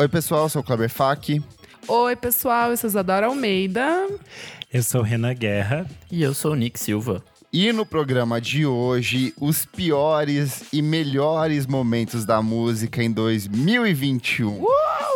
[0.00, 1.42] Oi, pessoal, eu sou o Kleber Fak.
[1.86, 4.08] Oi, pessoal, eu sou Isadora Almeida.
[4.72, 5.86] Eu sou Renan Guerra.
[6.10, 7.22] E eu sou o Nick Silva.
[7.52, 14.62] E no programa de hoje, os piores e melhores momentos da música em 2021.
[14.62, 14.66] Uh!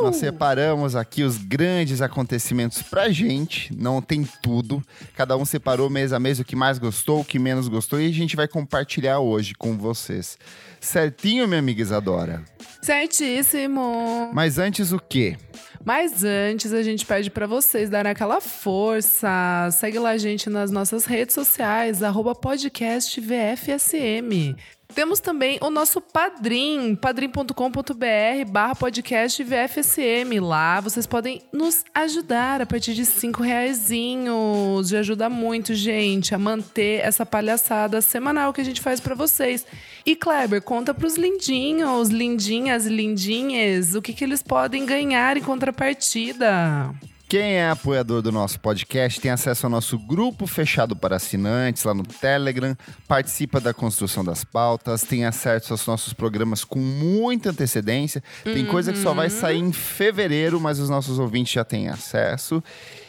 [0.02, 4.82] Nós separamos aqui os grandes acontecimentos pra gente, não tem tudo.
[5.16, 8.08] Cada um separou mês a mês o que mais gostou, o que menos gostou e
[8.08, 10.36] a gente vai compartilhar hoje com vocês.
[10.78, 12.44] Certinho, minha amiga Isadora?
[12.84, 14.30] Certíssimo.
[14.34, 15.38] Mas antes o quê?
[15.82, 19.70] Mas antes, a gente pede para vocês darem aquela força.
[19.72, 24.54] Segue lá a gente nas nossas redes sociais, arroba podcast VFSM.
[24.94, 30.38] Temos também o nosso Padrim, padrim.com.br barra podcast VFSM.
[30.40, 34.88] Lá vocês podem nos ajudar a partir de cinco reaisinhos.
[34.88, 39.66] Já ajuda muito, gente, a manter essa palhaçada semanal que a gente faz para vocês.
[40.06, 46.94] E Kleber, conta pros lindinhos, lindinhas, lindinhas, o que, que eles podem ganhar em contrapartida.
[47.34, 51.92] Quem é apoiador do nosso podcast tem acesso ao nosso grupo fechado para assinantes lá
[51.92, 52.76] no Telegram,
[53.08, 58.22] participa da construção das pautas, tem acesso aos nossos programas com muita antecedência.
[58.44, 58.70] Tem uhum.
[58.70, 62.62] coisa que só vai sair em fevereiro, mas os nossos ouvintes já têm acesso.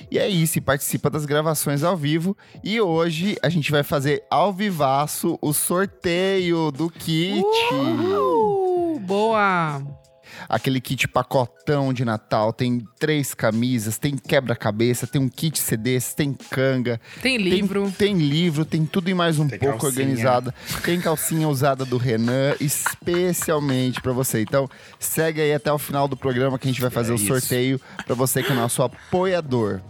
[0.10, 2.36] E é isso, e participa das gravações ao vivo.
[2.64, 7.46] E hoje a gente vai fazer ao vivaço o sorteio do kit.
[7.72, 10.05] Uh, boa!
[10.48, 12.54] Aquele kit pacotão de Natal.
[12.54, 17.00] Tem três camisas, tem quebra-cabeça, tem um kit CDs, tem canga.
[17.22, 17.92] Tem livro.
[17.98, 20.06] Tem, tem livro, tem tudo e mais um tem pouco calcinha.
[20.06, 20.54] organizado.
[20.84, 24.42] Tem calcinha usada do Renan, especialmente para você.
[24.42, 27.18] Então, segue aí até o final do programa que a gente vai fazer é o
[27.18, 29.82] sorteio para você que é nosso apoiador.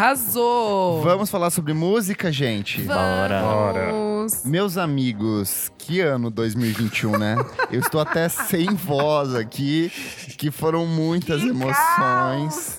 [0.00, 1.02] Arrasou!
[1.02, 2.80] Vamos falar sobre música, gente?
[2.80, 3.42] Bora!
[3.42, 3.92] Bora!
[4.46, 7.36] Meus amigos, que ano 2021, né?
[7.70, 9.92] Eu estou até sem voz aqui,
[10.38, 11.76] que foram muitas que emoções.
[11.76, 12.78] Caos.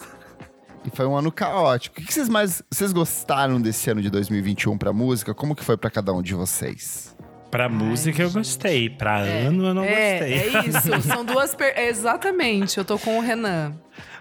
[0.83, 2.01] E foi um ano caótico.
[2.01, 5.31] O que vocês mais vocês gostaram desse ano de 2021 para música?
[5.31, 7.15] Como que foi para cada um de vocês?
[7.51, 10.33] Pra Ai, música eu gostei, pra é, ano eu não é, gostei.
[10.33, 11.53] É isso, são duas.
[11.53, 11.77] Per...
[11.77, 13.73] Exatamente, eu tô com o Renan.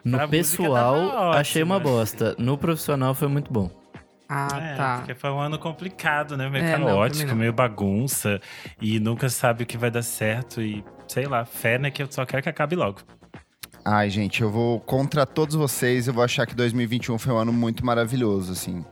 [0.05, 2.35] No pra pessoal, achei uma bosta.
[2.39, 3.71] No profissional foi muito bom.
[4.29, 4.97] Ah, é, tá.
[4.99, 6.49] Porque foi um ano complicado, né?
[6.49, 8.41] Meio é, caótico, não, meio bagunça.
[8.81, 10.61] E nunca sabe o que vai dar certo.
[10.61, 11.91] E, sei lá, fé, né?
[11.91, 13.01] Que eu só quero que acabe logo.
[13.85, 16.07] Ai, gente, eu vou contra todos vocês.
[16.07, 18.85] Eu vou achar que 2021 foi um ano muito maravilhoso, assim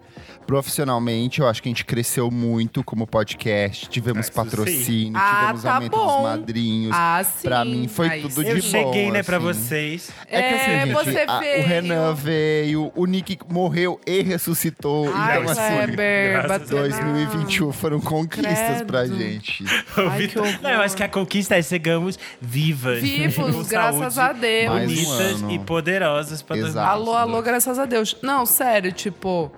[0.46, 3.88] profissionalmente, eu acho que a gente cresceu muito como podcast.
[3.88, 6.06] Tivemos patrocínio, ah, tivemos tá aumento bom.
[6.06, 6.92] dos madrinhos.
[6.94, 7.48] Ah, sim.
[7.48, 8.56] Pra mim foi tudo de bom.
[8.56, 9.26] Eu cheguei, né, assim.
[9.26, 10.10] pra vocês.
[10.28, 11.62] É, que assim, é, gente, você a, veio.
[11.62, 15.12] o Renan veio, o Nick morreu e ressuscitou.
[15.14, 18.86] Ai, então, assim, Kleber, 2021 foram conquistas Credo.
[18.86, 19.64] pra gente.
[19.96, 20.28] Ai.
[20.62, 23.00] Não, eu acho que a conquista é chegamos vivas.
[23.00, 24.80] Vivos, graças a Deus.
[24.80, 26.90] Bonitas um e poderosas pra Exato.
[26.90, 28.16] Alô, alô, graças a Deus.
[28.22, 29.50] Não, sério, tipo.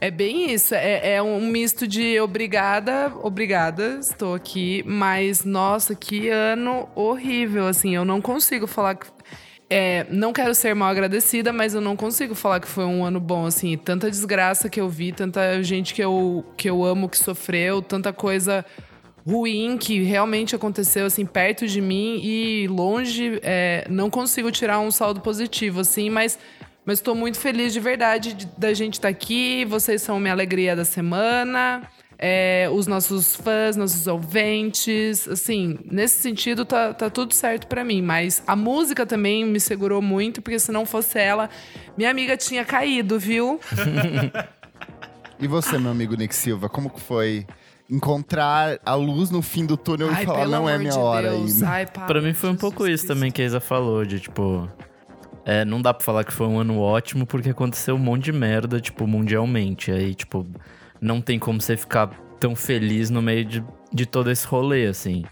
[0.00, 0.74] É bem isso.
[0.74, 7.66] É, é, um misto de obrigada, obrigada, estou aqui, mas nossa, que ano horrível.
[7.66, 9.06] Assim, eu não consigo falar que.
[9.70, 13.20] É, não quero ser mal agradecida, mas eu não consigo falar que foi um ano
[13.20, 13.76] bom, assim.
[13.76, 18.10] Tanta desgraça que eu vi, tanta gente que eu, que eu amo que sofreu, tanta
[18.10, 18.64] coisa
[19.26, 23.38] ruim que realmente aconteceu, assim, perto de mim e longe.
[23.42, 26.38] É, não consigo tirar um saldo positivo, assim, mas
[26.88, 29.62] mas estou muito feliz de verdade de, da gente estar tá aqui.
[29.66, 31.82] Vocês são minha alegria da semana.
[32.18, 35.28] É, os nossos fãs, nossos ouvintes.
[35.28, 38.00] Assim, nesse sentido, tá, tá tudo certo para mim.
[38.00, 41.50] Mas a música também me segurou muito, porque se não fosse ela,
[41.94, 43.60] minha amiga tinha caído, viu?
[45.38, 47.46] e você, meu amigo Nick Silva, como que foi
[47.90, 51.32] encontrar a luz no fim do túnel Ai, e falar, não é minha de hora
[51.32, 51.52] Deus.
[51.52, 51.68] ainda.
[51.68, 54.66] Ai, para, pra mim foi um pouco isso também que a Isa falou, de tipo.
[55.48, 58.32] É, não dá pra falar que foi um ano ótimo porque aconteceu um monte de
[58.32, 59.90] merda, tipo, mundialmente.
[59.90, 60.46] Aí, tipo,
[61.00, 65.24] não tem como você ficar tão feliz no meio de, de todo esse rolê, assim.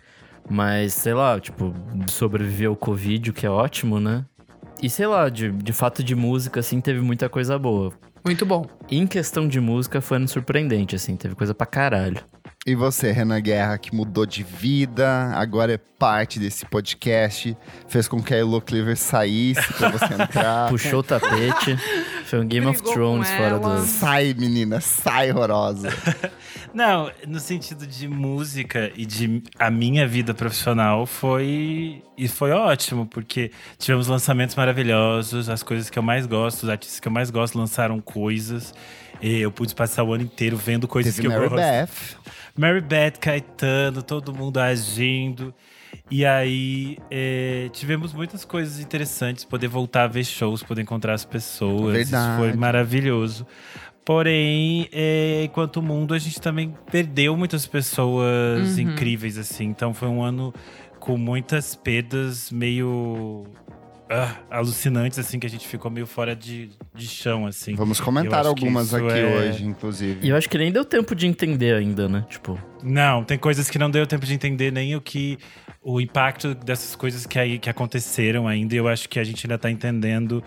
[0.49, 1.75] Mas, sei lá, tipo,
[2.09, 4.25] sobreviver ao Covid, o que é ótimo, né?
[4.83, 7.93] E sei lá, de, de fato de música, assim, teve muita coisa boa.
[8.25, 8.65] Muito bom.
[8.91, 12.25] em questão de música, foi ano surpreendente, assim, teve coisa pra caralho.
[12.67, 18.21] E você, Renan Guerra, que mudou de vida, agora é parte desse podcast, fez com
[18.21, 20.67] que a Elo Cleaver saísse pra você entrar.
[20.69, 21.77] Puxou o tapete.
[22.25, 23.87] Foi um Game Brigou of Thrones fora do.
[23.87, 25.91] Sai, menina, sai, horrorosa.
[26.75, 32.03] Não, no sentido de música e de a minha vida profissional foi.
[32.19, 36.99] E foi ótimo, porque tivemos lançamentos maravilhosos, as coisas que eu mais gosto, os artistas
[36.99, 38.75] que eu mais gosto lançaram coisas.
[39.21, 41.63] E eu pude passar o ano inteiro vendo coisas Teve que Mary eu gosto.
[41.63, 42.17] Beth.
[42.57, 45.55] Mary Beth, Caetano, todo mundo agindo.
[46.11, 51.25] E aí é, tivemos muitas coisas interessantes, poder voltar a ver shows, poder encontrar as
[51.25, 51.93] pessoas.
[51.95, 52.31] Verdade.
[52.31, 53.47] Isso foi maravilhoso.
[54.05, 59.65] Porém, é, enquanto mundo, a gente também perdeu muitas pessoas incríveis, assim.
[59.65, 60.55] Então foi um ano
[61.01, 63.45] com muitas perdas meio
[64.09, 67.75] ah, alucinantes, assim, que a gente ficou meio fora de, de chão, assim.
[67.75, 70.21] Vamos comentar algumas aqui é- hoje, inclusive.
[70.23, 72.25] E eu acho que nem deu tempo de entender ainda, né?
[72.29, 75.39] Tipo, Não, tem coisas que não deu tempo de entender nem o que
[75.83, 78.75] o impacto dessas coisas que aí que aconteceram ainda.
[78.75, 80.43] e Eu acho que a gente ainda tá entendendo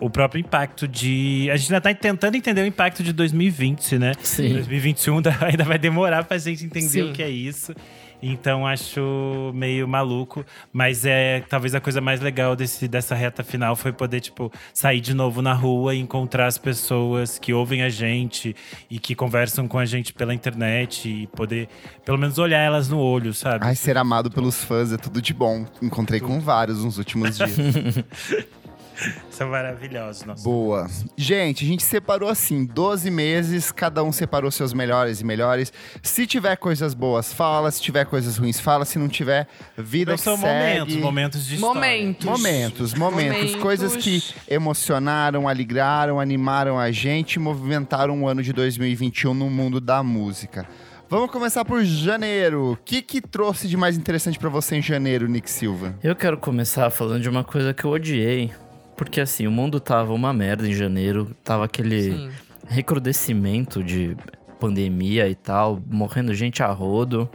[0.00, 1.48] o próprio impacto de.
[1.52, 4.12] A gente ainda tá tentando entender o impacto de 2020, né?
[4.20, 4.52] Sim.
[4.52, 7.10] 2021 ainda- ainda vai demorar pra gente entender Sim.
[7.10, 7.74] o que é isso.
[8.22, 13.76] Então acho meio maluco, mas é talvez a coisa mais legal desse, dessa reta final
[13.76, 17.88] foi poder tipo sair de novo na rua e encontrar as pessoas que ouvem a
[17.88, 18.56] gente
[18.90, 21.68] e que conversam com a gente pela internet e poder
[22.04, 23.64] pelo menos olhar elas no olho, sabe?
[23.64, 25.64] Ai, ser amado pelos fãs é tudo de bom.
[25.80, 27.50] Encontrei com vários nos últimos dias.
[29.30, 30.42] São maravilhosos, nossa.
[30.42, 30.88] Boa.
[31.16, 35.72] Gente, a gente separou assim, 12 meses, cada um separou seus melhores e melhores.
[36.02, 37.70] Se tiver coisas boas, fala.
[37.70, 38.84] Se tiver coisas ruins, fala.
[38.84, 39.46] Se não tiver,
[39.76, 40.78] vida que são segue.
[40.80, 41.74] momentos, momentos de história.
[41.74, 42.24] Momentos.
[42.26, 43.62] Momentos, momentos, Momentos.
[43.62, 49.80] coisas que emocionaram, alegraram, animaram a gente e movimentaram o ano de 2021 no mundo
[49.80, 50.66] da música.
[51.10, 52.72] Vamos começar por janeiro.
[52.72, 55.94] O que, que trouxe de mais interessante pra você em janeiro, Nick Silva?
[56.02, 58.50] eu quero começar falando de uma coisa que eu odiei.
[58.98, 61.34] Porque assim, o mundo tava uma merda em janeiro.
[61.44, 62.30] Tava aquele Sim.
[62.66, 64.16] recrudescimento de
[64.58, 67.30] pandemia e tal, morrendo gente a rodo.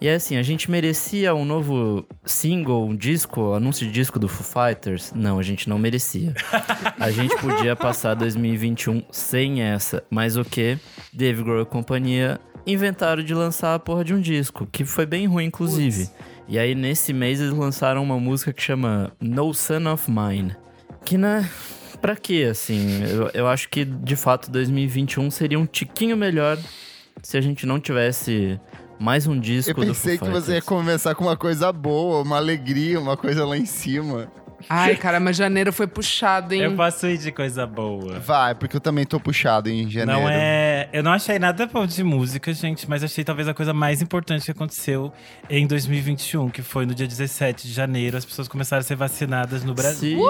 [0.00, 4.44] E assim, a gente merecia um novo single, um disco, anúncio de disco do Foo
[4.44, 5.12] Fighters?
[5.14, 6.34] Não, a gente não merecia.
[6.98, 10.02] A gente podia passar 2021 sem essa.
[10.10, 10.76] Mas o que?
[11.12, 15.26] Dave Grohl e companhia inventaram de lançar a porra de um disco, que foi bem
[15.28, 16.10] ruim, inclusive.
[16.48, 20.56] E aí, nesse mês, eles lançaram uma música que chama No Son of Mine.
[21.04, 21.48] Que, né?
[22.00, 23.02] Pra quê, assim?
[23.02, 26.58] Eu, eu acho que, de fato, 2021 seria um tiquinho melhor
[27.22, 28.60] se a gente não tivesse
[28.98, 33.00] mais um disco Eu pensei que você ia começar com uma coisa boa, uma alegria,
[33.00, 34.30] uma coisa lá em cima.
[34.68, 36.62] Ai, cara, mas janeiro foi puxado, hein?
[36.62, 38.18] Eu posso ir de coisa boa.
[38.20, 40.20] Vai, porque eu também tô puxado em janeiro.
[40.22, 40.88] Não é.
[40.92, 44.44] Eu não achei nada bom de música, gente, mas achei talvez a coisa mais importante
[44.44, 45.12] que aconteceu
[45.48, 49.64] em 2021, que foi no dia 17 de janeiro, as pessoas começaram a ser vacinadas
[49.64, 50.18] no Brasil.
[50.18, 50.24] Sim.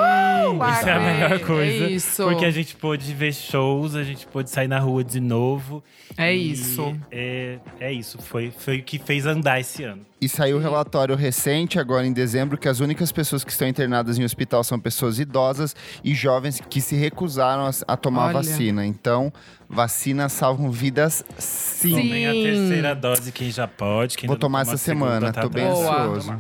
[0.79, 1.87] Isso é a melhor É coisa.
[1.91, 2.23] isso.
[2.25, 5.83] Porque a gente pôde ver shows, a gente pôde sair na rua de novo.
[6.17, 6.97] É E isso.
[7.11, 8.19] É, é isso.
[8.19, 10.03] Foi, foi o que fez andar esse ano.
[10.25, 14.19] E saiu um relatório recente, agora em dezembro, que as únicas pessoas que estão internadas
[14.19, 18.33] em hospital são pessoas idosas e jovens que se recusaram a, a tomar Olha.
[18.33, 18.87] vacina.
[18.87, 19.31] Então,
[19.69, 21.91] vacinas salvam vidas sim.
[21.91, 24.17] Tomem a terceira dose, quem já pode.
[24.17, 26.35] Quem Vou tomar essa segunda, semana, tá tô bem ansioso.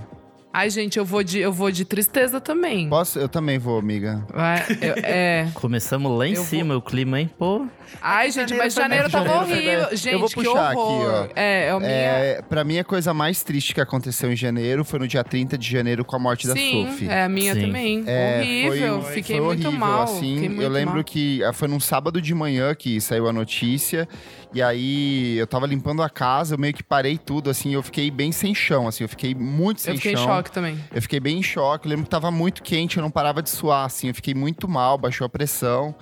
[0.57, 2.89] Ai, gente, eu vou de, eu vou de tristeza também.
[2.89, 3.19] Posso?
[3.19, 4.25] Eu também vou, amiga.
[4.33, 5.49] Vai, eu- é.
[5.55, 7.29] Começamos lá em Eu vou- cima, o clima, hein?
[7.37, 7.67] Pô.
[8.01, 9.97] Ai, gente, janeiro mas janeiro tava janeiro foi horrível.
[9.97, 11.29] Gente, Eu vou que puxar aqui, horror.
[11.29, 11.33] ó.
[11.35, 11.91] É, é o minha.
[11.91, 15.59] É, pra mim, a coisa mais triste que aconteceu em janeiro foi no dia 30
[15.59, 17.09] de janeiro com a morte da Sim, Sophie.
[17.09, 17.61] é a minha Sim.
[17.61, 18.05] também.
[18.07, 19.03] É, horrível.
[19.03, 20.03] foi, Fiquei foi muito horrível, mal.
[20.05, 20.35] assim.
[20.35, 21.05] fiquei muito eu lembro mal.
[21.05, 24.09] que ah, foi num sábado de manhã que saiu a notícia.
[24.55, 28.09] E aí eu tava limpando a casa, eu meio que parei tudo, assim, eu fiquei
[28.09, 30.27] bem sem chão, assim, eu fiquei muito sem Eu fiquei em chão.
[30.27, 30.79] choque também.
[30.95, 31.87] Eu fiquei bem em choque.
[31.87, 34.09] Eu lembro que tava muito quente, eu não parava de suar, assim.
[34.09, 35.93] Eu fiquei muito mal, baixou a pressão.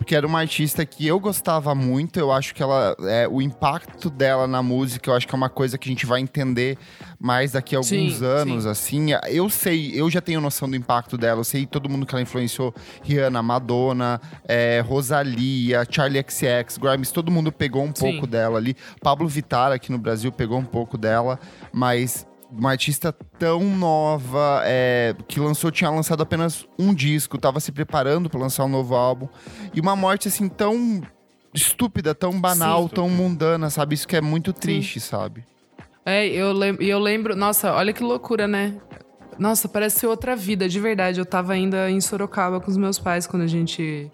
[0.00, 2.18] Porque era uma artista que eu gostava muito.
[2.18, 2.96] Eu acho que ela.
[3.00, 6.06] É, o impacto dela na música, eu acho que é uma coisa que a gente
[6.06, 6.78] vai entender
[7.20, 8.70] mais daqui a alguns Sim, anos, sim.
[8.70, 9.06] assim.
[9.28, 11.40] Eu sei, eu já tenho noção do impacto dela.
[11.40, 12.74] Eu sei todo mundo que ela influenciou.
[13.02, 18.12] Rihanna, Madonna, é, Rosalia, Charlie XX, Grimes, todo mundo pegou um Sim.
[18.12, 18.74] pouco dela ali.
[19.02, 21.38] Pablo Vittar aqui no Brasil pegou um pouco dela.
[21.70, 27.72] Mas uma artista tão nova, é, que lançou, tinha lançado apenas um disco, tava se
[27.72, 29.28] preparando para lançar um novo álbum.
[29.74, 31.02] E uma morte assim tão
[31.54, 32.94] estúpida, tão banal, Sim.
[32.94, 33.94] tão mundana, sabe?
[33.94, 35.44] Isso que é muito triste, sabe?
[36.04, 37.36] É, eu lembro, eu lembro.
[37.36, 38.74] Nossa, olha que loucura, né?
[39.38, 41.18] Nossa, parece outra vida, de verdade.
[41.18, 44.10] Eu tava ainda em Sorocaba com os meus pais quando a gente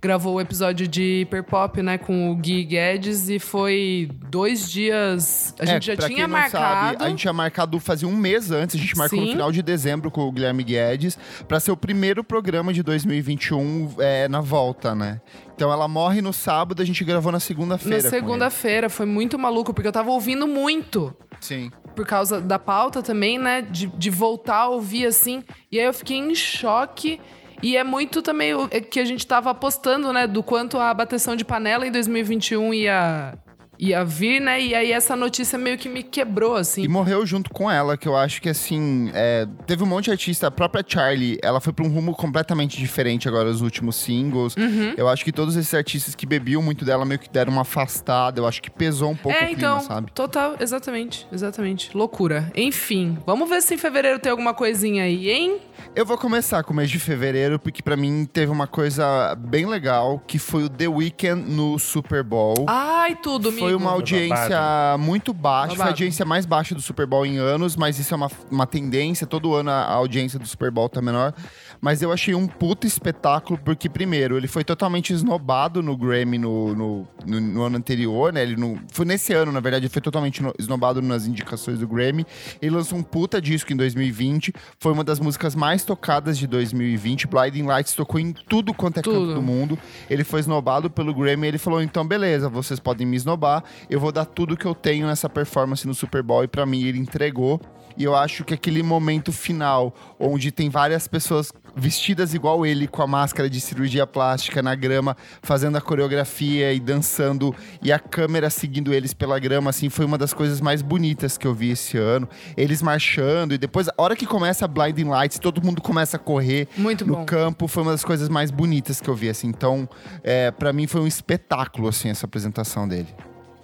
[0.00, 5.54] gravou o episódio de Hiperpop, né, com o Gui Guedes e foi dois dias.
[5.58, 6.92] A gente já É, pra tinha marcado.
[6.92, 9.32] Sabe, a gente tinha marcado fazia um mês antes, a gente marcou no Sim.
[9.32, 14.28] final de dezembro com o Guilherme Guedes, pra ser o primeiro programa de 2021 é,
[14.28, 15.20] na volta, né?
[15.54, 18.02] Então ela morre no sábado, a gente gravou na segunda-feira.
[18.02, 21.14] Na segunda-feira, foi muito maluco, porque eu tava ouvindo muito.
[21.40, 21.70] Sim.
[21.94, 23.60] por causa da pauta também, né?
[23.62, 25.42] De, de voltar a ouvir assim.
[25.70, 27.20] E aí eu fiquei em choque.
[27.62, 30.26] E é muito também o é que a gente tava apostando, né?
[30.26, 33.38] Do quanto a bateção de panela em 2021 ia
[33.78, 34.60] ia vir, né?
[34.60, 36.82] E aí essa notícia meio que me quebrou, assim.
[36.82, 39.10] E morreu junto com ela, que eu acho que assim.
[39.14, 42.78] é, teve um monte de artista, a própria Charlie, ela foi pra um rumo completamente
[42.78, 44.56] diferente agora, os últimos singles.
[44.56, 44.94] Uhum.
[44.96, 48.40] Eu acho que todos esses artistas que bebiam muito dela meio que deram uma afastada.
[48.40, 50.10] Eu acho que pesou um pouco é, o clima, então, sabe?
[50.12, 51.90] total, exatamente, exatamente.
[51.94, 52.50] Loucura.
[52.54, 55.58] Enfim, vamos ver se em fevereiro tem alguma coisinha aí, hein?
[55.94, 59.66] Eu vou começar com o mês de fevereiro, porque pra mim teve uma coisa bem
[59.66, 62.66] legal, que foi o The Weeknd no Super Bowl.
[62.66, 65.90] Ai, tudo, Foi uma audiência muito baixa, foi a Babado.
[65.90, 69.54] audiência mais baixa do Super Bowl em anos, mas isso é uma, uma tendência, todo
[69.54, 71.32] ano a a audiência do Super Bowl tá menor.
[71.80, 76.74] Mas eu achei um puta espetáculo, porque, primeiro, ele foi totalmente esnobado no Grammy no,
[76.74, 78.42] no, no- no ano anterior, né?
[78.42, 81.86] Ele não, foi nesse ano, na verdade, ele foi totalmente no- esnobado nas indicações do
[81.86, 82.24] Grammy.
[82.60, 87.26] Ele lançou um puta disco em 2020, foi uma das músicas mais tocadas de 2020.
[87.26, 89.34] Blinding Lights tocou em tudo quanto é canto Tudo.
[89.34, 89.78] do mundo.
[90.08, 94.10] Ele foi esnobado pelo Grammy, ele falou: então, beleza, vocês podem me esnobar, eu vou
[94.12, 97.60] dar tudo que eu tenho nessa performance no Super Bowl, e pra mim ele entregou.
[97.98, 103.02] E eu acho que aquele momento final, onde tem várias pessoas vestidas igual ele, com
[103.02, 108.48] a máscara de cirurgia plástica na grama, fazendo a coreografia e dançando, e a câmera
[108.48, 111.98] seguindo eles pela grama, assim, foi uma das coisas mais bonitas que eu vi esse
[111.98, 112.26] ano.
[112.56, 116.20] Eles marchando, e depois, a hora que começa a Blinding Lights, todo mundo começa a
[116.20, 117.24] correr Muito no bom.
[117.26, 119.48] campo, foi uma das coisas mais bonitas que eu vi, assim.
[119.48, 119.88] Então,
[120.22, 123.08] é, para mim foi um espetáculo, assim, essa apresentação dele.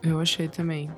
[0.03, 0.91] Eu achei também.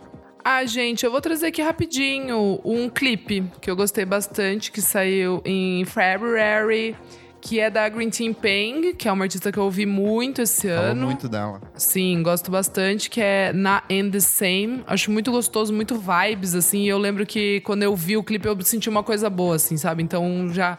[0.47, 5.41] Ah, gente, eu vou trazer aqui rapidinho um clipe que eu gostei bastante, que saiu
[5.43, 6.95] em February,
[7.41, 10.69] que é da Green Tea Peng, que é uma artista que eu ouvi muito esse
[10.69, 11.07] Falou ano.
[11.07, 11.63] muito dela.
[11.77, 14.85] Sim, gosto bastante, que é na And the Same.
[14.87, 16.83] Acho muito gostoso, muito vibes, assim.
[16.83, 19.79] E eu lembro que quando eu vi o clipe, eu senti uma coisa boa, assim,
[19.79, 20.03] sabe?
[20.03, 20.77] Então já,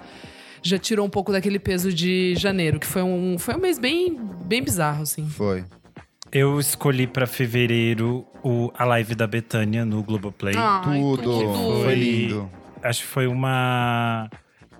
[0.61, 4.15] já tirou um pouco daquele peso de janeiro, que foi um, foi um mês bem,
[4.45, 5.27] bem bizarro, assim.
[5.27, 5.63] Foi.
[6.37, 10.53] Eu escolhi pra fevereiro o, a live da Betânia no Globoplay.
[10.57, 11.31] Ai, Tudo.
[11.31, 12.51] Foi Foi- lindo.
[12.83, 14.29] Acho que foi uma.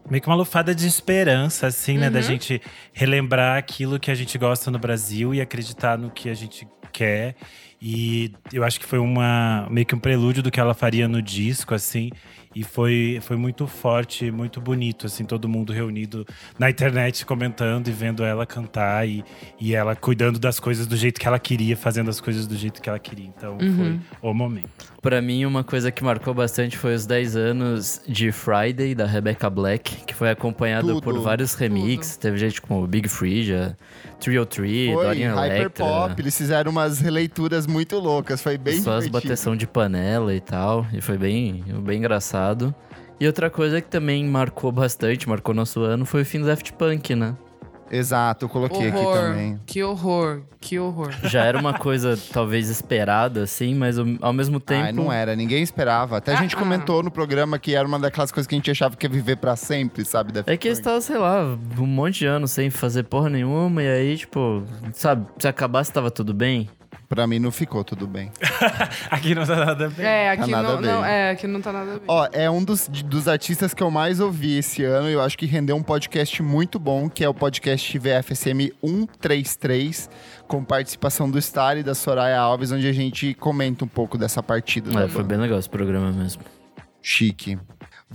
[0.09, 2.09] Meio que uma lufada de esperança, assim, né?
[2.09, 6.33] Da gente relembrar aquilo que a gente gosta no Brasil e acreditar no que a
[6.33, 7.35] gente quer.
[7.81, 11.21] E eu acho que foi uma meio que um prelúdio do que ela faria no
[11.21, 12.09] disco, assim.
[12.55, 16.25] E foi, foi muito forte, muito bonito, assim, todo mundo reunido
[16.57, 19.25] na internet comentando e vendo ela cantar e,
[19.59, 22.81] e ela cuidando das coisas do jeito que ela queria, fazendo as coisas do jeito
[22.81, 23.27] que ela queria.
[23.27, 24.69] Então foi o momento.
[25.01, 29.49] Pra mim, uma coisa que marcou bastante foi os 10 anos de Friday, da Rebecca
[29.49, 32.15] Black, que foi acompanhado Tudo, por vários remixes.
[32.15, 33.77] Teve gente como Big Freedia,
[34.19, 35.85] Trio Tree, Dorian hyper Electra.
[35.85, 36.15] pop.
[36.19, 38.41] Eles fizeram umas releituras muito loucas.
[38.41, 40.85] Foi bem Só as bateção de panela e tal.
[40.93, 42.73] E foi bem, bem engraçado.
[43.19, 46.73] E outra coisa que também marcou bastante, marcou nosso ano, foi o fim do Daft
[46.73, 47.35] Punk, né?
[47.95, 49.59] Exato, eu coloquei aqui horror, também.
[49.65, 51.11] que horror, que horror.
[51.23, 54.83] Já era uma coisa talvez esperada, assim, mas ao mesmo tempo.
[54.85, 56.17] Ai, não era, ninguém esperava.
[56.17, 56.61] Até a gente Ah, ah.
[56.61, 59.37] comentou no programa que era uma daquelas coisas que a gente achava que ia viver
[59.37, 60.31] pra sempre, sabe?
[60.31, 60.87] Daft É que eles Punk.
[60.87, 65.25] estavam, sei lá, um monte de anos sem fazer porra nenhuma, e aí, tipo, sabe,
[65.39, 66.69] se acabasse tava tudo bem.
[67.07, 68.31] Pra mim não ficou tudo bem.
[69.11, 70.05] Aqui não tá nada bem.
[70.05, 70.87] É, aqui nada a não, ver.
[70.87, 72.01] não, é, aqui não tá nada bem.
[72.07, 75.07] Ó, é um dos, dos artistas que eu mais ouvi esse ano.
[75.09, 80.09] e Eu acho que rendeu um podcast muito bom, que é o podcast VFSM 133,
[80.47, 84.41] com participação do Star e da Soraya Alves, onde a gente comenta um pouco dessa
[84.41, 84.89] partida.
[84.91, 85.35] da É, foi banda.
[85.35, 86.41] bem legal esse programa mesmo.
[87.01, 87.57] Chique.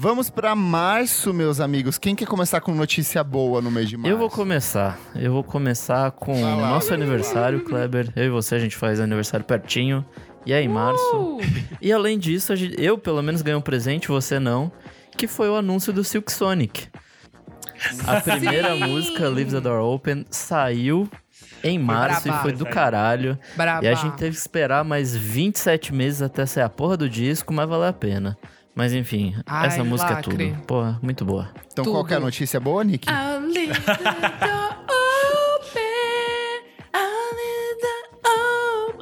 [0.03, 1.99] Vamos pra março, meus amigos.
[1.99, 4.11] Quem quer começar com notícia boa no mês de março?
[4.11, 4.99] Eu vou começar.
[5.15, 8.11] Eu vou começar com o nosso aniversário, Kleber.
[8.17, 10.03] Eu e você, a gente faz aniversário pertinho.
[10.47, 11.05] E é em março.
[11.15, 11.39] Uh,
[11.83, 14.73] E além disso, eu pelo menos ganhei um presente, você não.
[15.19, 16.89] Que foi o anúncio do Silk Sonic.
[18.07, 18.85] A primeira Sim!
[18.87, 21.11] música, Leave the Door Open, saiu
[21.63, 22.39] em março braba.
[22.39, 23.39] e foi do caralho.
[23.55, 23.85] braba.
[23.85, 27.53] E a gente teve que esperar mais 27 meses até sair a porra do disco,
[27.53, 28.39] mas valeu a pena.
[28.75, 30.47] Mas enfim, Ai, essa música lacre.
[30.47, 30.63] é tudo.
[30.67, 31.51] Porra, muito boa.
[31.73, 32.27] Então, qual que é a Tudo.
[32.27, 33.07] notícia boa, Nick?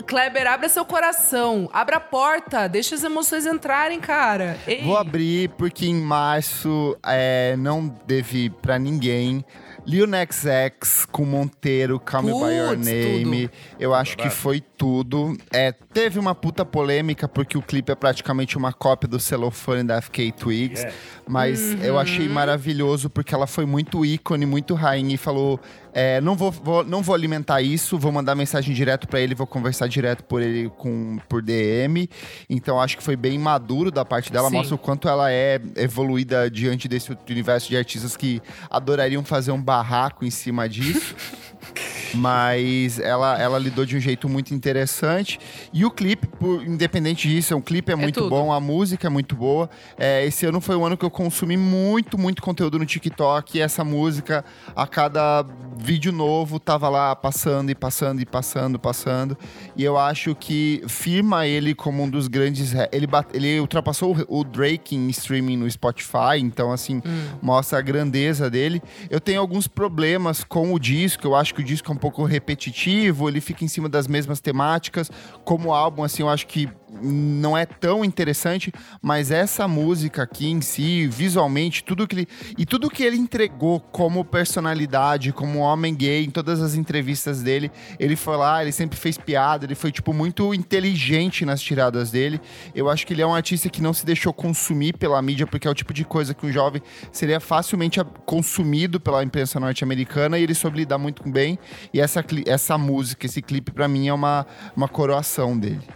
[0.07, 1.69] Kleber, abra seu coração.
[1.71, 2.67] Abra a porta.
[2.67, 4.57] Deixa as emoções entrarem, cara.
[4.67, 4.83] Ei.
[4.83, 9.45] Vou abrir porque em março é, não teve pra ninguém.
[9.89, 13.51] Lil Nas X com Monteiro, Call Me By Your Name.
[13.81, 15.35] Eu acho que foi tudo.
[15.51, 20.03] É, teve uma puta polêmica porque o clipe é praticamente uma cópia do celofane da
[20.03, 20.87] FK Twigs.
[21.27, 25.59] Mas eu achei maravilhoso porque ela foi muito ícone, muito rainha e falou:
[25.93, 29.47] é, não, vou, vou- não vou alimentar isso, vou mandar mensagem direto pra ele, vou
[29.47, 32.09] conversar direto por ele com, por DM.
[32.49, 34.57] Então acho que foi bem maduro da parte dela, Sim.
[34.57, 38.41] mostra o quanto ela é evoluída diante desse universo de artistas que
[38.71, 41.15] adorariam fazer um barraco em cima disso.
[42.15, 45.39] Mas ela, ela lidou de um jeito muito interessante.
[45.73, 48.31] E o clipe, por, independente disso, o clipe é, muito tudo.
[48.31, 49.69] bom, a música é muito boa.
[49.99, 53.59] É, esse ano foi um ano que eu consumi muito, muito conteúdo no TikTok.
[53.59, 55.45] E essa música, a cada
[55.77, 59.37] vídeo novo, tava lá passando e passando e passando, passando.
[59.77, 62.73] E eu acho que firma ele como um dos grandes.
[62.73, 67.03] ra- Ele, bate- ele ultrapassou o, o Drake em streaming no Spotify, então, assim,
[67.41, 68.83] mostra a grandeza dele.
[69.11, 72.25] Eu tenho alguns problemas com o disco, eu acho que o disco é um pouco
[72.25, 75.11] repetitivo, ele fica em cima das mesmas temáticas.
[75.45, 76.69] Como álbum, assim, eu acho que
[77.03, 82.29] não é tão interessante, mas essa música aqui em si, visualmente, tudo que ele.
[82.57, 87.71] E tudo que ele entregou como personalidade, como homem gay, em todas as entrevistas dele,
[87.99, 92.41] ele foi lá, ele sempre fez piada, ele foi, tipo, muito inteligente nas tiradas dele.
[92.75, 95.69] Eu acho que ele é um artista que não se deixou consumir pela mídia, porque
[95.69, 100.43] é o tipo de coisa que um jovem seria facilmente consumido pela imprensa norte-americana e
[100.43, 101.59] ele soube lidar muito bem.
[101.93, 105.87] E essa, essa música, esse clipe, pra mim, é uma, uma coroação dele.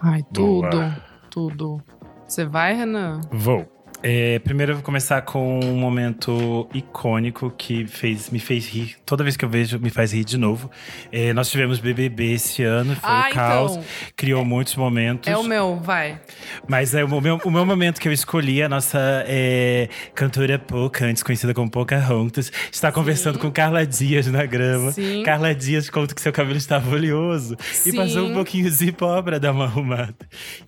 [0.00, 0.70] Ai, Boa.
[0.70, 0.96] tudo,
[1.30, 1.82] tudo.
[2.26, 3.20] Você vai, Renan?
[3.30, 3.66] Vou.
[4.00, 8.94] É, primeiro eu vou começar com um momento icônico que fez, me fez rir.
[9.04, 10.70] Toda vez que eu vejo, me faz rir de novo.
[11.10, 13.72] É, nós tivemos BBB esse ano, foi Ah, o caos.
[13.72, 13.84] então.
[14.16, 15.26] Criou muitos momentos.
[15.30, 16.20] É o meu, vai.
[16.68, 21.04] Mas é o meu, o meu momento que eu escolhi, a nossa é, cantora Poca,
[21.04, 24.92] antes conhecida como Pocahontas, está conversando com Carla Dias na grama.
[24.92, 25.24] Sim.
[25.24, 27.96] Carla Dias conta que seu cabelo estava oleoso e Sim.
[27.96, 30.14] passou um pouquinho de pó pra dar uma arrumada.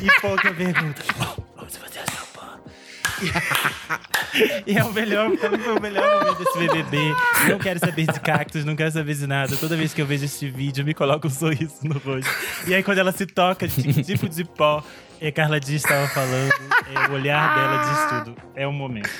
[0.02, 2.19] E Poca pergunta: "Oh, onde você?
[4.66, 6.98] E é o melhor, foi o melhor momento desse BBB.
[7.48, 9.56] Não quero saber de cactos, não quero saber de nada.
[9.56, 12.30] Toda vez que eu vejo este vídeo, me coloca um sorriso no rosto.
[12.66, 14.84] E aí, quando ela se toca de que tipo de pó,
[15.20, 16.52] é, Carla Dias estava falando,
[16.94, 18.36] é, o olhar dela diz tudo.
[18.54, 19.10] É um momento.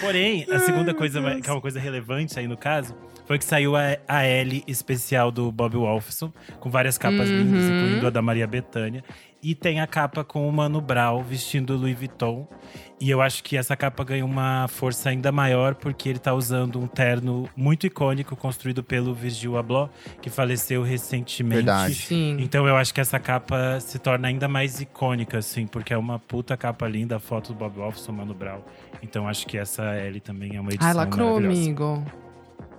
[0.00, 3.76] Porém, a segunda coisa, que é uma coisa relevante aí no caso, foi que saiu
[3.76, 8.46] a, a L especial do Bob Wolfson, com várias capas lindas, incluindo a da Maria
[8.46, 9.04] Bethânia.
[9.42, 12.48] E tem a capa com o Mano Brown vestindo Louis Vuitton.
[13.00, 16.80] E eu acho que essa capa ganha uma força ainda maior porque ele tá usando
[16.80, 19.88] um terno muito icônico construído pelo Virgil Abloh,
[20.20, 21.56] que faleceu recentemente.
[21.56, 21.94] Verdade.
[21.94, 22.36] Sim.
[22.40, 26.18] Então eu acho que essa capa se torna ainda mais icônica, assim, porque é uma
[26.18, 28.60] puta capa linda, a foto do Bob Wolfson, Mano Brown.
[29.00, 31.60] Então acho que essa L também é uma edição Ai, lacrou, maravilhosa.
[31.60, 32.27] amigo.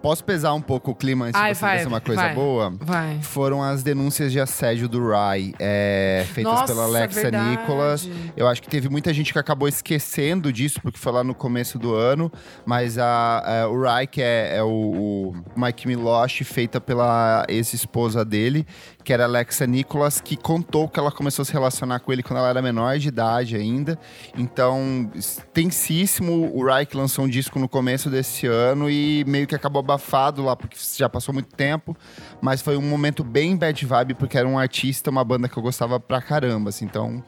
[0.02, 2.34] Posso pesar um pouco o clima antes Ai, de você vai, é uma coisa vai.
[2.34, 2.74] boa?
[2.80, 3.20] Vai.
[3.22, 7.50] Foram as denúncias de assédio do Rai, é, feitas Nossa, pela Alexa verdade.
[7.50, 8.10] Nicholas.
[8.38, 11.78] Eu acho que teve muita gente que acabou esquecendo disso, porque foi lá no começo
[11.78, 12.32] do ano.
[12.66, 18.24] Mas a, a- o Rai, que é, é o, o Mike Milosh, feita pela ex-esposa
[18.24, 18.66] dele,
[19.10, 22.38] que era Alexa Nicholas, que contou que ela começou a se relacionar com ele quando
[22.38, 23.98] ela era menor de idade ainda.
[24.38, 25.10] Então,
[25.52, 26.56] tensíssimo.
[26.56, 30.44] O Rai que lançou um disco no começo desse ano e meio que acabou abafado
[30.44, 31.98] lá, porque já passou muito tempo.
[32.40, 35.64] Mas foi um momento bem bad vibe, porque era um artista, uma banda que eu
[35.64, 36.86] gostava pra caramba, assim.
[36.86, 37.24] Então,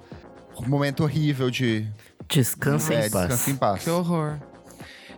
[0.60, 1.88] um momento horrível de...
[2.30, 3.28] Descansa é, em paz.
[3.28, 3.84] descansa em paz.
[3.84, 4.38] Que horror.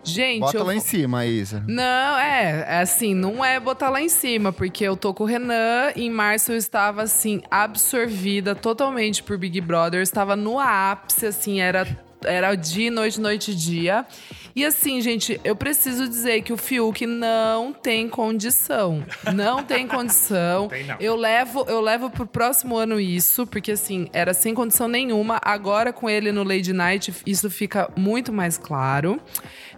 [0.03, 1.63] Gente, Bota eu lá em cima, Isa.
[1.67, 5.27] Não, é, é assim, não é botar lá em cima, porque eu tô com o
[5.27, 5.91] Renan.
[5.95, 9.99] Em março eu estava, assim, absorvida totalmente por Big Brother.
[9.99, 11.87] Eu estava no ápice, assim, era,
[12.25, 14.05] era dia, noite, noite, dia.
[14.55, 19.03] E assim, gente, eu preciso dizer que o Fiuk não tem condição.
[19.33, 20.67] Não tem condição.
[20.73, 20.95] Tem não.
[20.99, 25.39] Eu levo, eu levo pro próximo ano isso, porque assim, era sem condição nenhuma.
[25.41, 29.19] Agora com ele no Lady Night, isso fica muito mais claro.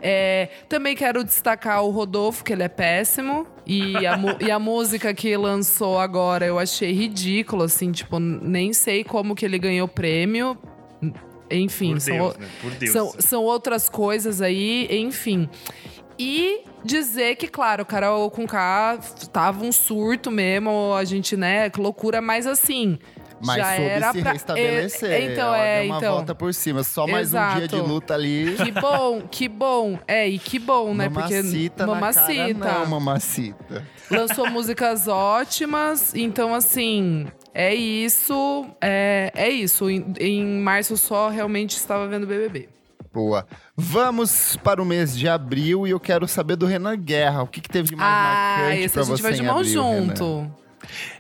[0.01, 3.47] É, também quero destacar o Rodolfo, que ele é péssimo.
[3.65, 9.03] E a, e a música que lançou agora eu achei ridículo, assim, tipo, nem sei
[9.03, 10.57] como que ele ganhou prêmio.
[11.49, 12.47] Enfim, Por são, Deus, o- né?
[12.61, 12.91] Por Deus.
[12.91, 15.49] são, são outras coisas aí, enfim.
[16.17, 18.97] E dizer que, claro, Carol com K
[19.33, 22.97] tava um surto mesmo, a gente, né, que loucura, mas assim.
[23.43, 24.31] Mas já soube era se pra...
[24.31, 25.11] restabelecer.
[25.11, 26.13] É, então, Ela é, deu uma então.
[26.13, 26.83] volta por cima.
[26.83, 27.89] Só mais um dia de Exato.
[27.89, 28.55] luta ali.
[28.55, 29.99] Que bom, que bom.
[30.07, 31.09] É, e que bom, né?
[31.09, 32.59] mamacita Porque mamacita.
[32.59, 33.87] cara não, mamacita.
[34.09, 39.89] lançou músicas ótimas, então assim, é isso, é, é isso.
[39.89, 42.69] Em, em março só realmente estava vendo BBB.
[43.13, 43.47] Boa.
[43.77, 47.43] Vamos para o mês de abril e eu quero saber do Renan Guerra.
[47.43, 49.41] O que, que teve de mais Ah, marcante esse pra a gente você vai de
[49.41, 50.35] mão abril, junto.
[50.39, 50.51] Renan?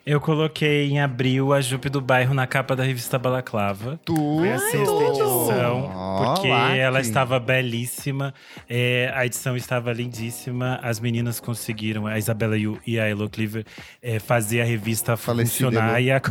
[0.05, 3.99] Eu coloquei em abril a Jupe do Bairro na capa da revista Balaclava.
[4.03, 4.39] Tudo.
[4.39, 8.33] Foi a sexta edição, Ó, porque ela estava belíssima,
[8.69, 13.65] é, a edição estava lindíssima, as meninas conseguiram, a Isabela Yu e a Elo Cleaver,
[14.01, 16.07] é, fazer a revista Falecida funcionar Elo.
[16.07, 16.21] e a,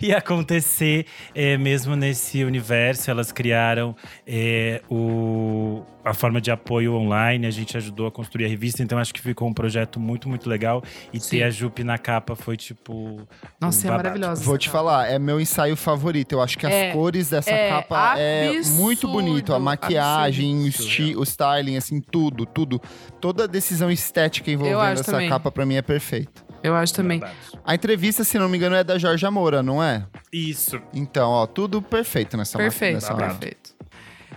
[0.00, 3.10] ia acontecer é, mesmo nesse universo.
[3.10, 3.94] Elas criaram
[4.26, 8.98] é, o, a forma de apoio online, a gente ajudou a construir a revista, então
[8.98, 10.82] acho que ficou um projeto muito, muito legal.
[11.12, 11.38] E Sim.
[11.38, 13.20] ter a Jupe na capa foi tipo.
[13.60, 14.44] Nossa, um é maravilhosa.
[14.44, 14.78] Vou te capa.
[14.78, 16.32] falar, é meu ensaio favorito.
[16.32, 19.54] Eu acho que as É, cores dessa é capa é muito absurdo, bonito.
[19.54, 20.88] A maquiagem, o, absurdo.
[20.90, 22.80] esti- o styling, assim, tudo, tudo.
[23.20, 25.28] Toda a decisão estética envolvendo essa também.
[25.28, 26.49] capa, pra mim, é perfeita.
[26.62, 27.20] Eu acho também.
[27.20, 27.36] Babado.
[27.64, 30.06] A entrevista, se não me engano, é da Jorge Moura, não é?
[30.32, 30.80] Isso.
[30.92, 33.80] Então, ó, tudo perfeito nessa Perfeito, nessa perfeito.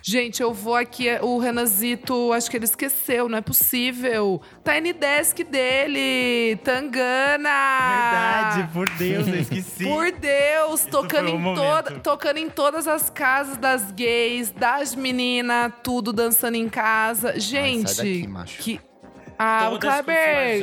[0.05, 1.07] Gente, eu vou aqui.
[1.21, 4.41] O Renanzito, acho que ele esqueceu, não é possível.
[4.61, 7.49] Tiny Desk dele, Tangana.
[8.59, 9.85] Verdade, por Deus, eu esqueci.
[9.85, 14.93] Por Deus, Isso tocando um em, toda, tocando em todas as casas das gays, das
[14.93, 17.39] meninas, tudo dançando em casa.
[17.39, 18.61] Gente, sai daqui, macho.
[18.61, 18.81] que.
[19.45, 20.15] Ah, o Kleber.
[20.15, 20.59] é.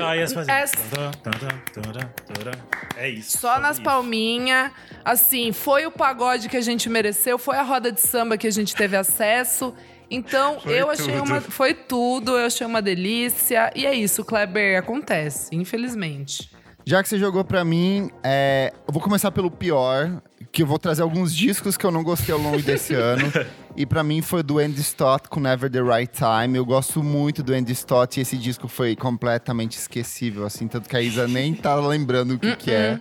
[2.97, 3.39] É isso.
[3.39, 3.83] Só nas isso.
[3.85, 4.71] palminhas.
[5.05, 8.51] Assim, foi o pagode que a gente mereceu, foi a roda de samba que a
[8.51, 9.75] gente teve acesso.
[10.11, 11.25] Então, Foi eu achei tudo.
[11.25, 11.41] uma.
[11.41, 13.71] Foi tudo, eu achei uma delícia.
[13.77, 16.51] E é isso, Kleber, acontece, infelizmente.
[16.85, 20.11] Já que você jogou pra mim, é, eu vou começar pelo pior,
[20.51, 23.31] que eu vou trazer alguns discos que eu não gostei ao longo desse ano.
[23.77, 26.57] E pra mim foi do Andy Stott com Never the Right Time.
[26.59, 30.97] Eu gosto muito do Andy Stott e esse disco foi completamente esquecível, assim, tanto que
[30.97, 33.01] a Isa nem tá lembrando o que, que é.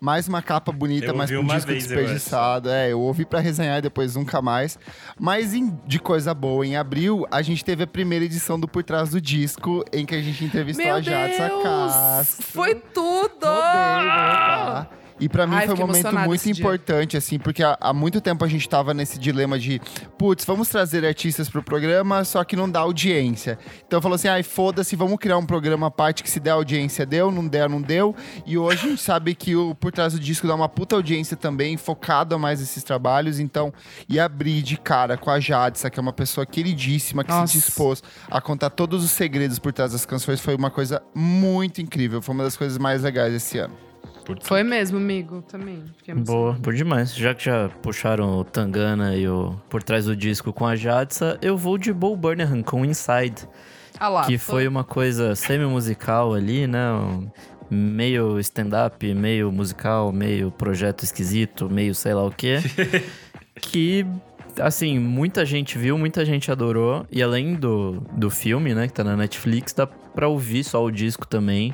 [0.00, 2.70] Mais uma capa bonita, Eu mas um disco vez, eu desperdiçado.
[2.70, 4.78] É, eu ouvi pra resenhar e depois nunca mais.
[5.18, 8.82] Mas em- de coisa boa, em abril, a gente teve a primeira edição do Por
[8.82, 11.62] Trás do Disco, em que a gente entrevistou Meu a Jade Deus!
[11.62, 12.46] Castro.
[12.46, 13.44] Foi tudo!
[13.44, 14.90] Roubar.
[15.20, 16.62] E pra mim Ai, foi um momento muito esse dia.
[16.62, 19.80] importante, assim, porque há, há muito tempo a gente tava nesse dilema de,
[20.16, 23.58] putz, vamos trazer artistas pro programa, só que não dá audiência.
[23.86, 27.04] Então falou assim, ai, foda-se, vamos criar um programa à parte que se der audiência,
[27.04, 28.16] deu, não der, não deu.
[28.46, 31.36] E hoje a gente sabe que o Por Trás do Disco dá uma puta audiência
[31.36, 33.38] também, focado a mais nesses trabalhos.
[33.38, 33.72] Então,
[34.08, 37.52] e abrir de cara com a Jadsa, que é uma pessoa queridíssima, que Nossa.
[37.52, 41.82] se dispôs a contar todos os segredos por trás das canções, foi uma coisa muito
[41.82, 42.22] incrível.
[42.22, 43.89] Foi uma das coisas mais legais esse ano.
[44.42, 45.82] Foi mesmo, amigo, também.
[45.98, 47.14] Fiquei Boa, por demais.
[47.14, 51.38] Já que já puxaram o Tangana e o Por Trás do Disco com a Jadsa,
[51.42, 53.48] eu vou de Bo Burnham com Inside.
[53.98, 56.92] Ah lá, que foi uma coisa semi-musical ali, né?
[56.92, 57.28] Um-
[57.72, 62.56] Meio stand-up, meio musical, meio projeto esquisito, meio sei lá o quê.
[63.62, 64.04] que,
[64.58, 67.06] assim, muita gente viu, muita gente adorou.
[67.12, 70.90] E além do, do filme, né, que tá na Netflix, dá pra ouvir só o
[70.90, 71.72] disco também.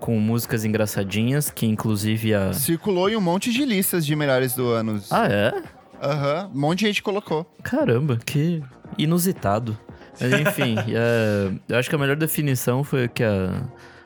[0.00, 2.52] Com músicas engraçadinhas, que inclusive a.
[2.52, 5.00] Circulou em um monte de listas de melhores do ano.
[5.10, 5.62] Ah, é?
[6.02, 7.44] Aham, um monte de gente colocou.
[7.62, 8.62] Caramba, que
[8.96, 9.76] inusitado.
[10.20, 13.62] Mas enfim, é, eu acho que a melhor definição foi o que a,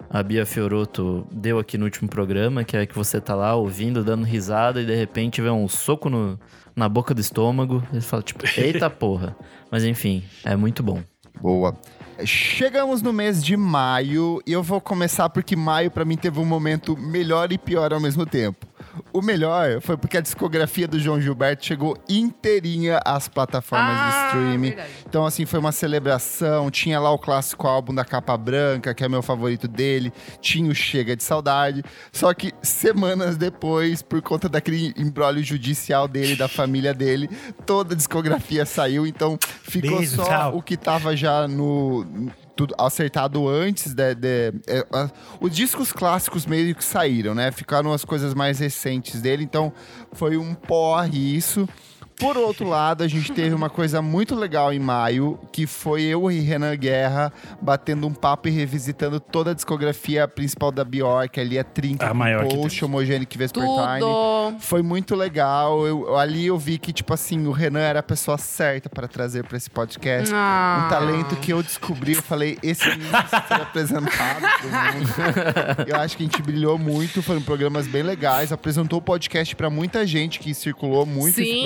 [0.09, 4.05] a Bia Fioroto deu aqui no último programa, que é que você tá lá ouvindo,
[4.05, 6.38] dando risada e de repente vê um soco no,
[6.75, 7.83] na boca do estômago.
[7.92, 9.37] E fala, tipo, eita porra.
[9.71, 11.03] Mas enfim, é muito bom.
[11.40, 11.77] Boa.
[12.25, 16.45] Chegamos no mês de maio e eu vou começar porque maio pra mim teve um
[16.45, 18.67] momento melhor e pior ao mesmo tempo.
[19.12, 24.27] O melhor foi porque a discografia do João Gilberto chegou inteirinha às plataformas de Ah,
[24.29, 24.68] streaming.
[24.71, 24.90] verdade.
[25.09, 26.71] Então, assim, foi uma celebração.
[26.71, 30.12] Tinha lá o clássico álbum da capa branca, que é meu favorito dele.
[30.40, 31.83] Tinha o Chega de Saudade.
[32.12, 37.29] Só que semanas depois, por conta daquele embrólio judicial dele, da família dele,
[37.66, 39.07] toda a discografia saiu.
[39.07, 40.57] Então, ficou Beijo, só tchau.
[40.57, 42.07] o que tava já no.
[42.55, 45.11] Tudo acertado antes de, de- é, a-
[45.41, 47.51] os discos clássicos meio que saíram, né?
[47.51, 49.73] Ficaram as coisas mais recentes dele, então
[50.12, 51.67] foi um porre isso.
[52.23, 56.31] Por outro lado, a gente teve uma coisa muito legal em maio, que foi eu
[56.31, 61.59] e Renan Guerra batendo um papo e revisitando toda a discografia principal da Bjork, ali
[61.59, 62.85] é 30 A maior que Post.
[62.85, 64.01] Homogenic Vespertine.
[64.01, 64.57] Tudo!
[64.61, 65.85] Foi muito legal.
[65.87, 69.45] Eu- ali eu vi que, tipo assim, o Renan era a pessoa certa para trazer
[69.45, 70.33] para esse podcast.
[70.35, 70.85] Ah.
[70.87, 75.89] Um talento que eu descobri, eu falei, esse menino precisa ser apresentado pro mundo.
[75.89, 78.53] Eu acho que a gente brilhou muito, foram programas bem legais.
[78.53, 81.63] Apresentou o podcast para muita gente que circulou muito esse Sim.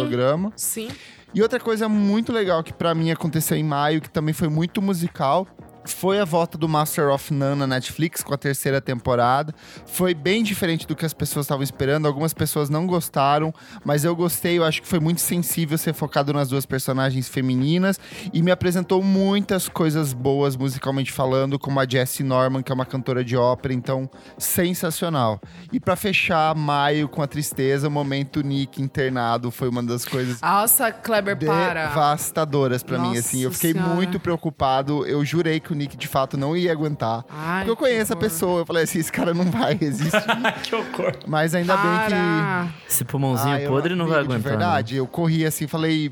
[0.51, 0.53] Programa.
[0.57, 0.89] Sim.
[1.35, 4.81] E outra coisa muito legal que pra mim aconteceu em maio, que também foi muito
[4.81, 5.47] musical,
[5.93, 9.55] foi a volta do Master of None na Netflix com a terceira temporada.
[9.87, 12.07] Foi bem diferente do que as pessoas estavam esperando.
[12.07, 13.53] Algumas pessoas não gostaram,
[13.85, 14.59] mas eu gostei.
[14.59, 17.99] Eu acho que foi muito sensível ser focado nas duas personagens femininas
[18.33, 22.87] e me apresentou muitas coisas boas musicalmente falando, como a Jessie Norman, que é uma
[22.87, 25.41] cantora de ópera, então sensacional.
[25.73, 30.41] E pra fechar maio com a tristeza, o momento Nick internado foi uma das coisas
[30.41, 31.89] Nossa, Kleber, para.
[31.89, 33.43] devastadoras pra mim, assim.
[33.43, 33.95] Eu fiquei Senhora.
[33.95, 35.07] muito preocupado.
[35.07, 37.25] Eu jurei que o Nick de fato não ia aguentar.
[37.31, 38.61] Ai, Porque eu conheço a pessoa.
[38.63, 40.21] Eu falei assim, esse cara não vai resistir.
[40.65, 41.13] que horror.
[41.27, 42.11] Mas ainda bem que.
[42.11, 42.69] Para.
[42.89, 44.39] Esse pulmãozinho Ah, eu podre não vai aguentar.
[44.39, 46.11] De verdade, eu corri assim, falei,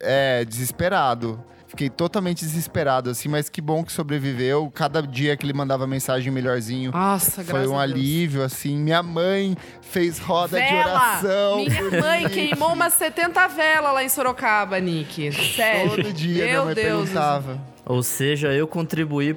[0.00, 1.42] é, desesperado.
[1.66, 4.68] Fiquei totalmente desesperado, assim, mas que bom que sobreviveu.
[4.74, 7.92] Cada dia que ele mandava mensagem melhorzinho Nossa, foi um a Deus.
[7.96, 8.76] alívio, assim.
[8.76, 10.90] Minha mãe fez roda de Vela!
[10.90, 11.58] oração.
[11.58, 15.30] Minha mãe queimou umas 70 velas lá em Sorocaba, Nick.
[15.54, 15.90] Sério.
[15.90, 16.86] Todo dia minha Meu mãe Deus.
[17.08, 17.60] perguntava.
[17.90, 19.34] Ou seja, eu contribuí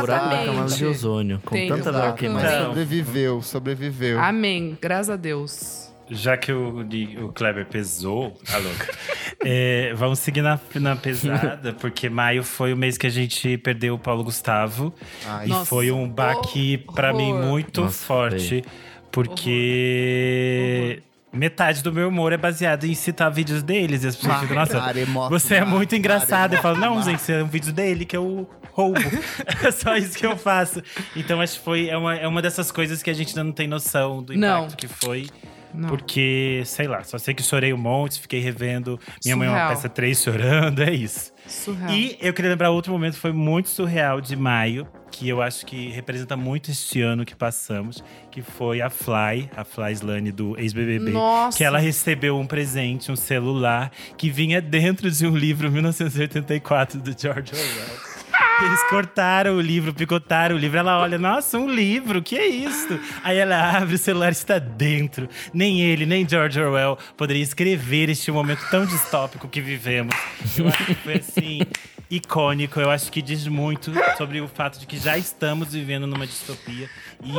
[0.00, 1.42] buraco da camada de ozônio.
[1.44, 1.98] Com Tem tanta exato.
[2.30, 2.66] Mas Então.
[2.68, 4.18] sobreviveu, sobreviveu.
[4.18, 4.78] Amém.
[4.80, 5.92] Graças a Deus.
[6.08, 6.80] Já que o,
[7.22, 8.94] o Kleber pesou, a louca,
[9.44, 13.96] é, vamos seguir na, na pesada, porque maio foi o mês que a gente perdeu
[13.96, 14.94] o Paulo Gustavo.
[15.26, 15.44] Ai.
[15.46, 17.44] e Nossa, foi um baque, pra mim, horror.
[17.44, 18.64] muito Nossa, forte.
[19.12, 21.02] Porque
[21.36, 24.02] metade do meu humor é baseado em citar vídeos deles.
[24.04, 24.80] E as pessoas ficam, nossa,
[25.28, 26.54] você é muito engraçado.
[26.54, 28.98] Eu falo, não, gente, isso é um vídeo dele que eu roubo.
[29.64, 30.82] é só isso que eu faço.
[31.14, 33.52] Então, acho que foi, é, uma, é uma dessas coisas que a gente ainda não
[33.52, 34.60] tem noção do Não.
[34.64, 35.26] impacto que foi.
[35.74, 35.88] Não.
[35.88, 39.56] Porque, sei lá, só sei que chorei um monte, fiquei revendo Minha Mãe é uma
[39.58, 39.74] Surreal.
[39.76, 41.32] peça 3 chorando, é isso.
[41.48, 41.90] Surreal.
[41.90, 45.88] E eu queria lembrar outro momento, foi muito surreal de maio, que eu acho que
[45.90, 51.12] representa muito este ano que passamos, que foi a Fly, a Fly Slane do ex-BBB.
[51.56, 57.18] Que ela recebeu um presente, um celular, que vinha dentro de um livro 1984 do
[57.18, 58.15] George Orwell.
[58.62, 60.78] Eles cortaram o livro, picotaram o livro.
[60.78, 62.98] Ela olha, nossa, um livro, que é isso?
[63.22, 65.28] Aí ela abre, o celular está dentro.
[65.52, 70.14] Nem ele, nem George Orwell poderia escrever este momento tão distópico que vivemos.
[70.56, 71.60] Eu acho que foi assim.
[72.08, 76.24] Icônico, eu acho que diz muito sobre o fato de que já estamos vivendo numa
[76.24, 76.88] distopia.
[77.22, 77.32] E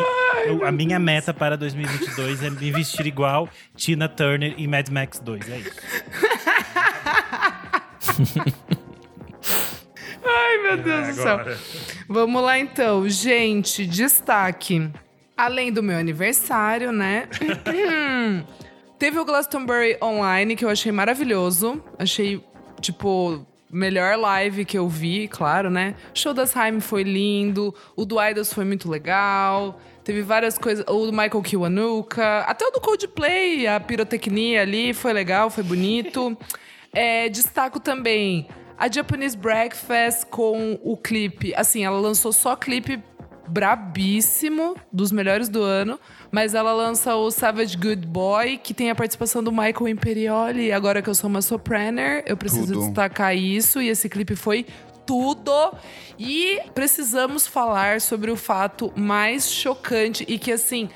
[0.50, 5.20] eu- a minha meta para 2022 é me vestir igual Tina Turner e Mad Max
[5.20, 5.50] 2.
[5.50, 5.72] É isso.
[10.28, 11.40] Ai, meu Deus do céu.
[12.08, 14.92] Vamos lá então, gente, destaque.
[15.36, 17.28] Além do meu aniversário, né?
[19.00, 21.82] Teve o Glastonbury Online, que eu achei maravilhoso.
[21.98, 22.44] Achei,
[22.82, 25.96] tipo, melhor live que eu vi, claro, né?
[26.14, 29.80] O show das Haim foi lindo, o do Idols foi muito legal.
[30.04, 35.14] Teve várias coisas, o do Michael Kiwanuka, até o do Coldplay, a pirotecnia ali foi
[35.14, 36.36] legal, foi bonito.
[36.94, 41.54] É, destaco também a Japanese Breakfast com o clipe.
[41.56, 43.02] Assim, ela lançou só clipe
[43.48, 46.00] brabíssimo, dos melhores do ano.
[46.32, 50.72] Mas ela lança o Savage Good Boy, que tem a participação do Michael Imperioli.
[50.72, 52.86] Agora que eu sou uma sopraner, eu preciso Tudo.
[52.86, 53.82] destacar isso.
[53.82, 54.66] E esse clipe foi
[55.06, 55.74] tudo.
[56.20, 60.90] E precisamos falar sobre o fato mais chocante e que, assim,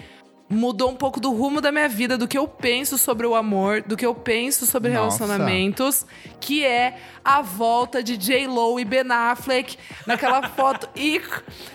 [0.52, 3.82] mudou um pouco do rumo da minha vida, do que eu penso sobre o amor,
[3.82, 5.24] do que eu penso sobre Nossa.
[5.24, 6.06] relacionamentos,
[6.40, 10.90] que é a volta de J-Lo e Ben Affleck naquela foto.
[10.96, 11.22] E...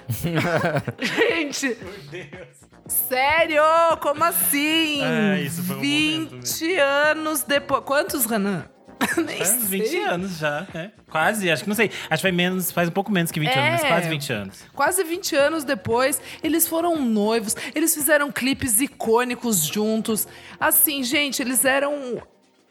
[1.01, 1.77] Gente,
[2.87, 3.63] sério?
[4.01, 5.03] Como assim?
[5.03, 7.83] Ah, isso foi um 20 anos depois.
[7.85, 8.76] Quantos, Renan?
[9.17, 10.05] Nem É, uns 20 sei.
[10.05, 10.93] anos já, né?
[11.11, 11.91] Quase, acho que não sei.
[12.11, 13.89] Acho que foi menos, faz um pouco menos que 20 anos, mas É.
[13.89, 14.65] quase 20 anos.
[14.75, 20.27] Quase 20 anos depois, eles foram noivos, eles fizeram clipes icônicos juntos.
[20.59, 22.21] Assim, gente, eles eram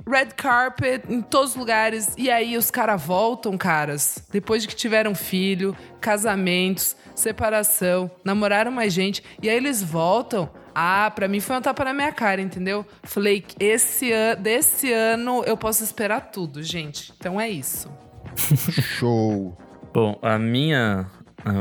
[0.08, 2.14] red carpet em todos os lugares.
[2.18, 8.94] E aí os caras voltam, caras, depois de que tiveram filho, casamentos, separação, namoraram mais
[8.94, 9.24] gente.
[9.42, 10.50] E aí eles voltam.
[10.76, 12.86] Ah, pra mim foi um tapa na minha cara, entendeu?
[13.04, 17.14] Falei, esse an desse ano eu posso esperar tudo, gente.
[17.18, 17.90] Então é isso.
[18.36, 19.58] Show.
[19.94, 21.06] Bom, a minha.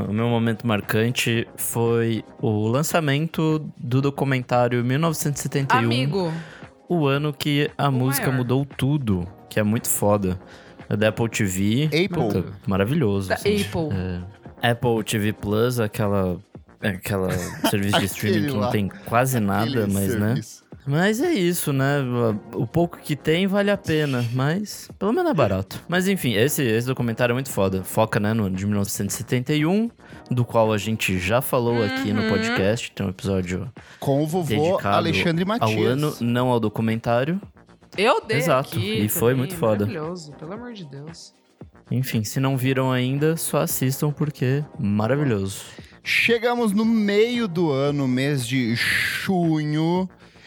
[0.08, 5.78] O meu momento marcante foi o lançamento do documentário 1971.
[5.78, 6.32] Amigo,
[6.88, 8.38] O ano que a música maior.
[8.38, 10.40] mudou tudo, que é muito foda.
[10.88, 11.84] É da Apple TV.
[11.86, 12.08] Apple.
[12.08, 13.28] Puta, maravilhoso.
[13.28, 13.60] da assim.
[13.60, 13.88] Apple.
[14.62, 16.38] É, Apple TV Plus, aquela.
[16.84, 17.30] Aquela
[17.70, 20.26] serviço de streaming que não tem quase nada, Aquele mas né?
[20.28, 20.64] serviço.
[20.86, 21.96] Mas é isso, né?
[22.52, 25.80] O pouco que tem vale a pena, mas pelo menos é barato.
[25.88, 27.82] Mas enfim, esse, esse documentário é muito foda.
[27.82, 29.90] Foca, né, no de 1971,
[30.30, 32.22] do qual a gente já falou aqui Uhum.
[32.22, 32.92] no podcast.
[32.92, 35.70] Tem um episódio Com o vovô dedicado Alexandre Matias.
[35.74, 37.40] ao ano, não ao documentário.
[37.96, 39.86] Eu dei Exato, aqui e foi também, muito foda.
[39.86, 41.32] Maravilhoso, pelo amor de Deus.
[41.90, 45.62] Enfim, se não viram ainda, só assistam porque é maravilhoso.
[46.06, 50.06] Chegamos no meio do ano, mês de junho.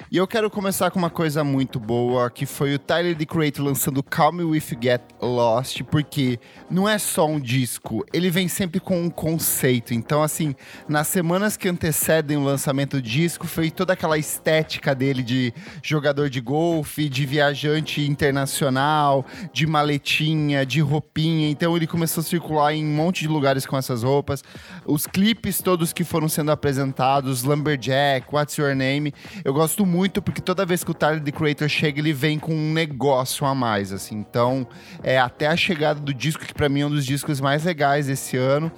[0.09, 3.65] E eu quero começar com uma coisa muito boa, que foi o Tyler, The Creator,
[3.65, 6.39] lançando Calm Me You Get Lost, porque
[6.71, 9.93] não é só um disco, ele vem sempre com um conceito.
[9.93, 10.55] Então, assim,
[10.87, 16.29] nas semanas que antecedem o lançamento do disco, foi toda aquela estética dele de jogador
[16.29, 21.49] de golfe, de viajante internacional, de maletinha, de roupinha.
[21.49, 24.41] Então, ele começou a circular em um monte de lugares com essas roupas.
[24.85, 30.41] Os clipes todos que foram sendo apresentados, Lumberjack, What's Your Name, eu gosto muito porque
[30.41, 33.91] toda vez que o Tyler, The Creator, chega, ele vem com um negócio a mais,
[33.91, 34.15] assim.
[34.15, 34.67] Então,
[35.03, 38.07] é até a chegada do disco, que pra mim é um dos discos mais legais
[38.07, 38.71] desse ano.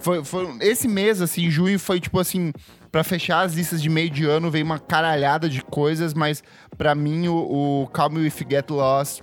[0.00, 2.52] Foi, foi, esse mês, assim, junho, foi tipo assim,
[2.90, 6.42] Pra fechar as listas de meio de ano, veio uma caralhada de coisas, mas
[6.76, 9.20] pra mim o, o Calm If Get Lost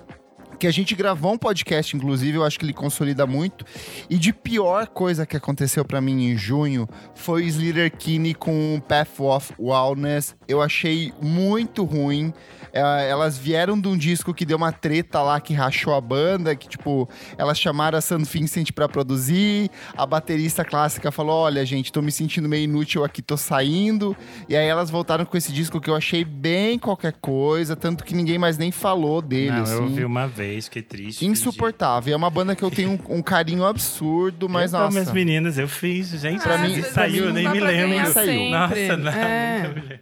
[0.58, 3.66] que a gente gravou um podcast, inclusive, eu acho que ele consolida muito.
[4.10, 9.20] E de pior coisa que aconteceu pra mim em junho foi Slater Kinney com Path
[9.20, 10.36] of Wellness.
[10.48, 12.34] Eu achei muito ruim.
[12.72, 16.54] É, elas vieram de um disco que deu uma treta lá que rachou a banda,
[16.56, 19.70] que tipo, elas chamaram a San Vincent pra produzir.
[19.96, 24.16] A baterista clássica falou: Olha, gente, tô me sentindo meio inútil aqui, tô saindo.
[24.50, 28.14] E aí elas voltaram com esse disco que eu achei bem qualquer coisa, tanto que
[28.14, 29.52] ninguém mais nem falou dele.
[29.52, 29.76] Não, assim.
[29.76, 31.26] eu ouvi uma vez, fiquei triste.
[31.26, 32.14] Insuportável.
[32.14, 34.92] É uma banda que eu tenho um, um carinho absurdo, mas eu, nossa.
[34.92, 36.42] minhas meninas, eu fiz, gente.
[36.42, 37.98] Pra mim- e saiu, nem não me lembro.
[38.00, 39.58] Nossa, não, É.
[39.68, 40.00] nunca me lembro.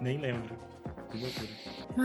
[0.00, 0.56] nem lembro.
[1.10, 1.48] Que loucura.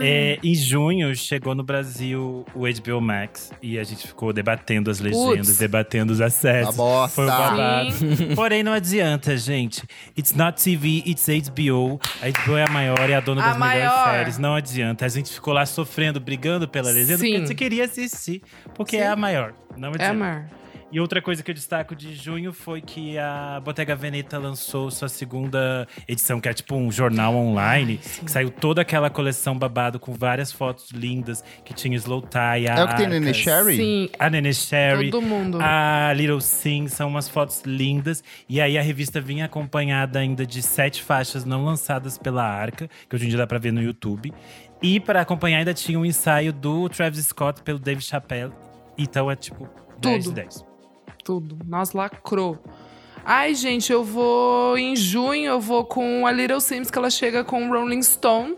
[0.00, 5.00] É, em junho chegou no Brasil o HBO Max e a gente ficou debatendo as
[5.00, 5.58] legendas, Putz.
[5.58, 6.74] debatendo os acessos.
[6.74, 7.14] Uma bosta.
[7.14, 7.90] Foi um babado.
[8.34, 9.82] Porém, não adianta, gente.
[10.16, 12.00] It's not TV, it's HBO.
[12.22, 14.10] A HBO é a maior e a dona A das melhores maior.
[14.12, 14.38] séries.
[14.38, 15.04] Não adianta.
[15.04, 17.32] A gente ficou lá sofrendo, brigando pela legenda, Sim.
[17.32, 18.42] porque você queria assistir.
[18.74, 19.02] Porque Sim.
[19.02, 19.52] é a maior.
[19.76, 20.04] Não adianta.
[20.04, 20.44] É, amor.
[20.92, 25.08] E outra coisa que eu destaco de junho foi que a Bottega Veneta lançou sua
[25.08, 30.12] segunda edição, que é tipo um jornal online, que saiu toda aquela coleção babado com
[30.12, 33.76] várias fotos lindas, que tinha Slow Tie, É o que tem Arcas, Sherry?
[33.76, 35.58] Sim, A Nene Sherry, todo mundo.
[35.62, 38.22] a Little Sim, são umas fotos lindas.
[38.46, 43.16] E aí a revista vinha acompanhada ainda de sete faixas não lançadas pela Arca, que
[43.16, 44.30] hoje em dia dá pra ver no YouTube.
[44.82, 48.52] E para acompanhar ainda tinha um ensaio do Travis Scott pelo Dave Chappelle.
[48.98, 49.66] Então é tipo
[49.98, 50.34] 10 de Tudo.
[50.34, 50.71] 10.
[51.24, 51.58] Tudo.
[51.66, 52.58] Nossa, lacrou.
[53.24, 54.76] Ai, gente, eu vou.
[54.76, 58.56] Em junho, eu vou com a Little Sims, que ela chega com o Rolling Stone.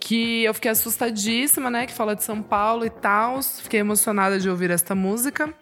[0.00, 1.86] Que eu fiquei assustadíssima, né?
[1.86, 3.40] Que fala de São Paulo e tal.
[3.40, 5.54] Fiquei emocionada de ouvir esta música.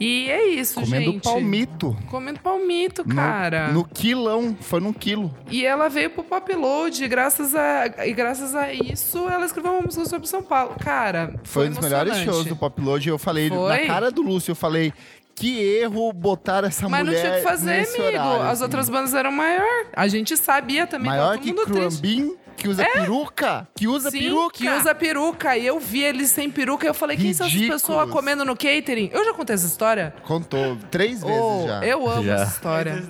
[0.00, 1.22] E é isso, Comendo gente.
[1.24, 1.96] palmito.
[2.08, 3.68] Comendo palmito, No- cara.
[3.72, 5.34] No, quilão, foi num quilo.
[5.50, 9.72] E ela veio pro Pop Load, e graças a, e graças a isso, ela escreveu
[9.72, 10.76] uma música sobre São Paulo.
[10.78, 13.08] Cara, Foi, foi, um dos melhores shows do Pop Load.
[13.08, 13.80] Eu falei Foi?
[13.80, 14.92] na cara do Lúcio, eu falei.
[15.38, 18.18] Que erro botar essa Mas não mulher tinha o que fazer, nesse amigo.
[18.18, 18.62] horário, As assim.
[18.64, 19.86] outras bandas eram maior.
[19.94, 21.06] A gente sabia também.
[21.06, 21.52] Maior que.
[21.52, 23.68] Crumbin, que usa peruca.
[23.76, 24.50] Que usa Sim, peruca.
[24.58, 25.56] que usa peruca.
[25.56, 26.86] E eu vi eles sem peruca.
[26.86, 27.82] E eu falei, quem são essas Ridículos.
[27.82, 29.10] pessoas comendo no catering?
[29.12, 30.12] Eu já contei essa história?
[30.24, 31.84] Contou três vezes Oh, já.
[31.86, 32.34] eu amo Já.
[32.34, 33.02] essa história.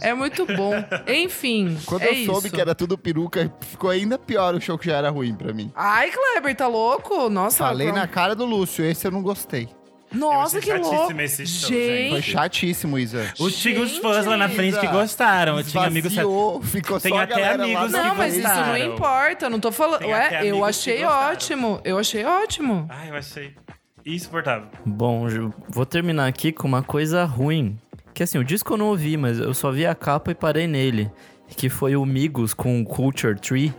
[0.00, 0.72] É muito bom.
[1.06, 2.54] Enfim, Quando é eu soube isso.
[2.56, 5.70] que era tudo peruca, ficou ainda pior o show que já era ruim pra mim.
[5.76, 7.28] Ai, Kleber, tá louco?
[7.30, 9.68] Nossa, Falei na cara do Lúcio, esse eu não gostei.
[10.12, 10.90] Nossa, Eu que louco.
[10.96, 12.10] chatíssimo esse show, gente.
[12.10, 13.32] Foi chatíssimo, Isa.
[13.38, 15.58] O- Tinha os fãs lá na frente que gostaram.
[15.58, 16.12] Eu tinha amigos.
[16.70, 18.56] Ficou Tem só até amigos Não, mas isso frente.
[18.56, 18.94] não gostaram.
[18.94, 20.00] importa, eu não tô falando.
[20.00, 21.30] Tem Ué, eu achei gostaram.
[21.32, 21.80] ótimo.
[21.84, 22.86] Eu achei ótimo.
[22.88, 23.54] Ai, eu achei
[24.06, 24.68] insuportável.
[24.86, 25.26] Bom,
[25.68, 27.78] vou terminar aqui com uma coisa ruim.
[28.14, 30.66] Que assim, o disco eu não ouvi, mas eu só vi a capa e parei
[30.66, 31.10] nele.
[31.56, 33.72] Que foi o Migos com o Culture Tree.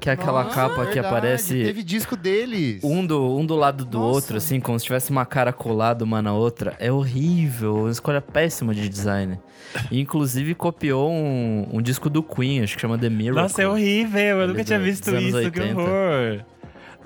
[0.00, 2.82] Que é aquela Nossa, capa que Verdade, aparece Teve disco deles.
[2.82, 4.14] um do, um do lado do Nossa.
[4.16, 6.74] outro, assim, como se tivesse uma cara colada uma na outra.
[6.80, 9.38] É horrível, uma escolha péssima de design.
[9.92, 13.42] E, inclusive copiou um, um disco do Queen, acho que chama The Miracle.
[13.42, 14.40] Nossa, é horrível.
[14.40, 15.38] Eu nunca tinha do- visto isso.
[15.52, 15.80] Que 80.
[15.80, 16.44] horror.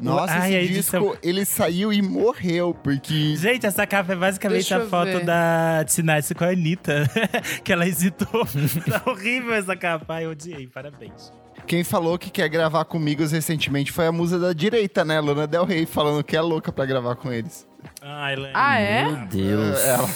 [0.00, 3.34] Nossa, Ai, esse edição- disco, ele saiu e morreu, porque...
[3.36, 5.24] Gente, essa capa é basicamente Deixa a foto ver.
[5.24, 7.10] da Tinashe com a Anitta.
[7.64, 8.46] que ela hesitou.
[8.90, 10.14] tá horrível essa capa.
[10.14, 10.66] Ai, eu odiei.
[10.66, 11.30] Parabéns.
[11.66, 15.20] Quem falou que quer gravar comigo recentemente foi a musa da direita, né?
[15.20, 17.66] Lana Del Rey, falando que é louca pra gravar com eles.
[18.02, 18.52] Lani.
[18.54, 19.04] Ah, é?
[19.04, 19.84] Meu Deus.
[19.84, 20.08] Ela,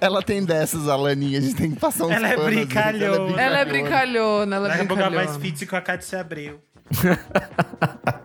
[0.00, 2.44] ela tem dessas, a Laninha, a gente tem que passar uns Ela é né?
[2.44, 3.40] brincalhona.
[3.42, 5.38] Ela é brincalhona, ela é Daqui a pouco ela brincalhona.
[5.40, 6.60] faz feat com a Cátia Abreu.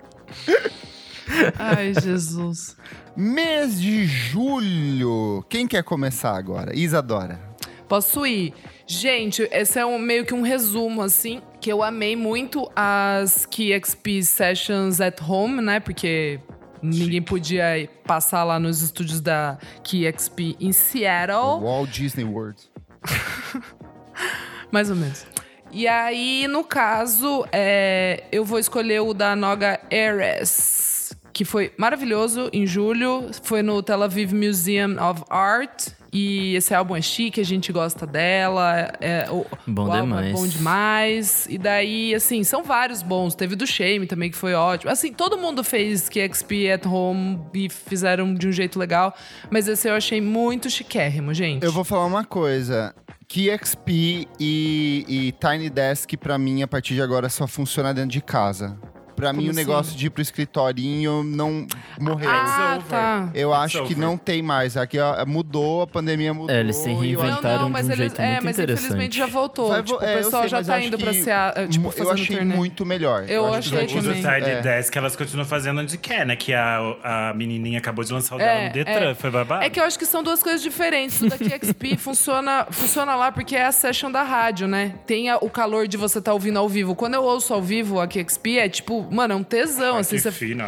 [1.59, 2.77] Ai, Jesus.
[3.15, 5.43] Mês de julho.
[5.49, 6.75] Quem quer começar agora?
[6.75, 7.39] Isadora.
[7.87, 8.53] Posso ir?
[8.87, 14.21] Gente, esse é um, meio que um resumo, assim, que eu amei muito as KXP
[14.21, 15.79] Sessions at Home, né?
[15.79, 16.37] Porque
[16.81, 21.61] ninguém podia passar lá nos estúdios da KXP em Seattle.
[21.61, 22.61] Walt Disney World.
[24.73, 25.25] Mais ou menos.
[25.71, 32.49] E aí, no caso, é, eu vou escolher o da Noga Eres, que foi maravilhoso
[32.51, 33.29] em julho.
[33.41, 35.93] Foi no Tel Aviv Museum of Art.
[36.13, 38.93] E esse álbum é chique, a gente gosta dela.
[39.01, 40.31] É, o, Bom o álbum é demais.
[40.31, 41.47] bom demais.
[41.49, 43.33] E daí, assim, são vários bons.
[43.33, 44.91] Teve do Shame também, que foi ótimo.
[44.91, 49.15] Assim, todo mundo fez KXP at home e fizeram de um jeito legal.
[49.49, 51.63] Mas esse eu achei muito chiquérrimo, gente.
[51.65, 52.93] Eu vou falar uma coisa.
[53.27, 58.21] KXP e, e Tiny Desk, pra mim, a partir de agora, só funciona dentro de
[58.21, 58.77] casa.
[59.15, 59.97] Pra mim, Como o negócio assim?
[59.97, 61.65] de ir pro escritorinho não
[61.99, 62.29] morreu.
[62.29, 63.29] Ah, tá.
[63.33, 64.75] Eu acho que não tem mais.
[64.77, 66.55] Aqui ó, mudou, a pandemia mudou.
[66.55, 67.33] É, eles se eu reinventaram.
[67.33, 68.85] Inventaram mas de um eles, jeito é, muito mas interessante.
[68.85, 69.69] infelizmente já voltou.
[69.69, 71.93] Vai tipo, é, o eu pessoal sei, já tá indo pra que se a- tipo,
[71.97, 72.55] Eu achei turnê.
[72.55, 73.25] muito melhor.
[73.29, 74.61] Eu acho achei que Os do É.
[74.61, 76.35] Desk, elas continuam fazendo onde quer, né?
[76.35, 79.09] Que a, a menininha acabou de lançar o dela É, no Detran.
[79.11, 79.15] é.
[79.15, 79.63] Foi babado.
[79.63, 81.21] É que eu acho que são duas coisas diferentes.
[81.21, 84.95] O daqui XP funciona, funciona lá porque é a session da rádio, né?
[85.05, 86.95] Tem a- o calor de você estar ouvindo ao vivo.
[86.95, 89.97] Quando eu ouço ao vivo a XP, é tipo, mano, é um tesão.
[89.97, 90.31] Ah, assim, que você...
[90.31, 90.65] fino.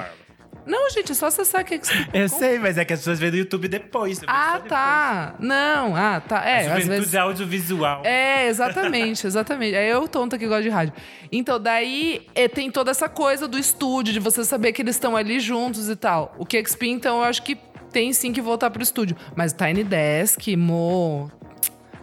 [0.65, 2.07] Não, gente, é só acessar a XP.
[2.11, 4.19] Eu sei, mas é que as pessoas veem no YouTube depois.
[4.25, 4.69] Ah, só depois.
[4.69, 5.36] tá.
[5.39, 6.43] Não, ah, tá.
[6.43, 7.15] É, A às juventude vezes.
[7.15, 8.01] audiovisual.
[8.03, 9.75] É, exatamente, exatamente.
[9.75, 10.93] É eu tonta que gosta de rádio.
[11.31, 15.15] Então, daí é, tem toda essa coisa do estúdio, de você saber que eles estão
[15.15, 16.33] ali juntos e tal.
[16.39, 17.55] O KXP, então, eu acho que
[17.91, 19.15] tem sim que voltar pro estúdio.
[19.36, 21.31] Mas o Tiny Desk, Mo.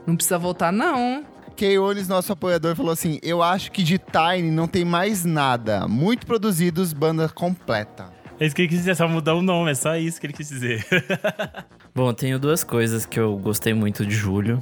[0.07, 1.25] Não precisa voltar, não.
[1.53, 5.87] Keones, nosso apoiador, falou assim: Eu acho que de Tiny não tem mais nada.
[5.87, 8.11] Muito produzidos, banda completa.
[8.41, 10.33] É isso que ele quis dizer, só mudar o nome, é só isso que ele
[10.33, 10.85] quis dizer.
[11.95, 14.61] Bom, tenho duas coisas que eu gostei muito de julho.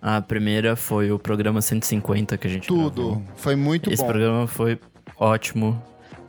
[0.00, 3.06] A primeira foi o programa 150 que a gente Tudo.
[3.06, 3.22] gravou.
[3.34, 4.08] Foi muito Esse bom.
[4.08, 4.78] programa foi
[5.18, 5.82] ótimo.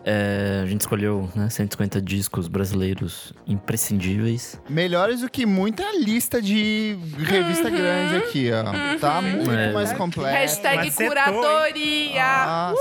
[0.05, 4.59] É, a gente escolheu né, 150 discos brasileiros imprescindíveis.
[4.69, 8.97] Melhores do que muita lista de revista grande aqui, ó.
[8.97, 9.71] Tá muito É.
[9.73, 10.33] mais completo.
[10.33, 12.45] Hashtag curadoria.
[12.45, 12.79] Nossa.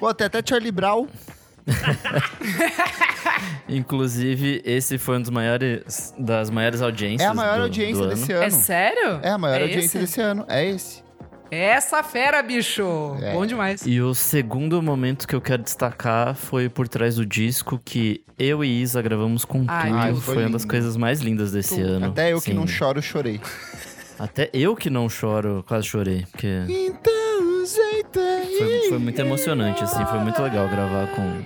[0.00, 1.06] Pô, tem até Charlie Brown.
[3.68, 7.22] Inclusive, esse foi um dos maiores das maiores audiências.
[7.22, 8.40] É a maior do- audiência do desse ano.
[8.42, 8.46] ano.
[8.46, 9.20] É sério?
[9.22, 9.98] É a maior É audiência esse?
[9.98, 10.44] desse ano.
[10.48, 11.02] É esse.
[11.50, 12.82] Essa fera, bicho.
[13.22, 13.32] É.
[13.32, 13.86] Bom demais.
[13.86, 18.62] E o segundo momento que eu quero destacar foi por trás do disco que eu
[18.62, 20.20] e Isa gravamos com Ai, tudo.
[20.20, 21.88] foi, Foi uma das coisas mais lindas desse Tudo.
[21.88, 22.06] ano.
[22.06, 22.54] Até eu que Sim.
[22.54, 23.40] não choro, chorei.
[24.18, 26.26] Até eu que não choro, quase chorei.
[26.30, 28.18] Porque Então, jeito
[28.58, 30.04] foi, foi muito emocionante, assim.
[30.06, 31.42] Foi muito legal gravar com,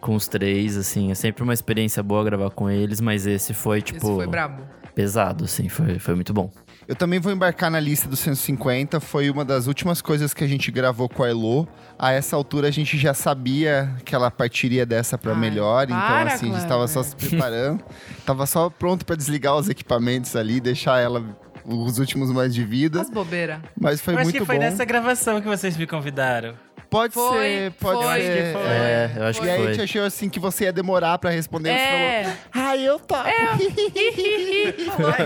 [0.00, 1.10] com os três, assim.
[1.10, 4.62] É sempre uma experiência boa gravar com eles, mas esse foi, tipo, Esse foi brabo.
[4.94, 5.68] Pesado, assim.
[5.68, 6.50] Foi, foi muito bom.
[6.86, 9.00] Eu também vou embarcar na lista dos 150.
[9.00, 11.66] Foi uma das últimas coisas que a gente gravou com a Elo.
[11.98, 15.84] A essa altura a gente já sabia que ela partiria dessa pra Ai, melhor.
[15.84, 17.82] Então, para, assim, a gente estava só se preparando.
[18.26, 21.24] tava só pronto pra desligar os equipamentos ali, deixar ela
[21.64, 23.00] os últimos mais de vida.
[23.00, 23.60] As bobeiras.
[23.80, 24.62] Mas foi eu acho muito que foi bom.
[24.62, 26.54] nessa gravação que vocês me convidaram.
[26.94, 28.06] Pode Foi, ser, pode foi.
[28.06, 28.06] ser.
[28.06, 28.62] Eu acho que foi.
[28.62, 29.74] É, eu acho E que aí a foi.
[29.74, 31.70] gente achou assim que você ia demorar pra responder.
[31.70, 32.36] Você falou, É.
[32.52, 33.24] ah, eu topo.
[33.24, 33.58] Ai,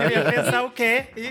[0.05, 1.05] eu ia pensar o quê?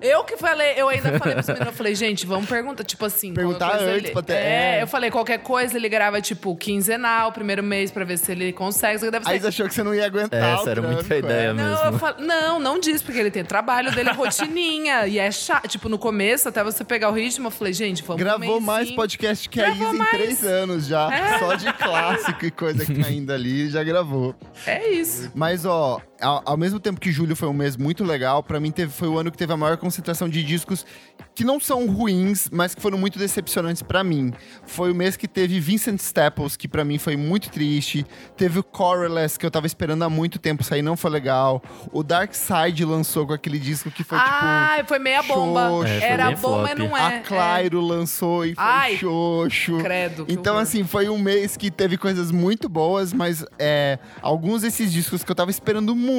[0.00, 3.32] Eu que falei, eu ainda falei pros meninos, eu falei, gente, vamos perguntar, tipo assim.
[3.32, 4.82] Perguntar antes ele- pra ter- É, é.
[4.82, 8.98] eu falei, qualquer coisa ele grava, tipo, quinzenal, primeiro mês, pra ver se ele consegue.
[9.10, 9.42] Deve Aí ser.
[9.42, 10.42] você achou que você não ia aguentar.
[10.54, 11.52] Essa o era muito a ideia é.
[11.52, 11.86] Não, mesmo.
[11.86, 15.06] eu falo, não, não diz, porque ele tem trabalho dele, é rotininha.
[15.06, 15.68] e é chato.
[15.68, 18.96] Tipo, no começo, até você pegar o ritmo, eu falei, gente, vamos Gravou mais mêsinho.
[18.96, 20.10] podcast que a Gravou Isa em mais.
[20.10, 21.12] três anos já.
[21.14, 21.38] É.
[21.38, 24.34] Só de clássico e coisa que tá indo ali, já gravou.
[24.66, 25.30] É isso.
[25.34, 28.70] Mas, ó, ao, ao mesmo tempo que julho foi um mês muito legal, pra mim
[28.70, 30.86] teve, foi o ano que teve a maior concentração de discos
[31.34, 34.32] que não são ruins, mas que foram muito decepcionantes pra mim.
[34.64, 38.06] Foi o mês que teve Vincent Staples, que pra mim foi muito triste.
[38.36, 41.62] Teve o Coreless, que eu tava esperando há muito tempo sair, não foi legal.
[41.90, 45.68] O Dark Side lançou com aquele disco que foi ah, foi meia bomba.
[45.68, 45.92] xoxo.
[45.92, 47.16] É, foi Era bom, mas não tipo, é.
[47.16, 49.78] a Clairo lançou e foi Ai, xoxo.
[49.78, 50.26] Credo.
[50.26, 50.62] que Então, horror.
[50.62, 55.30] assim, foi um mês que teve coisas muito boas, mas é, alguns desses discos que
[55.30, 56.11] eu tava esperando muito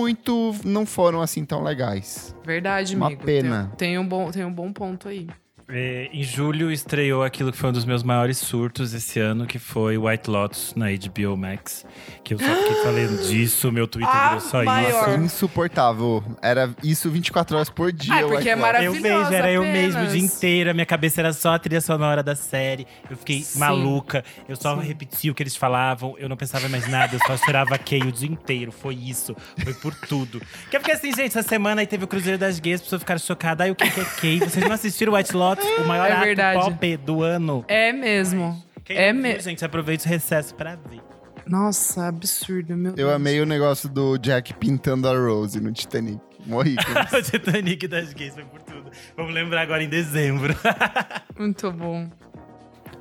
[0.65, 2.35] não foram assim tão legais.
[2.45, 3.23] Verdade, uma amigo.
[3.23, 3.71] pena.
[3.77, 5.27] Tem, tem um bom, tem um bom ponto aí.
[5.69, 9.57] É, em julho estreou aquilo que foi um dos meus maiores surtos esse ano, que
[9.57, 11.85] foi White Lotus na HBO Max.
[12.23, 15.09] Que eu só fiquei falando disso, meu Twitter Ah, virou só maior.
[15.09, 15.19] isso.
[15.21, 16.23] Insuportável.
[16.41, 18.13] Era isso 24 horas por dia.
[18.13, 18.97] Ah, porque é maravilhoso.
[18.97, 21.81] Eu vejo, era eu mesmo o dia inteiro, a minha cabeça era só a trilha
[21.81, 22.85] sonora da série.
[23.09, 23.59] Eu fiquei Sim.
[23.59, 27.19] maluca, eu só repetia o que eles falavam, eu não pensava em mais nada, eu
[27.25, 28.71] só chorava Kay o dia inteiro.
[28.71, 30.41] Foi isso, foi por tudo.
[30.69, 33.01] Que eu fiquei assim, gente, essa semana aí teve o Cruzeiro das Gays, as pessoas
[33.01, 33.65] ficaram chocadas.
[33.65, 34.39] Aí o que que é Kay?
[34.39, 36.59] Vocês não assistiram White Lotus, o maior É verdade.
[36.59, 37.63] pop do ano?
[37.67, 38.61] É mesmo.
[38.83, 41.01] Quem É não viu, me- gente, aproveita o recesso pra ver.
[41.47, 43.11] Nossa, absurdo, meu Eu Deus.
[43.13, 46.19] amei o negócio do Jack pintando a Rose no Titanic.
[46.45, 46.75] Morri
[47.17, 48.91] o Titanic das gays foi por tudo.
[49.15, 50.55] Vamos lembrar agora em dezembro.
[51.37, 52.09] Muito bom.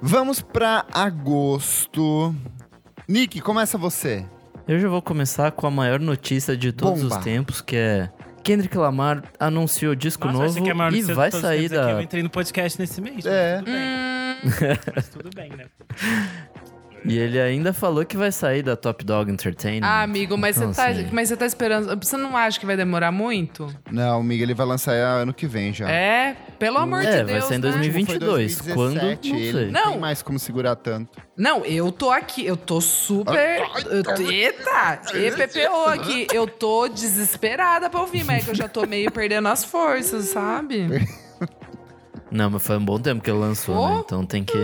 [0.01, 2.35] Vamos pra agosto.
[3.09, 4.25] Nick, começa você.
[4.67, 7.19] Eu já vou começar com a maior notícia de todos Bomba.
[7.19, 8.11] os tempos, que é
[8.43, 12.03] Kendrick Lamar anunciou disco Nossa, novo maior e vai todos sair dizer que Eu da.
[12.03, 13.25] entrei no podcast nesse mês.
[13.25, 13.63] É.
[13.65, 14.73] Mas tudo bem.
[14.73, 15.65] Hum, Mas tudo bem, né?
[17.05, 19.85] E ele ainda falou que vai sair da Top Dog Entertainment.
[19.87, 21.97] ah, amigo, mas você Então, tá, assim, mas você tá esperando.
[22.05, 23.67] Você não acha que vai demorar muito?
[23.91, 25.91] Não, o Miguel ele vai lançar ano que vem já.
[25.91, 27.45] É, pelo amor É, de vai Deus.
[27.47, 27.63] ser em né?
[27.73, 28.61] Foi 2022.
[28.73, 29.01] Quando?
[29.01, 29.71] 2017, Não ele sei.
[29.71, 29.91] não Não.
[29.93, 31.19] tem mais como segurar tanto.
[31.37, 33.63] Não, eu tô aqui, eu tô super.
[33.91, 35.01] eu tô- Eita!
[35.13, 36.27] EPPO aqui.
[36.33, 40.27] Eu tô desesperada pra ouvir, mas é que eu já tô meio perdendo as forças,
[40.27, 40.87] sabe?
[42.31, 43.89] Não, mas foi um bom tempo que ele lançou, Oh.
[43.97, 44.03] né?
[44.07, 44.57] Então tem que.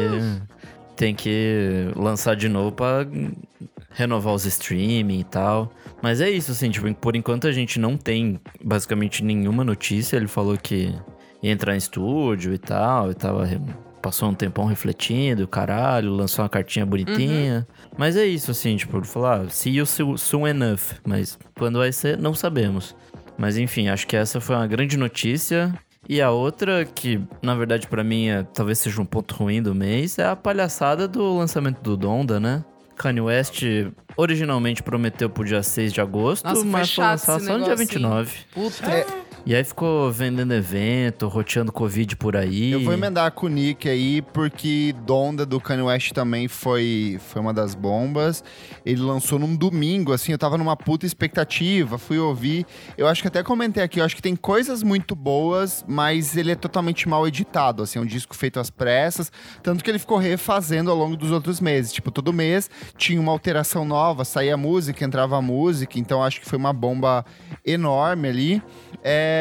[0.98, 3.06] Tem que lançar de novo pra
[3.90, 5.72] renovar os streaming e tal.
[6.02, 10.16] Mas é isso, assim, tipo, por enquanto a gente não tem basicamente nenhuma notícia.
[10.16, 10.92] Ele falou que
[11.40, 13.48] ia entrar em estúdio e tal, e tava.
[14.02, 17.66] Passou um tempão refletindo, caralho, lançou uma cartinha bonitinha.
[17.96, 20.94] Mas é isso, assim, tipo, falou, ah, see you so- soon enough.
[21.06, 22.94] Mas quando vai ser, não sabemos.
[23.36, 25.72] Mas enfim, acho que essa foi uma grande notícia.
[26.08, 29.74] E a outra, que na verdade pra mim é, talvez seja um ponto ruim do
[29.74, 32.64] mês, é a palhaçada do lançamento do Donda, né?
[32.96, 33.62] Kanye West
[34.16, 37.76] originalmente prometeu pro dia 6 de agosto, Nossa, mas foi lançar esse só no dia
[37.76, 37.86] negócio, hein?
[37.86, 38.38] 29.
[38.52, 39.27] Puta.
[39.48, 42.70] E aí ficou vendendo evento, roteando Covid por aí.
[42.72, 47.40] Eu vou emendar com o Nick aí, porque Donda do Kanye West também foi, foi
[47.40, 48.44] uma das bombas.
[48.84, 52.66] Ele lançou num domingo, assim, eu tava numa puta expectativa, fui ouvir.
[52.98, 56.52] Eu acho que até comentei aqui, eu acho que tem coisas muito boas, mas ele
[56.52, 59.32] é totalmente mal editado, assim, é um disco feito às pressas.
[59.62, 61.90] Tanto que ele ficou refazendo ao longo dos outros meses.
[61.90, 62.68] Tipo, todo mês
[62.98, 67.24] tinha uma alteração nova, saía música, entrava música, então acho que foi uma bomba
[67.64, 68.62] enorme ali.
[69.02, 69.37] É,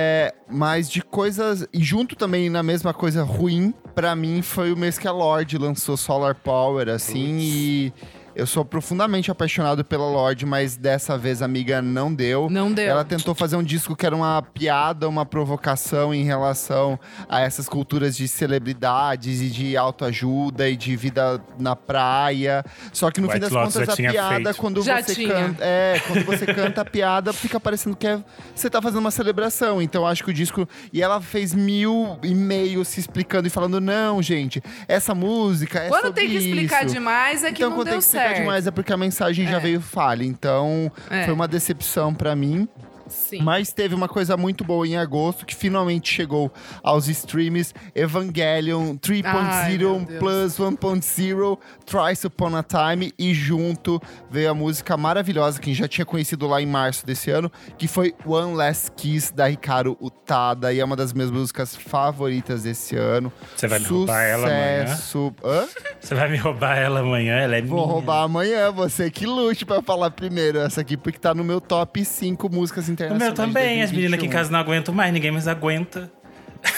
[0.49, 1.67] mas de coisas.
[1.73, 5.57] E junto também na mesma coisa ruim, pra mim foi o mês que a Lorde
[5.57, 7.93] lançou Solar Power, assim, e.
[8.37, 12.47] Eu sou profundamente apaixonado pela Lorde, mas dessa vez a amiga não deu.
[12.51, 12.85] Não deu.
[12.85, 17.67] Ela tentou fazer um disco que era uma piada, uma provocação em relação a essas
[17.67, 22.63] culturas de celebridades e de autoajuda e de vida na praia.
[22.93, 24.57] Só que no White fim das Lotus contas a piada, feito.
[24.57, 25.33] quando Já você tinha.
[25.33, 25.65] canta.
[25.65, 28.23] É, quando você canta a piada, fica parecendo que é,
[28.53, 29.81] você tá fazendo uma celebração.
[29.81, 30.69] Então acho que o disco.
[30.93, 36.05] E ela fez mil e-mails se explicando e falando: não, gente, essa música é Quando
[36.05, 36.93] sobre tem que explicar isso.
[36.93, 38.26] demais é que então, não deu certo.
[38.33, 39.59] Demais é porque a mensagem já É.
[39.59, 40.23] veio falha.
[40.23, 41.25] Então, É.
[41.25, 42.67] foi uma decepção pra mim.
[43.09, 43.41] Sim.
[43.41, 46.51] Mas teve uma coisa muito boa em agosto que finalmente chegou
[46.83, 50.19] aos streams: Evangelion 3.0 Ai, meu Deus.
[50.19, 55.81] plus 1.0 Thrice Upon a Time e junto veio a música maravilhosa que a gente
[55.81, 59.97] já tinha conhecido lá em março desse ano, que foi One Last Kiss da Hikaru
[60.01, 63.31] Utada e é uma das minhas músicas favoritas desse ano.
[63.55, 64.87] Você vai me roubar ela amanhã?
[64.87, 65.35] Sucesso.
[65.43, 65.67] Hã?
[65.99, 67.35] Você vai me roubar ela amanhã?
[67.37, 67.91] Ela é Vou minha.
[67.93, 72.03] roubar amanhã, você que lute pra falar primeiro essa aqui, porque tá no meu top
[72.03, 73.81] 5 músicas O meu também.
[73.81, 74.29] As meninas aqui em 2021.
[74.29, 76.11] casa não aguentam mais, ninguém mais aguenta.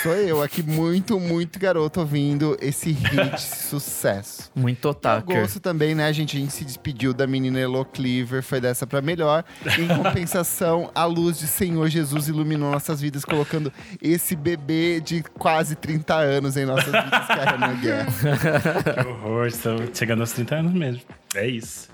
[0.04, 4.52] Sou eu aqui, muito, muito garoto ouvindo esse hit de sucesso.
[4.54, 5.40] Muito Eu otaker.
[5.42, 6.36] gosto também, né, gente?
[6.36, 9.44] A gente se despediu da menina Elo Cleaver, foi dessa pra melhor.
[9.80, 15.76] Em compensação, a luz de Senhor Jesus iluminou nossas vidas, colocando esse bebê de quase
[15.76, 18.08] 30 anos em nossas vidas, que é a Renan Guerra.
[19.04, 21.02] Que horror, estou chegando aos 30 anos mesmo.
[21.34, 21.88] É isso.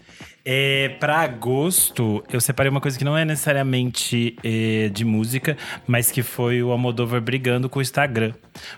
[0.47, 6.11] É, para agosto, eu separei uma coisa que não é necessariamente é, de música, mas
[6.11, 8.31] que foi o Almodóvar brigando com o Instagram.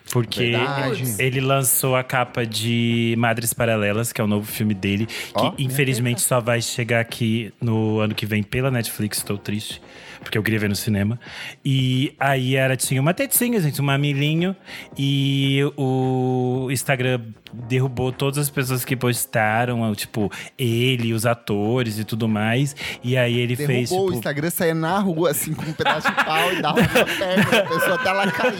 [0.09, 1.15] Porque Verdade.
[1.19, 5.53] ele lançou a capa de Madres Paralelas, que é o novo filme dele, que Ó,
[5.57, 9.81] infelizmente só vai chegar aqui no ano que vem pela Netflix, estou triste.
[10.27, 11.17] Porque eu queria ver no cinema.
[11.63, 14.53] E aí era, tinha uma tetinha, gente, um mamilinho.
[14.97, 17.21] E o Instagram
[17.53, 22.75] derrubou todas as pessoas que postaram, tipo, ele, os atores e tudo mais.
[23.01, 23.91] E aí ele Derrubou fez.
[23.91, 26.87] o Tipo, Instagram, saía na rua, assim, com um pedaço de pau e dava na
[27.17, 28.53] perna da pessoa até ela cair.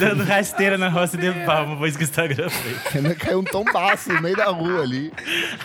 [0.00, 3.16] dando rasteira na roça de palma, foi isso que o Instagram fez.
[3.18, 5.12] Caiu um tombaço no meio da rua ali.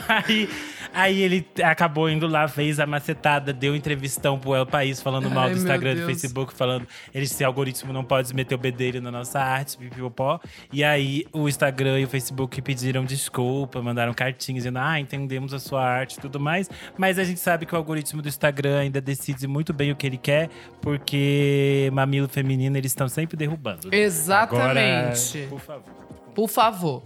[0.08, 0.48] Aí,
[0.94, 5.46] aí ele acabou indo lá, fez a macetada, deu entrevistão pro El País falando mal
[5.46, 6.06] Ai, do Instagram, do.
[6.06, 10.40] Facebook, falando esse algoritmo não pode meter o bedelho na nossa arte, pipipopó.
[10.72, 15.60] E aí o Instagram e o Facebook pediram desculpa, mandaram cartinhas dizendo, ah, entendemos a
[15.60, 16.70] sua arte e tudo mais.
[16.98, 20.06] Mas a gente sabe que o algoritmo do Instagram ainda decide muito bem o que
[20.08, 20.50] ele quer,
[20.82, 23.90] porque mamilo feminino eles estão sempre derrubando.
[23.90, 23.98] né?
[23.98, 25.38] Exatamente.
[25.38, 25.94] Agora, por favor.
[26.34, 27.04] Por favor.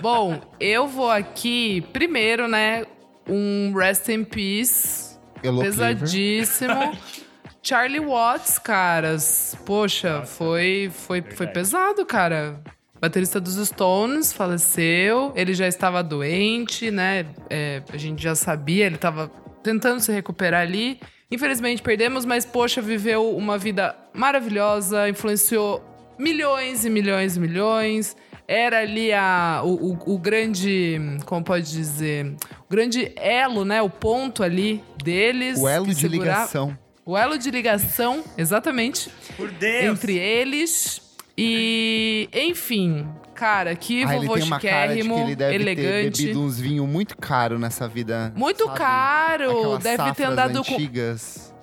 [0.00, 2.86] Bom, eu vou aqui, primeiro, né,
[3.30, 5.62] um Rest in Peace Cleaver.
[5.62, 6.98] pesadíssimo
[7.62, 9.54] Charlie Watts, caras.
[9.66, 12.60] Poxa, foi, foi, foi pesado, cara.
[13.00, 15.32] Baterista dos Stones faleceu.
[15.36, 17.26] Ele já estava doente, né?
[17.48, 19.30] É, a gente já sabia, ele estava
[19.62, 21.00] tentando se recuperar ali.
[21.30, 25.84] Infelizmente perdemos, mas poxa, viveu uma vida maravilhosa, influenciou
[26.18, 28.16] milhões e milhões e milhões.
[28.52, 32.34] Era ali a, o, o, o grande, como pode dizer,
[32.68, 33.80] o grande elo, né?
[33.80, 35.56] O ponto ali deles.
[35.60, 36.76] O elo de segura- ligação.
[37.06, 39.84] O elo de ligação, exatamente Por Deus!
[39.84, 41.00] entre eles.
[41.38, 45.60] E, enfim, cara, que Ah, ele vovô tem uma cara de que ele deve ter
[45.62, 46.22] elegante.
[46.22, 48.32] bebido uns vinhos muito caro nessa vida.
[48.36, 48.78] Muito sabe?
[48.78, 50.76] caro, Aquelas deve ter andado com.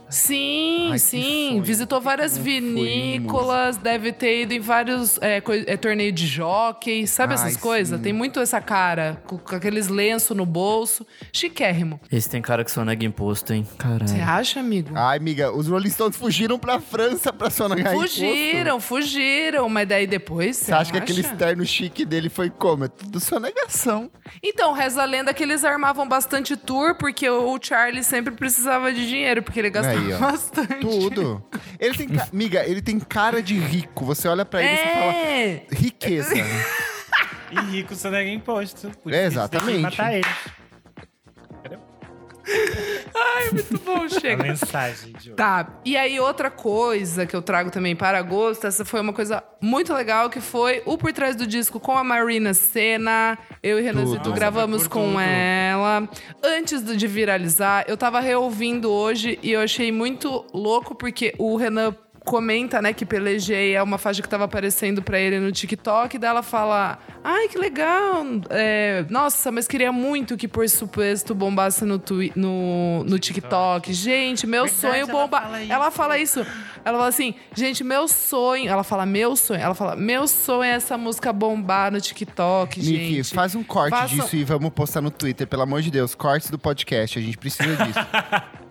[0.09, 1.49] Sim, Ai, sim.
[1.49, 1.63] sonho.
[1.63, 7.39] Visitou várias vinícolas, deve ter ido em vários é, é, torneio de jockey, sabe Ai,
[7.39, 7.99] essas coisas?
[7.99, 11.05] Tem muito essa cara, com, com aqueles lenços no bolso.
[11.33, 11.99] Chiquérrimo.
[12.11, 13.67] Esse tem cara que só nega imposto, hein?
[13.77, 14.07] Caralho.
[14.07, 14.91] Você acha, amigo?
[14.95, 18.17] Ai, amiga, os Rolling Stones fugiram pra França pra sonegar imposto.
[18.19, 20.57] fugiram, fugiram, mas daí depois.
[20.57, 22.85] Você acha que aquele externo chique dele foi como?
[22.85, 24.09] É tudo sonegação.
[24.43, 29.07] Então, reza a lenda que eles armavam bastante tour, porque o Charlie sempre precisava de
[29.07, 30.17] dinheiro, porque ele gastava Aí, ó.
[30.19, 30.79] bastante.
[30.81, 31.43] Tudo.
[31.79, 34.05] Ele tem, ca- amiga, ele tem cara de rico.
[34.05, 35.61] Você olha pra ele e você fala, É!
[35.71, 36.33] riqueza.
[37.49, 38.91] E rico só nega imposto.
[39.01, 39.79] Por É, gente tem que exatamente.
[39.81, 40.27] matar eles.
[43.15, 44.43] Ai, muito bom, A chega.
[44.43, 45.35] mensagem de hoje.
[45.35, 49.43] Tá, e aí outra coisa que eu trago também para agosto, essa foi uma coisa
[49.61, 53.37] muito legal, que foi o Por Trás do Disco com a Marina Senna.
[53.61, 55.19] Eu e Renanzito gravamos com tudo.
[55.19, 56.07] ela.
[56.43, 61.95] Antes de viralizar, eu tava reouvindo hoje e eu achei muito louco, porque o Renan
[62.27, 66.29] comenta, né, que Pelejei é uma faixa que tava aparecendo pra ele no TikTok, daí
[66.29, 71.97] ela fala, ai, que legal, é, nossa, mas queria muito que Por Suposto bombasse no,
[71.97, 73.93] twi- no, no TikTok.
[73.93, 75.41] Gente, meu Verdade, sonho ela bombar.
[75.43, 75.71] fala isso.
[75.73, 76.39] Ela fala isso.
[76.83, 78.69] Ela fala assim, gente, meu sonho.
[78.69, 79.61] Ela fala, meu sonho.
[79.61, 83.33] Ela fala, meu sonho é essa música bombar no TikTok, gente.
[83.33, 86.13] faz um corte Faça- disso e vamos postar no Twitter, pelo amor de Deus.
[86.13, 87.99] Cortes do podcast, a gente precisa disso.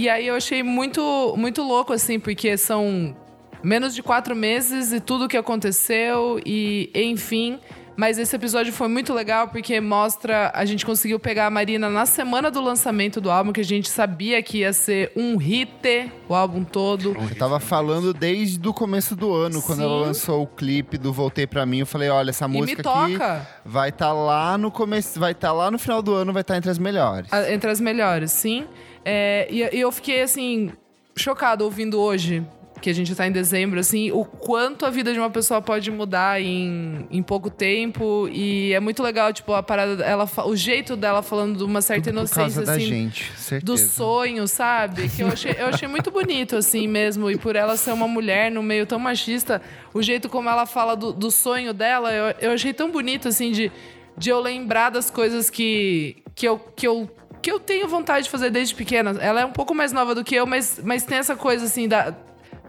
[0.00, 3.16] E aí eu achei muito, muito louco, assim, porque são
[3.64, 7.58] menos de quatro meses e tudo que aconteceu, e enfim.
[7.98, 10.52] Mas esse episódio foi muito legal porque mostra.
[10.54, 13.88] A gente conseguiu pegar a Marina na semana do lançamento do álbum, que a gente
[13.90, 17.16] sabia que ia ser um hit, o álbum todo.
[17.18, 19.84] Eu tava falando desde o começo do ano, quando Sim.
[19.84, 21.80] ela lançou o clipe do Voltei Pra Mim.
[21.80, 23.48] Eu falei, olha, essa música aqui toca.
[23.64, 26.70] vai estar lá no começo, vai estar lá no final do ano, vai estar entre
[26.70, 27.28] as melhores.
[27.50, 28.64] Entre as melhores, sim.
[29.04, 30.70] É, e, e eu fiquei, assim,
[31.16, 32.46] chocado ouvindo hoje,
[32.80, 35.90] que a gente tá em dezembro, assim, o quanto a vida de uma pessoa pode
[35.90, 38.28] mudar em, em pouco tempo.
[38.32, 42.04] E é muito legal, tipo, a parada, ela, o jeito dela falando de uma certa
[42.04, 42.86] Tudo inocência, assim.
[42.86, 43.32] gente,
[43.64, 45.08] Do sonho, sabe?
[45.08, 47.30] Que eu achei, eu achei muito bonito, assim mesmo.
[47.30, 49.60] E por ela ser uma mulher no meio tão machista,
[49.92, 53.52] o jeito como ela fala do, do sonho dela, eu, eu achei tão bonito, assim,
[53.52, 53.70] de,
[54.16, 57.10] de eu lembrar das coisas que, que, eu, que, eu,
[57.40, 59.16] que eu tenho vontade de fazer desde pequena.
[59.20, 61.88] Ela é um pouco mais nova do que eu, mas, mas tem essa coisa, assim,
[61.88, 62.14] da.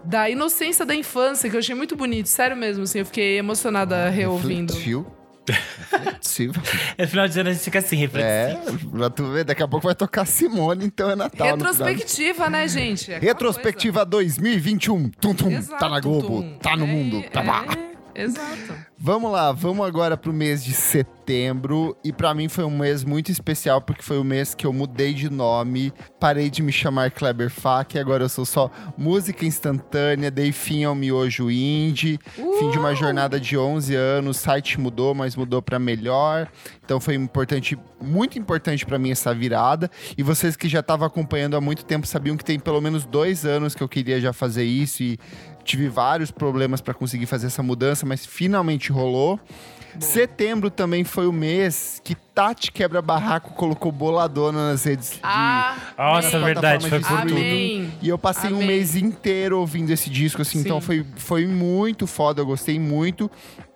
[0.04, 2.26] Da inocência da infância, que eu achei muito bonito.
[2.28, 4.72] Sério mesmo, assim, eu fiquei emocionada reouvindo.
[4.72, 6.52] Reflexivo.
[6.98, 8.86] No final de ano a gente fica assim, reflexivo.
[8.94, 11.48] É, pra tu ver, daqui a pouco vai tocar Simone, então é Natal.
[11.48, 13.10] Retrospectiva, né, gente?
[13.12, 15.08] É aquela Retrospectiva 2021.
[15.10, 15.76] Tum, tum, coisa.
[15.76, 16.58] tá na Exato, Globo, tum.
[16.58, 17.24] tá no É, mundo.
[17.32, 17.64] Tá lá.
[17.64, 17.89] é,
[18.22, 18.74] exato.
[18.98, 21.96] Vamos lá, vamos agora pro mês de setembro.
[22.04, 25.14] E pra mim foi um mês muito especial, porque foi o mês que eu mudei
[25.14, 30.52] de nome, parei de me chamar Kleber Fak, agora eu sou só música instantânea, dei
[30.52, 35.34] fim ao miojo indie, fim de uma jornada de 11 anos, o site mudou, mas
[35.36, 36.48] mudou pra melhor.
[36.84, 39.90] Então foi importante, muito importante pra mim essa virada.
[40.18, 43.46] E vocês que já estavam acompanhando há muito tempo sabiam que tem pelo menos dois
[43.46, 45.18] anos que eu queria já fazer isso e
[45.70, 49.38] tive vários problemas pra conseguir fazer essa mudança, mas finalmente rolou.
[49.98, 55.76] Setembro também foi o mês que Tati Quebra Barraco colocou boladona nas redes de Ah,
[55.98, 56.46] Nossa, amém.
[56.46, 57.18] verdade, foi de por.
[57.18, 57.92] Amém.
[58.00, 58.68] E eu passei um Amém.
[58.68, 60.64] mês inteiro ouvindo esse disco, assim, Sim.
[60.64, 63.28] então foi, foi muito foda, eu gostei muito.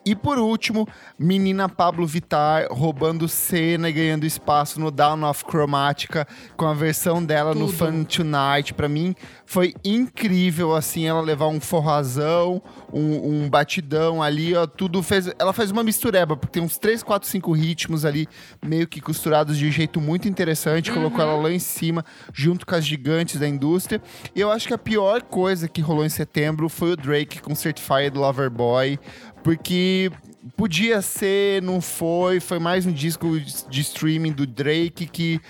[0.07, 0.87] E por último,
[1.19, 6.29] menina Pablo Vittar roubando cena e ganhando espaço no Down of Chromatica
[6.59, 7.73] com a versão dela no Tudo.
[7.79, 8.75] Fun Tonight.
[8.75, 9.17] Pra mim
[9.47, 15.31] foi incrível, assim, ela levar um forrazão, um, um batidão ali, ó, tudo fez.
[15.39, 18.27] Ela faz uma mistureba, porque tem uns 3, 4, 5 ritmos ali
[18.65, 20.91] meio que costurados de um jeito muito interessante.
[20.91, 24.01] Colocou ela lá em cima, junto com as gigantes da indústria.
[24.35, 27.55] E eu acho que a pior coisa que rolou em setembro foi o Drake com
[27.55, 28.99] Certified Lover Boy,
[29.43, 30.11] porque
[30.57, 33.39] podia ser, não foi, foi mais um disco
[33.69, 35.41] de streaming do Drake que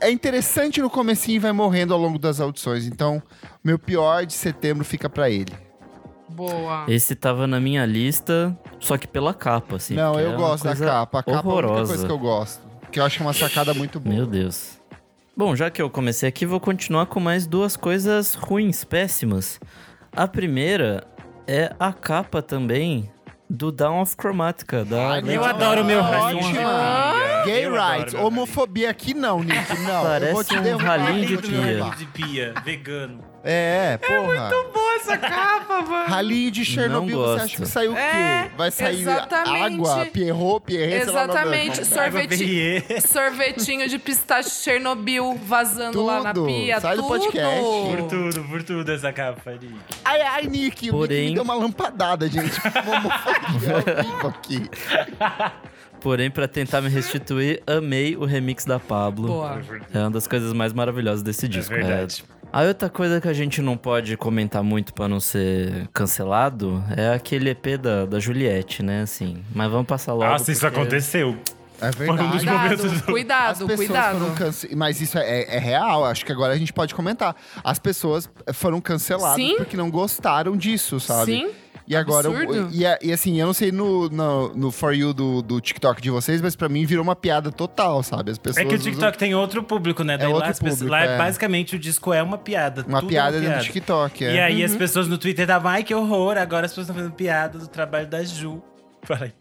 [0.00, 2.86] é interessante no comecinho e vai morrendo ao longo das audições.
[2.86, 3.22] Então,
[3.62, 5.52] meu pior de setembro fica pra ele.
[6.28, 6.84] Boa.
[6.88, 9.94] Esse tava na minha lista, só que pela capa, assim.
[9.94, 11.20] Não, eu é gosto da capa.
[11.20, 11.92] A capa é a única horrorosa.
[11.92, 12.68] coisa que eu gosto.
[12.92, 14.14] Que eu acho que uma sacada muito boa.
[14.14, 14.78] Meu Deus.
[15.36, 19.60] Bom, já que eu comecei aqui, vou continuar com mais duas coisas ruins, péssimas.
[20.12, 21.06] A primeira
[21.46, 23.10] é a capa também
[23.48, 26.42] do Down of Chromatica, da Ai, Eu adoro meu ótimo.
[27.52, 28.14] Gay rights.
[28.14, 29.78] meu Homofobia aqui não, Nick.
[29.80, 30.14] Não.
[30.16, 31.90] eu vou te Parece um ralinho de pia.
[31.96, 33.24] de pia, vegano.
[33.44, 34.50] É, porra.
[34.72, 36.06] Boa essa capa, mano.
[36.10, 38.00] Ralinho de Chernobyl, Não você acha que saiu o quê?
[38.00, 39.74] É, Vai sair exatamente.
[39.74, 41.84] água, Pierrot, Pierret, sei lá o nome Exatamente.
[41.84, 42.84] Sorveti...
[43.08, 46.46] Sorvetinho de pistache Chernobyl vazando lá na Tudo.
[46.46, 46.80] pia.
[46.80, 47.18] Sai do tudo.
[47.20, 47.60] podcast.
[47.62, 49.74] Por tudo, por tudo essa capa ali.
[50.04, 52.60] Ai, ai, Nick, o Porém- Nick me deu uma lampadada, gente.
[53.58, 54.68] Vivo aqui.
[56.00, 59.28] Porém, pra tentar me restituir, amei o remix da Pablo.
[59.28, 59.60] Boa.
[59.92, 61.74] É uma das coisas mais maravilhosas desse disco.
[61.74, 62.24] verdade.
[62.34, 62.38] É.
[62.50, 67.12] A outra coisa que a gente não pode comentar muito pra não ser cancelado é
[67.12, 69.02] aquele EP da, da Juliette, né?
[69.02, 69.42] Assim.
[69.54, 70.30] Mas vamos passar logo.
[70.30, 71.36] Nossa, isso porque- aconteceu.
[71.80, 72.22] É um verdade.
[72.22, 74.18] momentos Cuidado, do- As cuidado, pessoas cuidado.
[74.18, 74.74] foram cance...
[74.74, 77.36] Mas isso é, é real, acho que agora a gente pode comentar.
[77.62, 79.54] As pessoas foram canceladas Sim.
[79.58, 81.32] porque não gostaram disso, sabe?
[81.32, 81.50] Sim.
[81.88, 82.68] E agora, Absurdo.
[82.70, 86.10] e, e assim, eu não sei no, no, no For You do, do TikTok de
[86.10, 88.30] vocês, mas pra mim virou uma piada total, sabe?
[88.30, 90.18] As pessoas É que o usam TikTok tem outro público, né?
[90.18, 91.16] Daí outro lá, pessoas- público, lá é.
[91.16, 92.84] basicamente o disco é uma piada.
[92.86, 93.72] uma tudo piada é uma dentro do piada.
[93.72, 94.24] TikTok.
[94.24, 94.34] É.
[94.34, 94.64] E aí Uhum.
[94.66, 97.66] as pessoas no Twitter estavam, ai que horror, agora as pessoas estão fazendo piada do
[97.68, 98.62] trabalho da Ju.
[99.04, 99.32] Falei,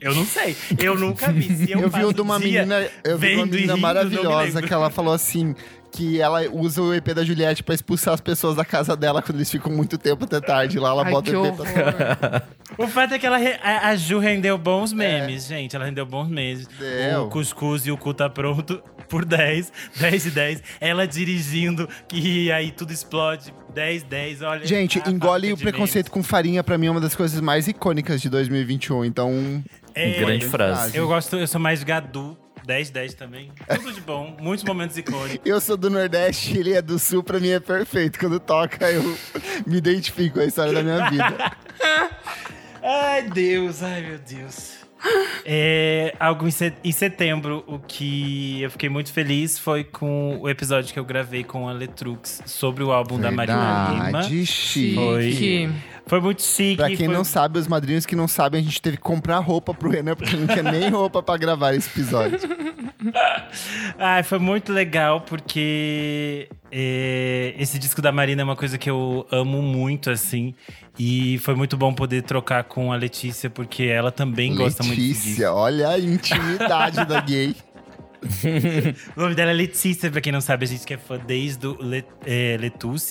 [0.00, 1.54] eu não sei, eu nunca vi.
[1.54, 4.62] Se eu, Eu vi um de uma o dia menina, eu vi uma menina maravilhosa
[4.62, 5.54] que ela falou assim
[5.92, 9.36] que ela usa o EP da Juliette pra expulsar as pessoas da casa dela quando
[9.36, 12.42] eles ficam muito tempo até tarde lá, ela Ai, bota que o EP pra.
[12.78, 15.74] O fato é que ela re- a, a Ju rendeu bons memes, gente.
[15.74, 16.66] Ela rendeu bons memes.
[16.78, 17.24] Deu.
[17.24, 20.62] O cuscuz e o cu tá pronto por 10, 10 e 10.
[20.80, 23.52] Ela dirigindo, que aí tudo explode.
[23.74, 24.66] 10, 10, olha.
[24.66, 28.28] Gente, engole o preconceito com farinha pra mim é uma das coisas mais icônicas de
[28.30, 29.04] 2021.
[29.04, 29.64] Então, memes.
[29.94, 30.96] É, Grande frase.
[30.96, 32.36] Eu gosto, eu sou mais Gadu.
[32.70, 33.50] 10, 10 também.
[33.74, 34.36] Tudo de bom.
[34.40, 35.40] Muitos momentos icônicos.
[35.44, 38.16] eu sou do Nordeste, ele é do Sul, pra mim é perfeito.
[38.16, 39.02] Quando toca, eu
[39.66, 41.52] me identifico com a história da minha vida.
[42.82, 44.78] Ai, Deus, ai, meu Deus.
[45.44, 50.48] É, algo em, se- em setembro, o que eu fiquei muito feliz foi com o
[50.48, 54.02] episódio que eu gravei com a Letrux sobre o álbum da Marina Lima.
[54.04, 55.32] Verdade, chique.
[55.32, 55.70] Chique.
[56.06, 56.76] Foi muito chique.
[56.76, 59.38] Pra quem foi- não sabe, os madrinhos que não sabem, a gente teve que comprar
[59.38, 62.38] roupa pro Renan, porque ele não tinha nem roupa pra gravar esse episódio.
[63.98, 69.26] Ai, foi muito legal, porque é, esse disco da Marina é uma coisa que eu
[69.30, 70.54] amo muito, assim.
[70.98, 75.24] E foi muito bom poder trocar com a Letícia, porque ela também gosta muito disco.
[75.26, 77.54] Letícia, olha a intimidade da gay.
[79.16, 81.66] O nome dela é Letícia, pra quem não sabe, a gente que é fã desde
[81.66, 82.58] o Le, é,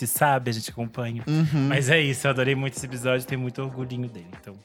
[0.05, 0.49] sabe?
[0.49, 1.23] A gente acompanha.
[1.27, 1.67] Uhum.
[1.67, 4.27] Mas é isso, eu adorei muito esse episódio, tenho muito orgulhinho dele.
[4.39, 4.55] Então,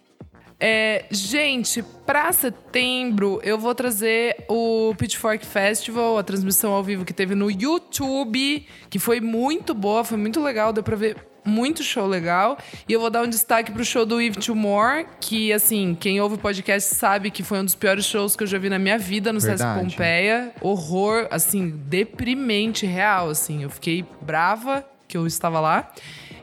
[0.61, 7.13] É, gente, pra setembro eu vou trazer o Pitchfork Festival, a transmissão ao vivo que
[7.13, 12.07] teve no YouTube, que foi muito boa, foi muito legal, deu pra ver muito show
[12.07, 12.59] legal.
[12.89, 16.37] E eu vou dar um destaque pro show do Eve More, que assim, quem ouve
[16.37, 18.99] o podcast sabe que foi um dos piores shows que eu já vi na minha
[18.99, 19.91] vida no Sesc Verdade.
[19.91, 20.53] Pompeia.
[20.61, 23.63] Horror, assim, deprimente real, assim.
[23.63, 25.93] Eu fiquei brava que eu estava lá.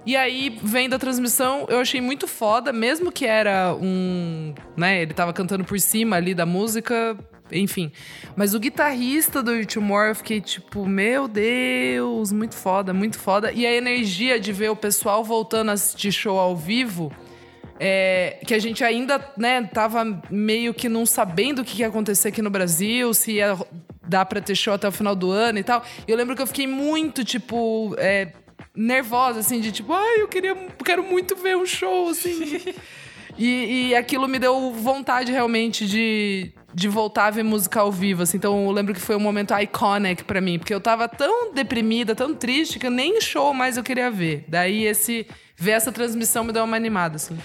[0.06, 4.54] E aí, vendo a transmissão, eu achei muito foda, mesmo que era um.
[4.76, 7.16] né, ele tava cantando por cima ali da música,
[7.52, 7.92] enfim.
[8.36, 13.52] Mas o guitarrista do More, eu fiquei tipo, meu Deus, muito foda, muito foda.
[13.52, 17.12] E a energia de ver o pessoal voltando a assistir show ao vivo.
[17.84, 22.28] é, que a gente ainda, né, tava meio que não sabendo o que ia acontecer
[22.28, 23.58] aqui no Brasil, se ia
[24.08, 25.84] dar pra ter show até o final do ano e tal.
[26.08, 28.34] E eu lembro que eu fiquei muito, tipo, é,
[28.76, 32.62] nervosa, assim, de tipo, ai, eu queria, quero muito ver um show, assim.
[33.36, 38.24] e, e aquilo me deu vontade realmente de, de voltar a ver música ao vivo,
[38.24, 38.38] assim.
[38.38, 42.16] Então eu lembro que foi um momento iconic pra mim, porque eu tava tão deprimida,
[42.16, 44.46] tão triste, que nem show mais eu queria ver.
[44.48, 47.38] Daí esse ver essa transmissão me deu uma animada, assim.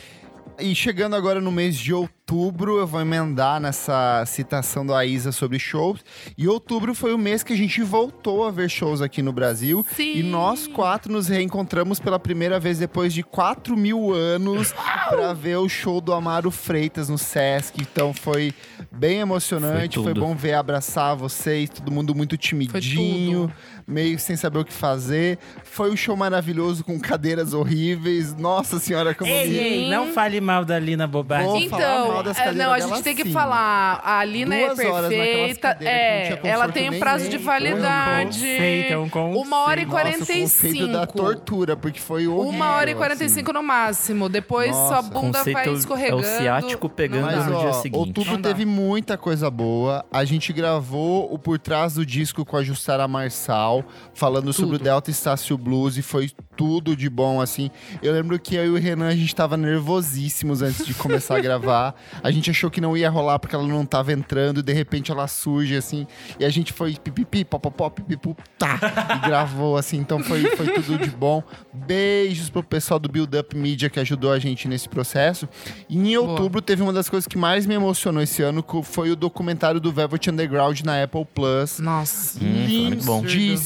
[0.59, 5.59] E chegando agora no mês de outubro, eu vou emendar nessa citação da Isa sobre
[5.59, 6.03] shows.
[6.37, 9.85] E outubro foi o mês que a gente voltou a ver shows aqui no Brasil.
[9.95, 10.17] Sim.
[10.17, 14.73] E nós quatro nos reencontramos pela primeira vez depois de 4 mil anos
[15.09, 17.81] para ver o show do Amaro Freitas no Sesc.
[17.81, 18.55] Então foi
[18.91, 23.53] bem emocionante, Foi foi, bom ver abraçar vocês, todo mundo muito timidinho,
[23.87, 25.39] meio sem saber o que fazer.
[25.65, 28.35] Foi um show maravilhoso com cadeiras horríveis.
[28.35, 31.47] Nossa senhora, como ei, me- ei, não fale mal da Lina Bobagem.
[31.47, 33.33] Vou falar Então, mal das É, cadeiras não, a dela, gente tem que sim.
[33.33, 34.01] falar.
[34.03, 35.79] A Alina é Duas horas naquelas perfeita.
[35.81, 38.39] É, ela tem um prazo de validade.
[38.41, 39.47] Conceito, é um conceito.
[39.47, 41.13] Uma hora e quarenta e conceito da cinco.
[41.17, 42.49] tortura, porque foi horrível.
[42.51, 42.99] Uma hora e assim.
[42.99, 44.29] 45 no máximo.
[44.29, 45.03] Depois sua Nossa.
[45.11, 46.23] bunda vai Conceito é escorregando.
[46.23, 47.27] o ciático pegando.
[47.27, 47.99] Mas, no ó, dia seguinte.
[47.99, 50.05] outubro teve muita coisa boa.
[50.11, 53.76] A gente gravou o Por Trás do Disco com a Jussara Marçal,
[54.15, 57.71] falando sobre o Delta Estácio Blues, e foi tudo de bom, assim.
[58.03, 61.41] Eu lembro que eu e o Renan, a gente tava nervosíssimos antes de começar a
[61.41, 61.95] gravar.
[62.23, 65.11] A gente achou que não ia rolar porque ela não tava entrando, e de repente
[65.11, 66.07] ela surge, assim,
[66.39, 68.79] e a gente foi pipipi, popopó, pipipu, tá,
[69.17, 69.99] e gravou, assim.
[69.99, 71.43] Então foi, foi tudo de bom.
[71.73, 75.49] Beijos pro pessoal do Build Up Media que ajudou a gente nesse processo.
[75.89, 76.31] E em Boa.
[76.31, 79.81] outubro teve uma das coisas que mais me emocionou esse ano, que foi o documentário
[79.81, 81.79] do Velvet Underground na Apple Plus.
[81.79, 82.39] Nossa.
[82.43, 83.23] Hum, bom.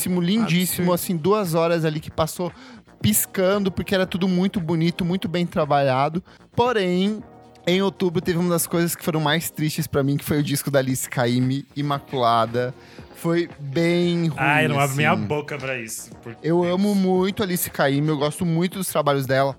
[0.09, 0.93] Lindíssimo, lindíssimo.
[0.93, 2.53] Assim, duas horas ali que passou
[3.01, 6.23] piscando, porque era tudo muito bonito, muito bem trabalhado.
[6.55, 7.23] Porém,
[7.67, 10.43] em outubro teve uma das coisas que foram mais tristes pra mim, que foi o
[10.43, 12.75] disco da Alice Caymmi, Imaculada.
[13.17, 14.39] Foi bem ruim.
[14.39, 14.97] Ai, eu não assim.
[14.97, 16.11] minha boca pra isso.
[16.43, 19.59] Eu amo muito a Alice Caymmi, eu gosto muito dos trabalhos dela.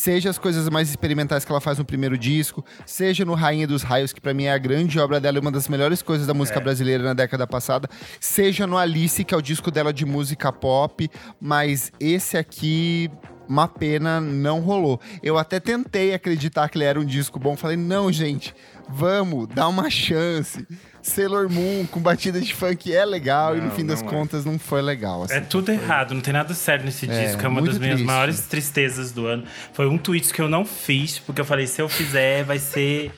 [0.00, 3.82] Seja as coisas mais experimentais que ela faz no primeiro disco, seja no Rainha dos
[3.82, 6.32] Raios, que pra mim é a grande obra dela e uma das melhores coisas da
[6.32, 7.86] música brasileira na década passada,
[8.18, 11.06] seja no Alice, que é o disco dela de música pop,
[11.38, 13.10] mas esse aqui,
[13.50, 15.00] uma pena, não rolou.
[15.22, 18.54] Eu até tentei acreditar que ele era um disco bom, falei, não, gente,
[18.88, 20.66] vamos, dá uma chance.
[21.02, 24.10] Sailor Moon com batida de funk é legal e no Não, fim das não é.
[24.12, 25.22] contas não foi legal.
[25.22, 25.34] assim.
[25.34, 27.42] É tudo errado, não tem nada certo nesse É, disco.
[27.42, 28.06] É uma das minhas triste.
[28.06, 29.44] maiores tristezas do ano.
[29.72, 33.10] Foi um tweet que eu não fiz, porque eu falei, se eu fizer, vai ser.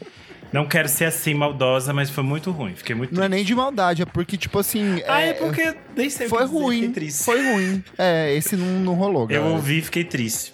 [0.52, 2.74] Não quero ser assim, maldosa, mas foi muito ruim.
[2.74, 5.00] Fiquei muito Não é nem de maldade, é porque, tipo assim.
[5.08, 6.92] Ah, é porque nem sei Foi dizer, ruim.
[7.10, 7.84] Foi ruim.
[7.96, 9.46] É, esse não, não rolou, Eu galera.
[9.54, 10.52] ouvi e fiquei triste.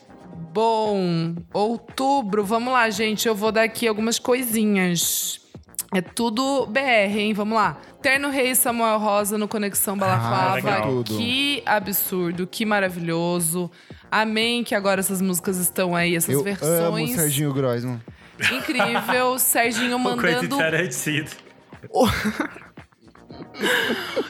[0.52, 3.26] Bom, outubro, vamos lá, gente.
[3.28, 5.40] Eu vou dar aqui algumas coisinhas.
[5.94, 6.80] É tudo BR,
[7.18, 7.32] hein?
[7.32, 7.78] Vamos lá.
[8.02, 10.82] Terno Rei Samuel Rosa no Conexão Ah, Balafava.
[10.82, 11.16] Tudo.
[11.16, 13.70] que absurdo, que maravilhoso.
[14.10, 17.10] Amém que agora essas músicas estão aí, essas Eu amo o versões.
[17.12, 18.00] Serginho Groisman.
[18.52, 19.38] Incrível.
[19.38, 21.28] Serginho O Quentin mandando Tarantino.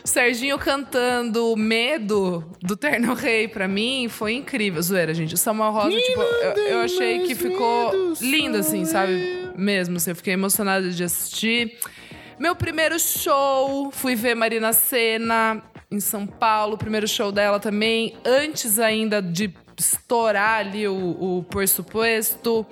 [0.04, 4.80] Serginho cantando Medo do Terno Rei pra mim foi incrível.
[4.80, 5.34] Zoeira, gente.
[5.34, 9.52] O Samuel Rosa, tipo, eu, eu achei que ficou lindo, assim, sabe?
[9.56, 11.78] Mesmo, assim, eu fiquei emocionada de assistir.
[12.38, 18.14] Meu primeiro show, fui ver Marina Senna em São Paulo, o primeiro show dela também,
[18.24, 22.66] antes ainda de estourar ali o, o Por Suposto.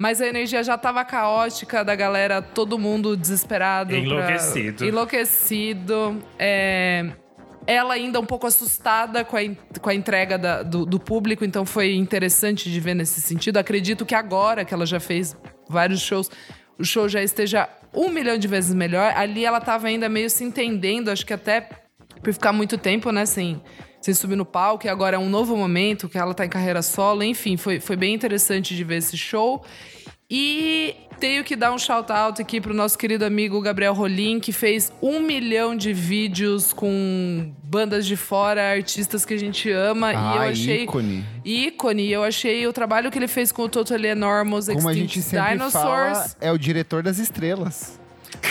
[0.00, 3.90] Mas a energia já tava caótica da galera, todo mundo desesperado.
[3.90, 4.84] pra- Enlouquecido.
[4.86, 6.22] Enlouquecido.
[6.38, 7.10] É,
[7.66, 9.40] Ela ainda um pouco assustada com a,
[9.80, 13.58] com a entrega da- do, do público, então foi interessante de ver nesse sentido.
[13.58, 15.36] Acredito que agora que ela já fez
[15.68, 16.30] vários shows,
[16.78, 19.12] o show já esteja um milhão de vezes melhor.
[19.14, 21.68] Ali ela tava ainda meio se entendendo, acho que até
[22.22, 23.62] por ficar muito tempo, né, sem,
[24.00, 26.82] sem subir no palco, e agora é um novo momento, que ela tá em carreira
[26.82, 29.62] solo, enfim, foi, foi bem interessante de ver esse show.
[30.32, 34.92] E tenho que dar um shout-out aqui pro nosso querido amigo Gabriel Rolim, que fez
[35.02, 40.12] um milhão de vídeos com bandas de fora, artistas que a gente ama.
[40.12, 40.84] e eu Ah, achei.
[40.84, 41.24] ícone.
[41.44, 42.10] Ícone.
[42.10, 45.22] Eu achei o trabalho que ele fez com o Totally Enormous, Como a Extinct gente
[45.22, 46.18] sempre Dinosaurs.
[46.18, 47.99] fala, é o diretor das estrelas.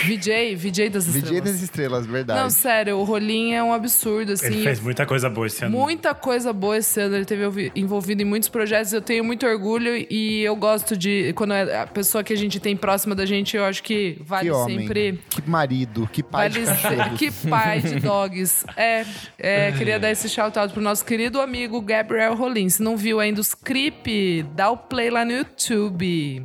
[0.04, 1.44] VJ, VJ das VJ Estrelas.
[1.52, 2.40] das estrelas, verdade.
[2.40, 4.46] Não, sério, o Rolim é um absurdo, assim.
[4.46, 5.76] Ele fez muita coisa boa esse ano.
[5.76, 7.16] Muita coisa boa esse ano.
[7.16, 8.92] Ele teve envolvido em muitos projetos.
[8.92, 11.32] Eu tenho muito orgulho e eu gosto de.
[11.34, 14.48] Quando é a pessoa que a gente tem próxima da gente, eu acho que vale
[14.48, 15.20] que homem, sempre.
[15.28, 17.16] que marido, que pai Vale de ser- cachorro.
[17.18, 18.64] que pai de dogs.
[18.76, 19.04] É,
[19.38, 22.68] é, queria dar esse shout-out pro nosso querido amigo Gabriel Rolim.
[22.68, 26.44] Se não viu ainda os clipes, dá o play lá no YouTube.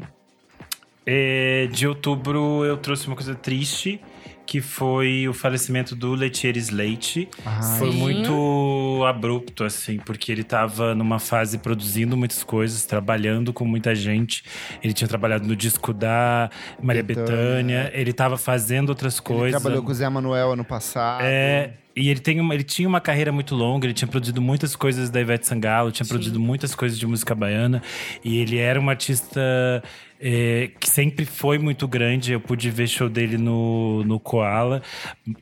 [1.06, 4.02] É, de outubro eu trouxe uma coisa triste,
[4.46, 7.28] que foi o falecimento do Letier Slate.
[7.46, 7.80] Ai.
[7.80, 7.98] Foi Sim.
[7.98, 14.44] muito abrupto, assim, porque ele tava numa fase produzindo muitas coisas, trabalhando com muita gente.
[14.84, 16.50] Ele tinha trabalhado no disco da
[16.82, 17.26] Maria Bethânia.
[17.26, 19.62] Betânia, ele tava fazendo outras Ele coisas.
[19.62, 21.22] trabalhou com o Zé Manuel ano passado.
[21.24, 24.76] É, e ele, tem uma, ele tinha uma carreira muito longa, ele tinha produzido muitas
[24.76, 27.82] coisas da Ivete Sangalo, tinha produzido muitas coisas de música baiana.
[28.24, 29.82] E ele era um artista
[30.20, 32.34] é, que sempre foi muito grande.
[32.34, 34.82] Eu pude ver show dele no, no Koala.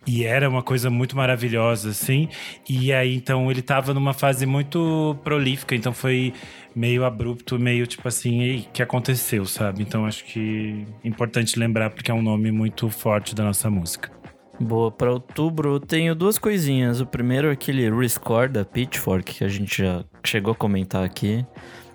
[0.05, 2.29] E era uma coisa muito maravilhosa, assim.
[2.69, 5.75] E aí, então, ele tava numa fase muito prolífica.
[5.75, 6.33] Então, foi
[6.75, 9.83] meio abrupto, meio tipo assim, que aconteceu, sabe?
[9.83, 14.11] Então, acho que é importante lembrar, porque é um nome muito forte da nossa música.
[14.59, 17.01] Boa, pra outubro eu tenho duas coisinhas.
[17.01, 21.45] O primeiro é aquele Rescore da Pitchfork, que a gente já chegou a comentar aqui.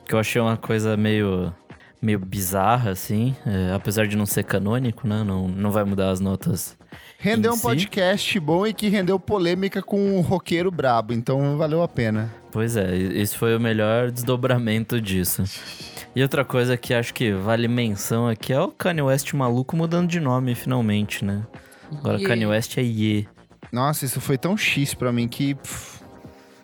[0.04, 1.52] Que eu achei uma coisa meio.
[2.00, 3.34] Meio bizarra, assim.
[3.46, 5.22] é, apesar de não ser canônico, né?
[5.24, 6.76] Não, não vai mudar as notas.
[7.18, 7.62] Rendeu Em um si?
[7.62, 12.32] podcast bom e que rendeu polêmica com um roqueiro brabo, então valeu a pena.
[12.52, 15.42] Pois é, esse foi o melhor desdobramento disso.
[16.14, 20.08] E outra coisa que acho que vale menção aqui é o Kanye West maluco mudando
[20.08, 21.42] de nome finalmente, né?
[21.92, 22.24] Agora Ye.
[22.24, 23.28] Kanye West é Ye.
[23.70, 25.97] Nossa, isso foi tão X pra mim que, pff,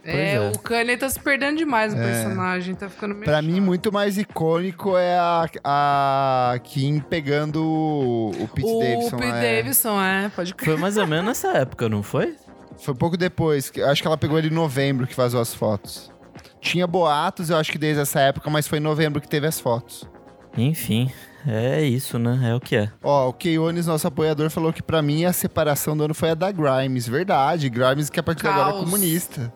[0.04, 0.40] É, é.
[0.54, 3.62] o Kanye tá se perdendo demais no personagem, tá ficando meio pra mim, chato.
[3.62, 9.16] muito mais icônico é a, a Kim pegando o, o Pete o Davidson.
[9.16, 9.56] Pete é.
[9.56, 10.72] Davidson, é, pode crer.
[10.72, 12.36] Foi mais ou menos nessa época, não foi?
[12.78, 13.72] Foi pouco depois.
[13.86, 16.12] Acho que ela pegou ele em novembro que vazou as fotos.
[16.60, 19.58] Tinha boatos, eu acho que desde essa época, mas foi em novembro que teve as
[19.60, 20.08] fotos.
[20.56, 21.10] Enfim,
[21.46, 22.40] é isso, né?
[22.50, 22.90] É o que é.
[23.02, 26.34] Ó, o Keones, nosso apoiador, falou que pra mim a separação do ano foi a
[26.34, 27.06] da Grimes.
[27.08, 28.84] Verdade, Grimes que a partir de agora é Caos.
[28.84, 29.52] comunista.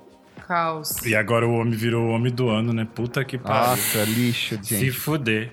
[0.49, 0.96] Caos.
[1.05, 2.88] E agora o homem virou o homem do ano, né?
[2.94, 3.70] Puta que pariu.
[3.70, 4.90] Nossa, lixo, Se gente.
[4.92, 5.53] fuder.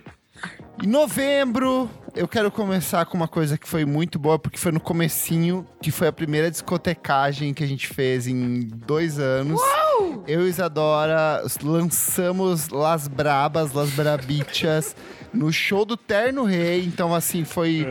[0.82, 4.80] Em novembro, eu quero começar com uma coisa que foi muito boa, porque foi no
[4.80, 9.60] comecinho, que foi a primeira discotecagem que a gente fez em dois anos.
[10.28, 14.96] Eu e Isadora lançamos Las Brabas, Las Brabichas,
[15.36, 16.84] no show do Terno Rei.
[16.86, 17.86] Então, assim, foi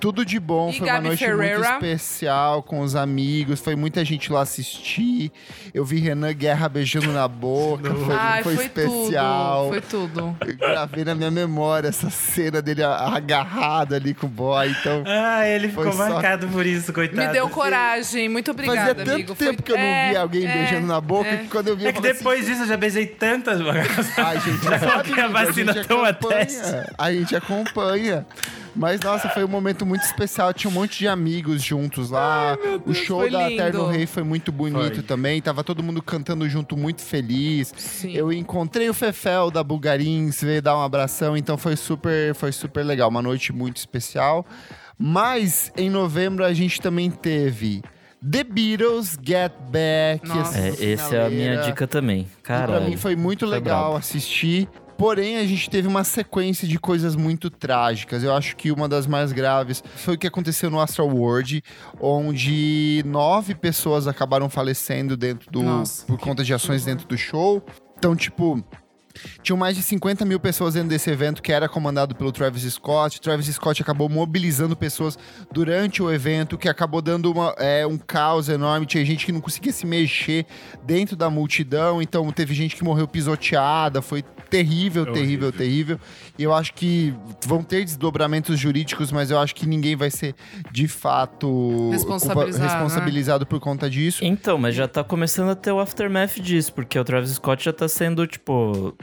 [0.00, 0.70] tudo de bom.
[0.70, 1.58] E foi uma Gabi noite Ferreira?
[1.58, 3.60] muito especial com os amigos.
[3.60, 5.32] Foi muita gente lá assistir.
[5.74, 7.92] Eu vi Renan Guerra beijando na boca.
[7.94, 9.70] Foi, Ai, foi foi, especial.
[9.70, 9.70] tudo.
[9.70, 10.36] Foi tudo.
[10.46, 14.68] Eu gravei na minha memória essa cena dele a- agarrado ali com o boy.
[14.70, 17.26] Então, Ah, ele ficou só- marcado por isso, coitado.
[17.26, 18.28] Me deu coragem.
[18.28, 19.34] Muito obrigada, fazia tanto amigo.
[19.34, 21.36] tempo Foi- que eu não é, vi alguém é, beijando na boca é.
[21.38, 24.12] que quando eu vi É eu que falei depois disso eu já beijei tantas assim,
[24.20, 26.40] Ai, gente, sabe, que a vacina gente toma acompanha,
[26.98, 28.26] A gente acompanha.
[28.74, 30.52] Mas, nossa, foi um momento muito especial.
[30.52, 32.58] Tinha um monte de amigos juntos lá.
[32.84, 33.52] o show da lindo.
[33.62, 35.02] Eterno Rei foi muito bonito Foi.
[35.02, 35.40] também.
[35.40, 37.72] Tava todo mundo cantando junto, muito feliz.
[37.76, 38.12] Sim.
[38.12, 42.84] Eu encontrei o Fefel da Bulgarins, veio dar um abração, então foi super, foi super
[42.84, 44.44] legal, uma noite muito especial.
[44.98, 47.82] Mas em novembro a gente também teve
[48.30, 50.26] The Beatles Get Back.
[50.28, 50.58] Nossa.
[50.58, 52.24] É, essa é a minha dica também.
[52.42, 52.88] Pra Caralho.
[52.88, 53.96] mim foi muito Foi legal brabo.
[53.96, 54.68] assistir.
[54.96, 58.22] Porém, a gente teve uma sequência de coisas muito trágicas.
[58.22, 61.62] Eu acho que uma das mais graves foi o que aconteceu no Astral World,
[62.00, 65.62] onde nove pessoas acabaram falecendo dentro do.
[65.62, 67.62] Nossa, por conta de ações dentro do show.
[67.98, 68.64] Então, tipo.
[69.42, 73.20] Tinham mais de 50 mil pessoas dentro desse evento que era comandado pelo Travis Scott.
[73.20, 75.18] Travis Scott acabou mobilizando pessoas
[75.52, 78.86] durante o evento, que acabou dando uma, é, um caos enorme.
[78.86, 80.46] Tinha gente que não conseguia se mexer
[80.84, 84.00] dentro da multidão, então teve gente que morreu pisoteada.
[84.02, 85.52] Foi terrível, É terrível, horrível.
[85.52, 86.00] terrível.
[86.38, 87.12] E eu acho que
[87.44, 90.34] vão ter desdobramentos jurídicos, mas eu acho que ninguém vai ser
[90.70, 94.24] de fato Responsabilizado, culpa- responsabilizado por conta disso.
[94.24, 97.72] Então, mas já tá começando a ter o aftermath disso, porque o Travis Scott já
[97.72, 98.94] tá sendo, tipo.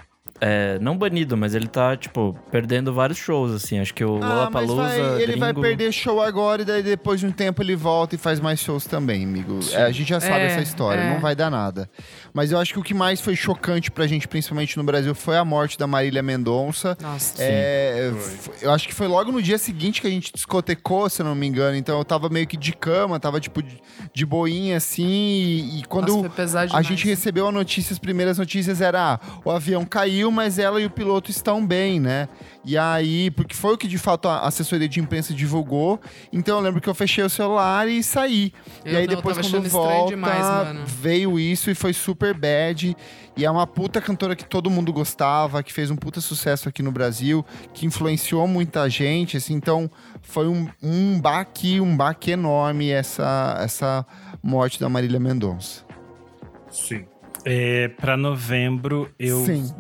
[0.46, 3.80] É, não banido, mas ele tá, tipo, perdendo vários shows, assim.
[3.80, 4.82] Acho que o Ah, mas Lollapalooza,
[5.12, 8.16] vai- ele vai gringo- perder show agora e daí depois de um tempo ele volta
[8.16, 9.60] e faz mais shows também, amigo.
[9.72, 11.14] É, a gente já sabe É, essa história, é.
[11.14, 11.90] não vai dar nada.
[12.34, 15.38] Mas eu acho que o que mais foi chocante pra gente, principalmente no Brasil, foi
[15.38, 16.98] a morte da Marília Mendonça.
[17.02, 17.36] Nossa.
[17.42, 18.12] É,
[18.62, 21.36] eu acho que foi logo no dia seguinte que a gente discotecou, se eu não
[21.36, 21.76] me engano.
[21.78, 25.06] Então eu tava meio que de cama, tava tipo de, boinha assim.
[25.08, 29.52] E, e quando Nossa, a gente recebeu a notícia, as primeiras notícias era: ah, o
[29.52, 32.28] avião caiu, mas ela e o piloto estão bem, né?
[32.66, 36.00] E aí, porque foi o que de fato a assessoria de imprensa divulgou.
[36.32, 38.52] Então eu lembro que eu fechei o celular e saí.
[38.86, 42.96] e Eu aí não, depois, quando volta, demais, veio isso e foi super bad.
[43.36, 46.84] E é uma puta cantora que todo mundo gostava, que fez um puta sucesso aqui
[46.84, 49.90] no Brasil, que influenciou muita gente, assim, então
[50.22, 54.06] foi um, um baque, um baque enorme essa, essa
[54.42, 55.84] morte da Marília Mendonça.
[56.70, 57.06] Sim.
[57.46, 59.46] É, pra novembro, eu.
[59.46, 59.74] Sim.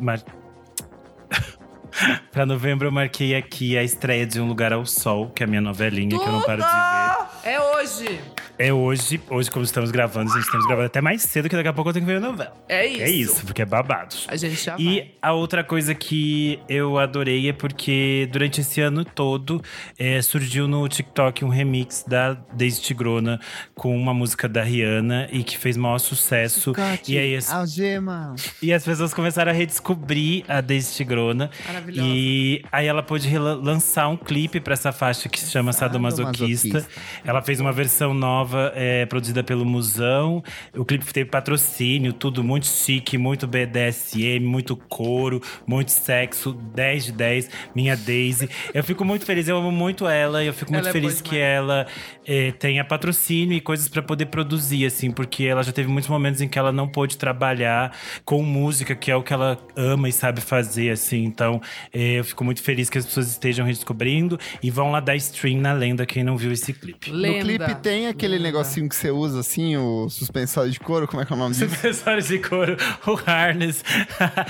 [2.32, 5.48] Pra novembro, eu marquei aqui a estreia de Um Lugar ao Sol, que é a
[5.48, 7.52] minha novelinha, que eu não paro de ver.
[7.52, 8.20] É hoje.
[8.58, 11.68] É hoje, hoje, como estamos gravando, a gente estamos gravando até mais cedo, que daqui
[11.68, 12.54] a pouco eu tenho que ver a novela.
[12.70, 13.02] É isso.
[13.02, 14.28] É isso, porque é babados.
[14.30, 14.86] A gente já vai.
[14.86, 19.62] E a outra coisa que eu adorei é porque durante esse ano todo
[19.98, 23.40] é, surgiu no TikTok um remix da Daisy Tigrona
[23.74, 26.74] com uma música da Rihanna e que fez maior sucesso.
[27.08, 28.36] E aí as, Algema.
[28.62, 31.50] e as pessoas começaram a redescobrir a Daisy Tigrona.
[31.84, 32.08] Maravilhosa.
[32.08, 36.80] E aí ela pôde lançar um clipe pra essa faixa que se chama Sadomasoquista.
[36.80, 37.24] Sadomasoquista.
[37.26, 40.44] Ela fez uma versão nova é, produzida pelo Musão.
[40.76, 47.12] O clipe teve patrocínio, tudo muito chique, muito BDSM, muito couro, muito sexo, 10 de
[47.12, 47.50] 10.
[47.76, 48.50] Minha Daisy.
[48.74, 50.44] Eu fico muito feliz, eu amo muito ela.
[50.44, 51.86] E eu fico muito Ela é feliz que ela
[52.26, 56.42] é, tenha patrocínio e coisas pra poder produzir, assim, porque ela já teve muitos momentos
[56.42, 60.12] em que ela não pôde trabalhar com música, que é o que ela ama e
[60.12, 61.24] sabe fazer, assim.
[61.24, 61.62] Então,
[61.94, 65.74] eu fico muito feliz que as pessoas estejam redescobrindo e vão lá dar stream na
[65.74, 67.12] lenda quem não viu esse clipe.
[67.12, 67.38] Lenda.
[67.38, 68.44] No clipe tem aquele Lenda.
[68.48, 71.54] negocinho que você usa assim, o suspensório de couro, como é que é o nome
[71.56, 71.66] disso?
[71.74, 72.76] Acessórios de couro,
[73.08, 73.84] o harness.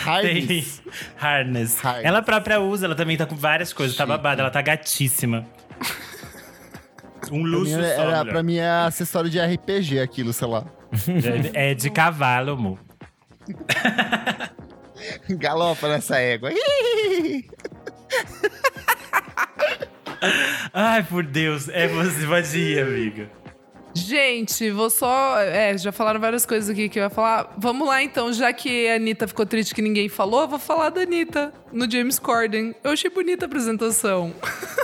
[0.06, 0.48] Harness.
[0.48, 0.66] Tem
[1.18, 1.84] harness.
[1.84, 2.06] Harness.
[2.06, 5.46] Ela própria usa, ela também tá com várias coisas, tá babada, ela tá gatíssima.
[7.32, 8.32] Um Pra luxo só, era, mulher.
[8.32, 10.66] pra mim é acessório de RPG aquilo, sei lá.
[11.54, 12.78] É de cavalo, amor.
[15.38, 16.52] Galopa nessa égua.
[20.74, 23.30] Ai, por Deus, é você ir, amiga.
[23.96, 25.40] Gente, vou só.
[25.40, 27.54] É, já falaram várias coisas aqui que eu ia falar.
[27.58, 30.90] Vamos lá então, já que a Anitta ficou triste que ninguém falou, eu vou falar
[30.90, 32.74] da Anitta no James Corden.
[32.84, 34.34] Eu achei bonita a apresentação.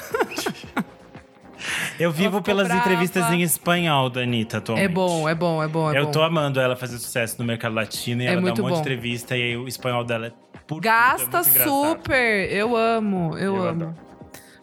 [1.99, 2.81] Eu vivo pelas brava.
[2.81, 4.85] entrevistas em espanhol da Anitta atualmente.
[4.85, 6.11] É bom, é bom, é bom, é eu bom.
[6.11, 8.77] tô amando ela fazer sucesso no mercado latino e É ela muito dá um monte
[8.77, 8.81] bom.
[8.81, 10.31] de entrevista e aí o espanhol dela é
[10.65, 12.51] por Gasta tudo, é super.
[12.51, 13.69] Eu amo, eu, Eu amo.
[13.69, 13.95] adoro.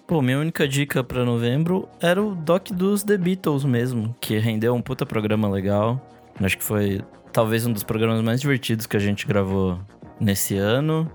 [0.07, 4.73] Pô, minha única dica pra novembro era o doc dos The Beatles mesmo, que rendeu
[4.75, 6.01] um puta programa legal.
[6.41, 7.01] Acho que foi
[7.33, 9.79] talvez um dos programas mais divertidos que a gente gravou
[10.21, 11.11] nesse ano.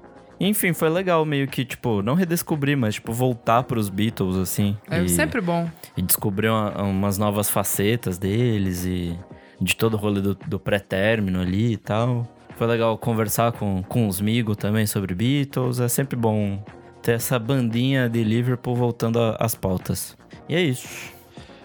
[0.48, 4.76] Enfim, foi legal meio que, tipo, não redescobrir, mas, tipo, voltar pros Beatles, assim.
[4.90, 5.70] É e, sempre bom.
[5.96, 9.16] e descobrir uma- umas novas facetas deles e
[9.60, 12.28] de todo o rolê do, do pré-término ali e tal.
[12.58, 15.80] Foi legal conversar com, com os Migo também sobre Beatles.
[15.80, 16.64] É sempre bom
[17.02, 20.16] ter essa bandinha de Liverpool voltando às pautas.
[20.50, 20.88] E é isso.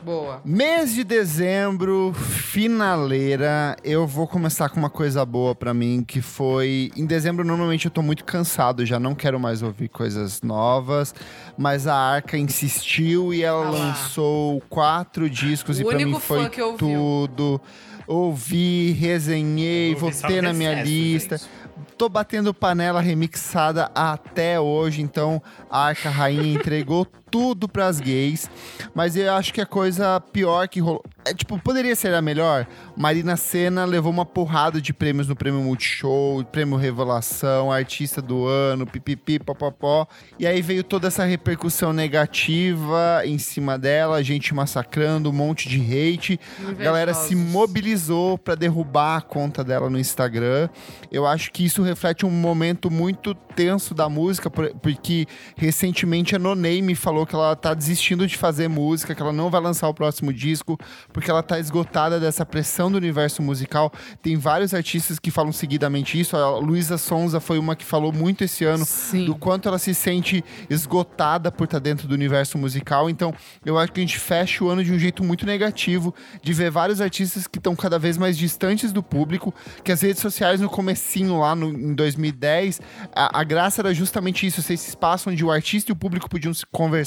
[0.06, 0.40] Boa.
[0.44, 3.74] Mês de dezembro, finaleira.
[3.82, 6.92] Eu vou começar com uma coisa boa pra mim, que foi.
[6.96, 11.12] Em dezembro, normalmente eu tô muito cansado, já não quero mais ouvir coisas novas.
[11.58, 16.44] Mas a Arca insistiu e ela Ah lançou quatro discos O e pra mim foi
[16.44, 16.78] fã que ouviu.
[16.78, 17.60] tudo.
[18.06, 21.38] Ouvi, resenhei, ouvi votei na minha recesso, lista.
[21.38, 21.50] gente.
[21.98, 28.50] Tô batendo panela remixada até hoje, então a Arca Rainha entregou tudo pras gays.
[28.94, 31.02] Mas eu acho que a coisa pior que rolou.
[31.24, 32.66] É, tipo, poderia ser a melhor.
[32.96, 38.86] Marina Senna levou uma porrada de prêmios no prêmio Multishow, prêmio Revelação, artista do ano,
[38.86, 40.06] pipipi, popopó.
[40.38, 45.80] E aí veio toda essa repercussão negativa em cima dela, gente massacrando, um monte de
[45.80, 46.38] hate.
[46.68, 50.68] A galera se mobilizou pra derrubar a conta dela no Instagram.
[51.10, 56.38] Eu acho que isso reflete um momento muito tenso da música, por- porque recentemente a
[56.38, 59.88] No Name falou que ela tá desistindo de fazer música, que ela não vai lançar
[59.88, 60.76] o próximo disco,
[61.12, 63.92] porque ela tá esgotada dessa pressão do universo musical.
[64.20, 66.36] Tem vários artistas que falam seguidamente isso.
[66.36, 69.26] A Luísa Sonza foi uma que falou muito esse ano Sim.
[69.26, 73.08] do quanto ela se sente esgotada por estar dentro do universo musical.
[73.08, 73.32] Então,
[73.64, 76.70] eu acho que a gente fecha o ano de um jeito muito negativo, de ver
[76.70, 79.54] vários artistas que estão cada vez mais distantes do público,
[79.84, 82.80] que as redes sociais no comecinho lá no, em 2010,
[83.14, 86.52] a, a graça era justamente isso, esse espaço onde o artista e o público podiam
[86.52, 87.05] se conversar,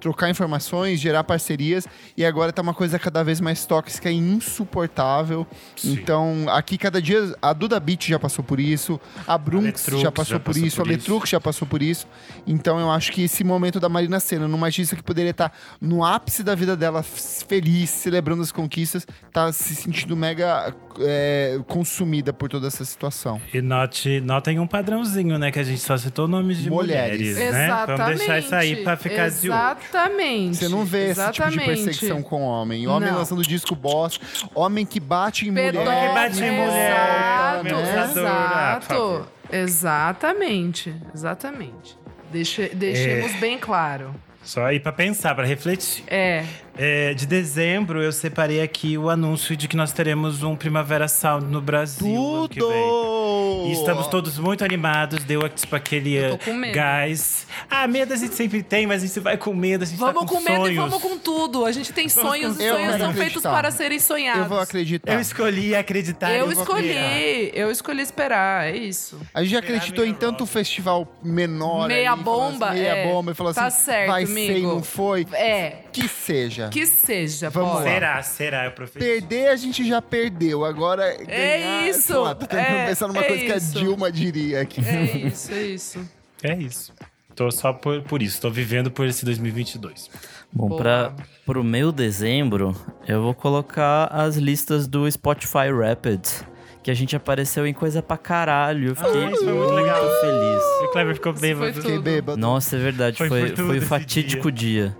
[0.00, 5.46] trocar informações, gerar parcerias, e agora tá uma coisa cada vez mais tóxica e insuportável.
[5.84, 10.12] Então, aqui cada dia, a Duda Beat já passou por isso, a Brunx Letrux já
[10.12, 12.06] passou já por passou isso, por a Letrux já passou por isso.
[12.46, 16.04] Então eu acho que esse momento da Marina Senna, numa artista que poderia estar no
[16.04, 22.48] ápice da vida dela, feliz, celebrando as conquistas, tá se sentindo mega é, consumida por
[22.48, 23.40] toda essa situação.
[23.52, 25.50] E note, notem um padrãozinho, né?
[25.50, 27.18] Que a gente só citou nomes de Mulheres.
[27.18, 27.64] mulheres, né?
[27.66, 27.98] Exatamente.
[27.98, 29.34] Vamos deixar isso aí pra ficar olho.
[29.52, 30.56] Exatamente.
[30.56, 31.66] Você não vê esse tipo de Exatamente.
[31.84, 32.86] perseguição com homem.
[32.86, 33.18] Homem Não.
[33.18, 36.08] lançando disco bosta, homem que bate em Pedófilo, mulher.
[36.08, 38.20] que bate em mulher, Exato.
[38.26, 39.28] Ah, exato.
[39.52, 40.94] Exatamente.
[41.14, 41.96] Exatamente.
[42.32, 43.38] Deixe- deixemos É.
[43.38, 44.14] bem claro.
[44.42, 46.04] Só aí pra pensar, pra refletir.
[46.06, 46.44] É.
[46.76, 51.46] É, de dezembro, eu separei aqui o anúncio de que nós teremos um Primavera Sound
[51.46, 52.06] no Brasil.
[52.38, 52.68] ano que vem.
[52.68, 53.68] Tudo!
[53.68, 55.22] E estamos todos muito animados.
[55.24, 56.74] Deu tipo aquele Eu tô com medo.
[56.74, 57.46] gás.
[57.70, 60.14] Ah, medo a gente sempre tem, mas a gente vai com medo, a gente Vamos
[60.22, 60.72] tá com com, medo sonhos.
[60.72, 61.64] e vamos com tudo.
[61.64, 64.42] A gente tem sonhos e Eu sonhos são feitos para serem sonhados.
[64.42, 65.12] Eu vou acreditar.
[65.12, 66.32] Eu escolhi acreditar.
[66.32, 69.20] Eu e vou escolhi, eu escolhi esperar, é isso.
[69.32, 71.86] A gente já acreditou em tanto festival menor.
[71.86, 73.06] Meia ali, falou bomba, assim, meia é.
[73.06, 74.68] bomba e falou Tá assim: certo, vai ser e amigo.
[74.68, 75.26] não foi.
[75.32, 76.68] É, Que seja.
[76.68, 77.84] que seja, Vamos bora.
[77.84, 77.90] lá.
[77.92, 79.04] Será, será, eu profetizo.
[79.10, 80.64] Perder a gente já perdeu.
[80.64, 81.88] Agora ganhar.
[81.88, 83.78] isso, sei lá, tô tentando é, pensar numa é coisa que a isso.
[83.78, 84.80] Dilma diria aqui.
[84.86, 86.10] É isso, é isso.
[86.42, 86.92] É isso.
[87.34, 90.08] Tô só por, por isso, tô vivendo por esse 2022.
[90.52, 91.12] Bom, para
[91.44, 92.76] pro meu dezembro,
[93.08, 96.44] eu vou colocar as listas do Spotify Rapids,
[96.80, 98.90] que a gente apareceu em coisa pra caralho.
[98.90, 100.00] Eu fiquei Ah, isso foi muito legal.
[100.20, 100.62] feliz.
[100.82, 101.64] E o Kleber ficou Isso bêbado.
[101.64, 102.04] foi Fiquei Tudo.
[102.04, 102.38] bêbado.
[102.38, 104.96] Nossa, é verdade, Foi foi, foi, o fatídico dia.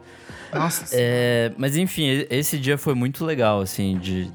[0.59, 0.87] Nossa.
[0.93, 4.31] É, mas enfim, esse dia foi muito legal, assim, de,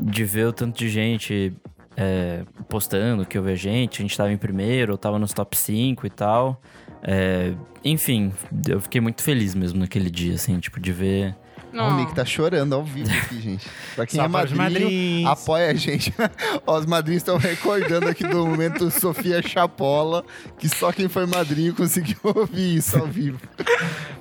[0.00, 1.52] de ver o tanto de gente
[1.96, 4.00] é, postando que eu vi gente.
[4.00, 6.60] A gente tava em primeiro, eu tava nos top 5 e tal.
[7.02, 7.52] É,
[7.84, 8.32] enfim,
[8.68, 11.36] eu fiquei muito feliz mesmo naquele dia, assim, tipo, de ver.
[11.76, 13.66] Ó, O Nick tá chorando ao vivo aqui, gente.
[13.96, 15.30] Pra quem Só é para os madrinho, madrinhos.
[15.30, 16.14] apoia a gente.
[16.66, 20.24] Ó, os madrinhos estão recordando aqui do momento Sofia Chapola,
[20.58, 23.40] que só quem foi madrinho conseguiu ouvir isso ao vivo.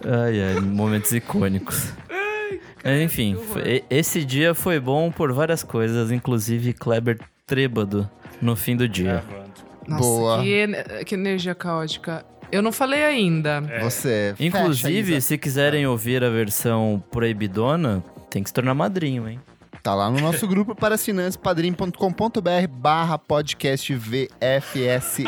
[0.05, 1.93] Ai, ai, momentos icônicos.
[2.85, 8.09] Enfim, foi- esse dia foi bom por várias coisas, inclusive Kleber trêbado
[8.41, 9.23] no fim do dia.
[9.87, 10.41] Nossa, Boa.
[10.41, 12.25] Que, que energia caótica.
[12.53, 13.63] Eu não falei ainda.
[13.67, 13.79] É.
[13.79, 14.35] Você.
[14.39, 19.39] Inclusive, se quiserem ouvir a versão proibidona, tem que se tornar madrinho, hein?
[19.81, 25.25] Tá lá no nosso grupo para assinantes, padrim.com.br barra podcast VFSM.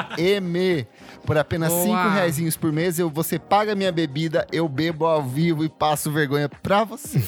[1.26, 1.84] Por apenas Boa.
[1.84, 6.12] 5 reais por mês, eu, você paga minha bebida, eu bebo ao vivo e passo
[6.12, 7.20] vergonha pra você.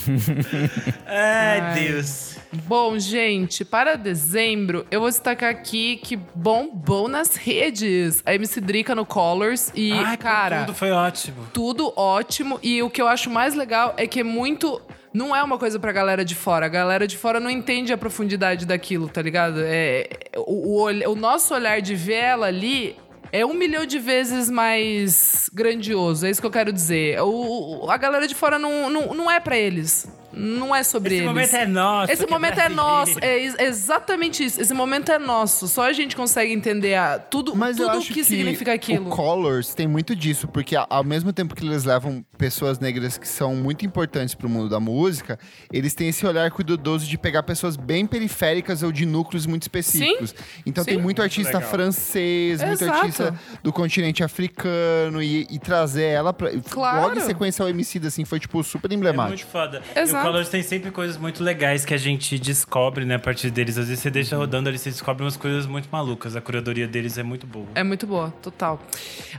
[1.07, 1.73] Ai, Ai.
[1.73, 2.36] Deus.
[2.51, 8.21] Bom, gente, para dezembro, eu vou destacar aqui que bombou nas redes.
[8.25, 11.47] A MC Drica no Colors e, Ai, cara, tudo foi ótimo.
[11.53, 12.59] tudo ótimo.
[12.63, 14.81] E o que eu acho mais legal é que é muito.
[15.13, 16.65] Não é uma coisa pra galera de fora.
[16.67, 19.59] A galera de fora não entende a profundidade daquilo, tá ligado?
[19.63, 22.95] É, o, o, o nosso olhar de ver ela ali
[23.31, 26.25] é um milhão de vezes mais grandioso.
[26.25, 27.19] É isso que eu quero dizer.
[27.21, 30.07] O, a galera de fora não, não, não é pra eles.
[30.37, 31.27] Não é sobre Esse eles.
[31.27, 32.11] momento é nosso.
[32.11, 34.61] Esse que momento é nosso, é ex- exatamente isso.
[34.61, 35.67] Esse momento é nosso.
[35.67, 39.07] Só a gente consegue entender a, tudo, Mas eu tudo o acho que, significa aquilo.
[39.07, 43.17] O Colors tem muito disso, porque a- ao mesmo tempo que eles levam pessoas negras
[43.17, 45.39] que são muito importantes pro mundo da música,
[45.71, 50.35] eles têm esse olhar cuidadoso de pegar pessoas bem periféricas ou de núcleos muito específicos.
[50.65, 50.91] Então Sim.
[50.91, 51.69] tem muito artista legal.
[51.71, 52.97] francês, muito Exato.
[52.99, 56.51] artista do continente africano e, e trazer ela pra.
[56.69, 57.01] Claro.
[57.07, 59.49] Logo em sequência ao MC, assim, foi tipo super É muito emblemático.
[59.51, 59.81] foda.
[59.95, 60.26] E Exato.
[60.27, 63.77] O Colors tem sempre coisas muito legais que a gente descobre, né, a partir deles.
[63.77, 66.35] Às vezes você deixa rodando ali, você descobre umas coisas muito malucas.
[66.35, 67.67] A curadoria deles é muito boa.
[67.73, 68.81] É muito boa, total.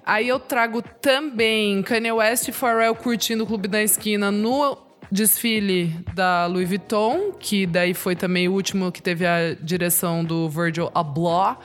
[0.04, 4.78] Aí eu trago também Kanye West e Pharrell curtindo o Clube da Esquina no
[5.10, 10.48] desfile da Louis Vuitton, que daí foi também o último que teve a direção do
[10.48, 11.56] Virgil Abloh.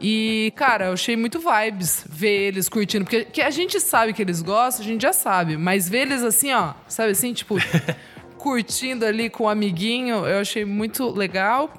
[0.00, 4.22] E, cara, eu achei muito vibes ver eles curtindo, porque que a gente sabe que
[4.22, 7.56] eles gostam, a gente já sabe, mas ver eles assim, ó, sabe assim, tipo,
[8.42, 11.72] curtindo ali com o amiguinho, eu achei muito legal.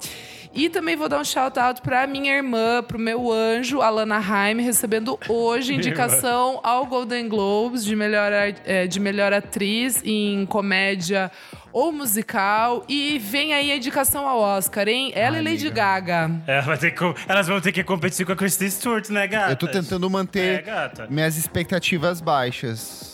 [0.56, 4.60] E também vou dar um shout out pra minha irmã, pro meu anjo, Alana Haim,
[4.62, 11.28] recebendo hoje indicação ao Golden Globes de melhor, eh, de melhor atriz em comédia
[11.72, 12.84] ou musical.
[12.88, 15.10] E vem aí a indicação ao Oscar, hein?
[15.16, 15.74] Ela Ai, e Lady amiga.
[15.74, 16.30] Gaga.
[16.46, 19.50] Ela vai ter que elas vão ter que competir com a Kristen Stewart, né, gata?
[19.50, 21.08] Eu tô tentando É, manter gata.
[21.10, 23.13] minhas expectativas baixas.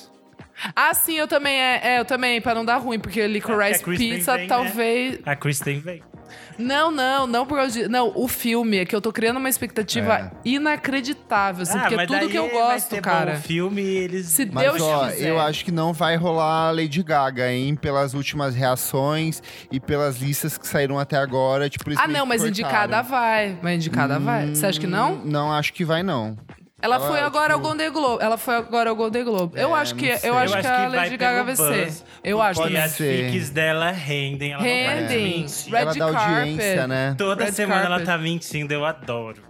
[0.75, 3.85] Ah, sim, eu também, é, é, eu também, pra não dar ruim, porque Licorice a
[3.85, 4.49] Kristen Pizza vem, né?
[4.49, 5.19] talvez...
[5.25, 6.03] A Kristen vem.
[6.59, 7.89] Não, não, não por causa de...
[7.89, 10.31] Não, o filme, é que eu tô criando uma expectativa É.
[10.45, 13.33] inacreditável, assim, porque é Ah, mas tudo daí que eu vai gosto, ser cara.
[13.33, 14.27] Bom o filme, eles...
[14.27, 15.29] Se Mas, Deus ó, quiser.
[15.29, 17.75] eu acho que não vai rolar a Lady Gaga, hein?
[17.75, 19.43] Pelas últimas reações
[19.73, 21.69] e pelas listas que saíram até agora.
[21.71, 22.49] Tipo, eles Ah, não, mas cortaram.
[22.49, 23.59] indicada vai.
[23.63, 24.49] Mas indicada vai.
[24.55, 25.15] Você acha que não?
[25.15, 26.37] Hum, Não, acho que vai, não.
[26.83, 28.23] Ela, ela, foi agora tipo- ao Golden Globe.
[28.25, 29.59] Ela foi agora ao Golden Globe.
[29.61, 31.57] eu É, acho que, eu acho Eu que acho a que vai Lady Gaga vai
[31.57, 31.93] ser.
[32.25, 32.69] Eu acho.
[32.69, 34.53] E as fics dela rendem.
[34.53, 35.47] Ela Rendem.
[35.69, 37.15] Red ela dá audiência, né?
[37.19, 38.07] Toda Red semana ela carpet.
[38.07, 39.43] tá mentindo, eu adoro.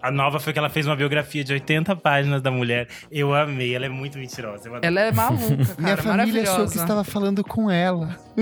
[0.00, 2.86] A nova foi que ela fez uma biografia de 80 páginas da mulher.
[3.10, 4.68] Eu amei, ela é muito mentirosa.
[4.68, 4.78] Eu.
[4.80, 5.74] Ela é maluca, cara.
[5.78, 8.16] Minha família achou que estava falando com ela.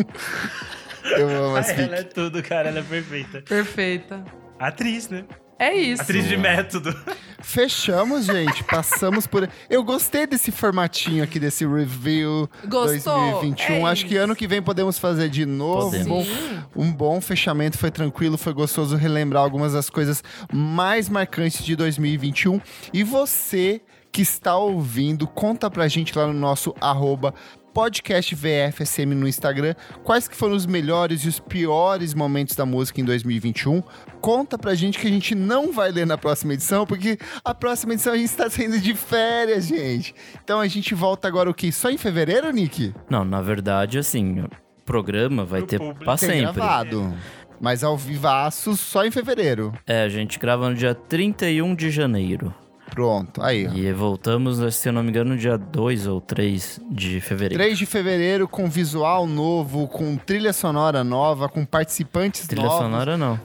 [1.18, 3.42] eu amo Ah, ela é tudo, cara, ela é perfeita.
[3.42, 4.22] Perfeita.
[4.58, 5.24] Atriz, né?
[5.58, 6.02] É isso.
[6.02, 6.94] Atriz de método.
[7.40, 8.64] Fechamos, gente.
[8.64, 9.48] Passamos por.
[9.68, 13.14] Eu gostei desse formatinho aqui, desse review Gostou?
[13.40, 13.86] 2021.
[13.86, 15.88] É Acho que ano que vem podemos fazer de novo.
[15.88, 16.28] Um Podemos.
[16.28, 17.78] bom, um bom fechamento.
[17.78, 20.22] Foi tranquilo, foi gostoso relembrar algumas das coisas
[20.52, 22.60] mais marcantes de 2021.
[22.92, 23.80] E você
[24.10, 27.34] que está ouvindo, conta pra gente lá no nosso arroba
[27.76, 33.02] podcast VFSM no Instagram, quais que foram os melhores e os piores momentos da música
[33.02, 33.82] em 2021.
[34.18, 37.92] Conta pra gente que a gente não vai ler na próxima edição, porque a próxima
[37.92, 40.14] edição a gente está saindo de férias, gente.
[40.42, 41.70] Então a gente volta agora o quê?
[41.70, 42.94] Só em fevereiro, Nick?
[43.10, 44.48] Não, na verdade, assim, o
[44.86, 46.02] programa vai Pro ter público.
[46.02, 46.52] pra Tem sempre.
[46.54, 47.14] gravado.
[47.60, 49.74] Mas ao vivaço só em fevereiro.
[49.86, 52.54] É, a gente grava no dia 31 de janeiro.
[52.96, 53.72] Pronto, aí, ó.
[53.74, 57.62] E voltamos, se eu não me engano, no dia 2 ou 3 de fevereiro.
[57.62, 62.78] 3 de fevereiro, com visual novo, com trilha sonora nova, com participantes Trilha novos.
[62.78, 63.38] sonora não.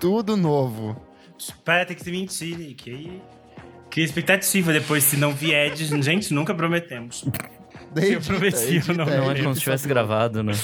[0.00, 0.96] Tudo novo.
[1.66, 2.90] Para, tem que se mentir, Nick.
[2.90, 3.22] Aí...
[3.90, 5.70] Cria expectativa depois, se não vier.
[5.74, 7.26] de- Gente, nunca prometemos.
[7.94, 10.54] Daí Eu prometi, eu não- Não é edita, como se tivesse gravado, né?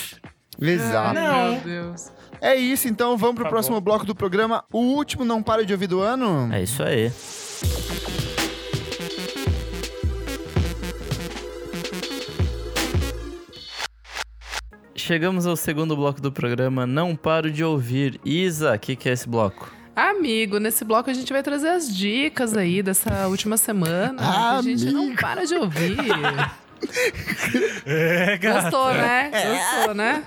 [0.58, 1.12] Exato.
[1.14, 1.52] Não.
[1.52, 2.10] Meu Deus.
[2.40, 4.64] É isso, então vamos pro Por próximo bloco do programa.
[4.72, 6.48] O último Não Para de Ouvir do ano.
[6.50, 7.12] É isso aí.
[14.94, 16.86] Chegamos ao segundo bloco do programa.
[16.86, 18.20] Não paro de ouvir.
[18.24, 19.70] Isa, o que, que é esse bloco?
[19.94, 24.16] Amigo, nesse bloco a gente vai trazer as dicas aí dessa última semana.
[24.16, 25.96] que a gente não para de ouvir.
[27.84, 29.30] É, Gostou, né?
[29.30, 30.24] Gostou, né?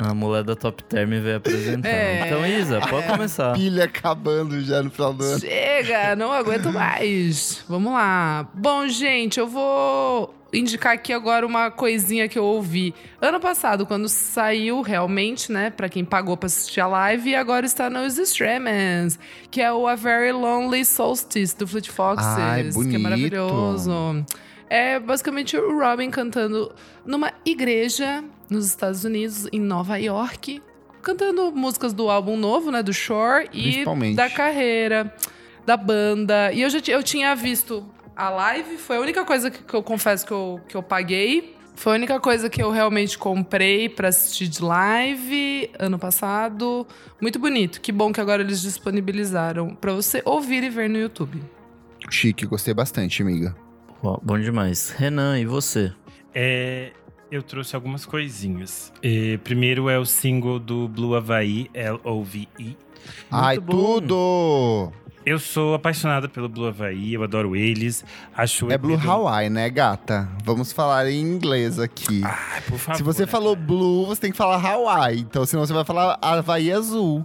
[0.00, 1.88] A mulher da Top Term veio apresentar.
[1.88, 2.26] É.
[2.26, 3.52] Então, Isa, pode começar.
[3.52, 5.38] Pilha acabando já no final do ano.
[5.40, 7.62] Chega, não aguento mais.
[7.68, 8.48] Vamos lá.
[8.54, 14.08] Bom, gente, eu vou indicar aqui agora uma coisinha que eu ouvi ano passado, quando
[14.08, 19.18] saiu realmente, né, Pra quem pagou pra assistir a live, e agora está nos streamings,
[19.50, 23.00] que é o A Very Lonely Solstice do Fleet Foxes, Ai, que é bonito.
[23.00, 24.24] maravilhoso.
[24.68, 26.72] É basicamente o Robin cantando
[27.04, 30.62] numa igreja nos Estados Unidos, em Nova York,
[31.02, 35.14] cantando músicas do álbum novo, né, do Shore e da carreira
[35.66, 36.52] da banda.
[36.52, 37.86] E eu já eu tinha visto
[38.16, 41.54] a live, foi a única coisa que, que eu confesso que eu, que eu paguei.
[41.76, 46.86] Foi a única coisa que eu realmente comprei pra assistir de live ano passado.
[47.20, 47.80] Muito bonito.
[47.80, 51.42] Que bom que agora eles disponibilizaram pra você ouvir e ver no YouTube.
[52.08, 53.56] Chique, gostei bastante, amiga.
[54.02, 54.90] Ó, Bom demais.
[54.90, 55.92] Renan, e você?
[56.32, 56.92] É,
[57.30, 58.92] eu trouxe algumas coisinhas.
[59.02, 62.76] É, primeiro é o single do Blue Havaí, L-O-V-E.
[63.30, 63.72] Ai, bom.
[63.72, 64.92] tudo!
[65.26, 68.04] Eu sou apaixonada pelo Blue Havaí, eu adoro eles.
[68.36, 70.28] Acho É Blue do- Hawaii, né, gata?
[70.44, 72.20] Vamos falar em inglês aqui.
[72.22, 72.96] Ai, por favor.
[72.98, 73.66] Se você né, falou cara?
[73.66, 75.20] blue, você tem que falar Hawaii.
[75.20, 77.24] Então, senão você vai falar Havaí azul.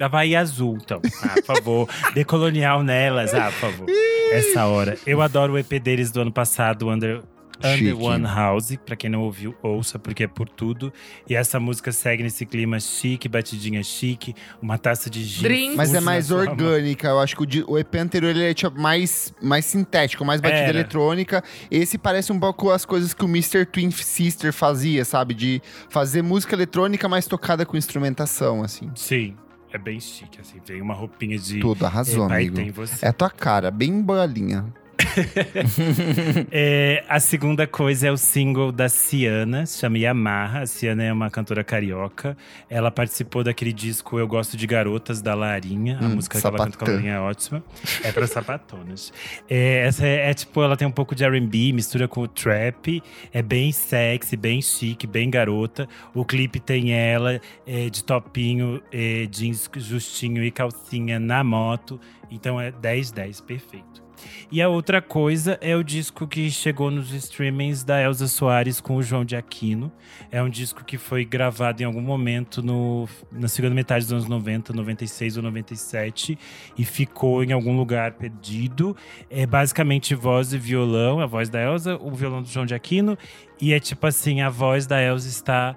[0.00, 1.00] Havaí azul, então.
[1.22, 1.88] Ah, por favor.
[2.14, 3.86] Decolonial nelas, ah, por favor.
[4.32, 4.96] Essa hora.
[5.06, 7.20] Eu adoro o EP deles do ano passado, Under,
[7.62, 8.00] Under.
[8.00, 8.76] One House.
[8.84, 10.92] Pra quem não ouviu, ouça, porque é por tudo.
[11.28, 15.42] E essa música segue nesse clima chique, batidinha chique, uma taça de gin.
[15.42, 15.76] Drink.
[15.76, 17.08] Mas é mais orgânica.
[17.08, 20.70] Eu acho que o, EP anterior ele é tipo, mais, mais sintético, mais batida Era.
[20.70, 21.42] eletrônica.
[21.70, 23.64] Esse parece um pouco as coisas que o Mr.
[23.66, 25.34] Twin Sister fazia, sabe?
[25.34, 28.90] De fazer música eletrônica, mas tocada com instrumentação, assim.
[28.94, 29.36] Sim,
[29.72, 30.58] é bem chique, assim.
[30.60, 31.60] Tem uma roupinha de.
[31.60, 32.56] Tudo, arrasou, amigo.
[32.56, 33.04] tem você.
[33.04, 34.72] É a tua cara, bem bolinha.
[36.50, 40.60] É, a segunda coisa é o single da Ciana, se chama Yamaha.
[40.60, 42.36] A Ciana é uma cantora carioca.
[42.68, 45.98] Ela participou daquele disco Eu Gosto de Garotas, da Larinha.
[46.00, 46.88] A Hum, música que ela canta com a.
[46.90, 47.62] Larinha é ótima.
[48.02, 49.12] É para sapatonas.
[49.48, 53.02] É, essa é, é tipo, ela tem um pouco de R&B, mistura com o trap.
[53.32, 55.88] É bem sexy, bem chique, bem garota.
[56.14, 62.00] O clipe tem ela é, de topinho, é, jeans justinho e calcinha na moto.
[62.30, 64.03] Então é 10-10, perfeito.
[64.50, 68.96] E a outra coisa é o disco que chegou nos streamings da Elza Soares com
[68.96, 69.90] o João de Aquino.
[70.30, 74.28] É um disco que foi gravado em algum momento no, na segunda metade dos anos
[74.28, 76.38] 90, 96 ou 97
[76.76, 78.96] e ficou em algum lugar perdido.
[79.30, 83.18] É basicamente voz e violão, a voz da Elza, o violão do João de Aquino.
[83.60, 85.76] E é tipo assim, a voz da Elza está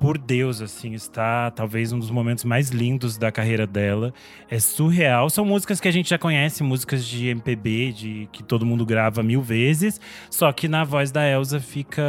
[0.00, 4.14] por Deus, assim, está talvez um dos momentos mais lindos da carreira dela.
[4.48, 5.28] É surreal.
[5.28, 9.22] São músicas que a gente já conhece, músicas de MPB, de que todo mundo grava
[9.22, 10.00] mil vezes,
[10.30, 12.02] só que na voz da Elsa fica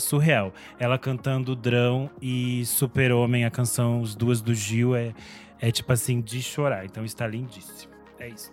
[0.00, 0.52] surreal.
[0.78, 5.14] Ela cantando Drão e Super Homem, a canção Os Duas do Gil, é,
[5.60, 6.84] é tipo assim, de chorar.
[6.84, 7.92] Então está lindíssimo.
[8.18, 8.52] É isso.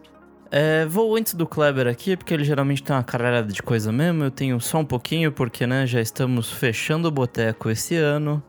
[0.51, 4.23] É, vou antes do Kleber aqui, porque ele geralmente tem uma caralhada de coisa mesmo.
[4.23, 8.41] Eu tenho só um pouquinho, porque né, já estamos fechando o boteco esse ano.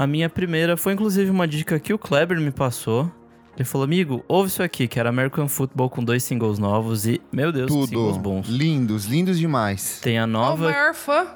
[0.00, 3.10] A minha primeira foi inclusive uma dica que o Kleber me passou.
[3.56, 7.20] Ele falou, amigo, ouve isso aqui, que era American Football com dois singles novos e,
[7.32, 8.18] meu Deus, que singles Tudo.
[8.20, 8.46] bons.
[8.48, 9.98] Lindos, lindos demais.
[10.00, 10.70] Tem a Ó, o nova.
[10.70, 11.26] maior fã.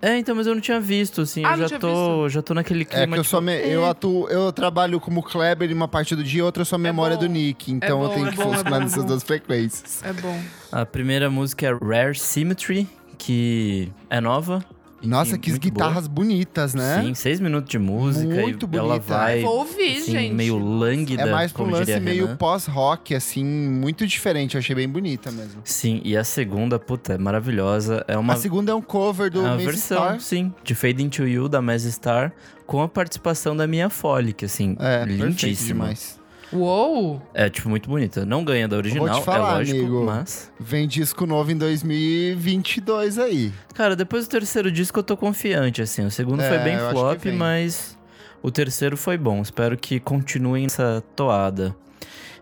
[0.00, 2.82] É, então, mas eu não tinha visto, assim, Ah, eu já tô, já tô naquele
[2.82, 3.06] É clima.
[3.08, 6.14] que eu tipo, sou me- é, eu atuo, eu trabalho como Kleber em uma parte
[6.14, 7.22] do dia e outra eu sou a memória bom.
[7.24, 7.72] do Nick.
[7.72, 9.08] Então bom, eu tenho é que bom, é funcionar bom, é nessas bom.
[9.08, 10.04] duas frequências.
[10.04, 10.40] É bom.
[10.70, 12.86] A primeira música é Rare Symmetry,
[13.18, 14.62] que é nova.
[15.08, 15.86] Nossa, que muito boa.
[15.86, 17.02] guitarras bonitas, né?
[17.02, 19.06] Sim, seis minutos de música Muito e ela bonita.
[19.14, 20.34] vai Vou ouvir, assim, gente.
[20.34, 24.54] meio lânguida, É mais como lance meio pós-rock, assim, muito diferente.
[24.54, 25.60] Eu achei bem bonita mesmo.
[25.64, 28.04] Sim, e a segunda, puta, é maravilhosa.
[28.08, 30.20] É uma, A segunda é um cover do é uma Macy versão, Star.
[30.20, 32.32] sim, de Fade Into You, da Mazy Star,
[32.66, 35.84] com a participação da Mia Foley, que assim, É, perfeito lindíssima.
[35.84, 36.20] demais.
[36.52, 37.20] Uou!
[37.32, 38.24] É, tipo, muito bonita.
[38.24, 40.04] Não ganha da original, Vou te falar, é lógico, amigo.
[40.04, 40.52] mas...
[40.60, 43.52] Vem disco novo em 2022 aí.
[43.74, 46.04] Cara, depois do terceiro disco eu tô confiante, assim.
[46.04, 47.98] O segundo É, foi bem flop, mas
[48.42, 49.40] o terceiro foi bom.
[49.42, 51.74] Espero que continuem essa toada.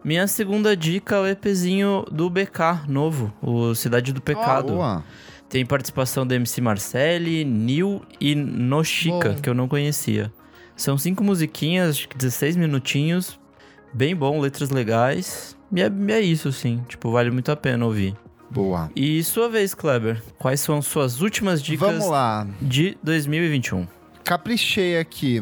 [0.04, 4.72] Minha segunda dica é o EPzinho do BK novo, o Cidade do Pecado.
[4.72, 5.04] Boa.
[5.48, 10.32] Tem participação da MC Marcelli, Nil e Noshika, que eu não conhecia.
[10.74, 13.38] São cinco musiquinhas, acho que 16 minutinhos.
[13.92, 15.56] Bem bom, letras legais.
[15.74, 16.84] E é, é isso, sim.
[16.88, 18.16] Tipo, vale muito a pena ouvir.
[18.50, 18.90] Boa.
[18.94, 20.22] E sua vez, Kleber.
[20.38, 22.46] Quais são suas últimas dicas Vamos lá.
[22.60, 23.86] de 2021?
[24.24, 25.36] Caprichei aqui.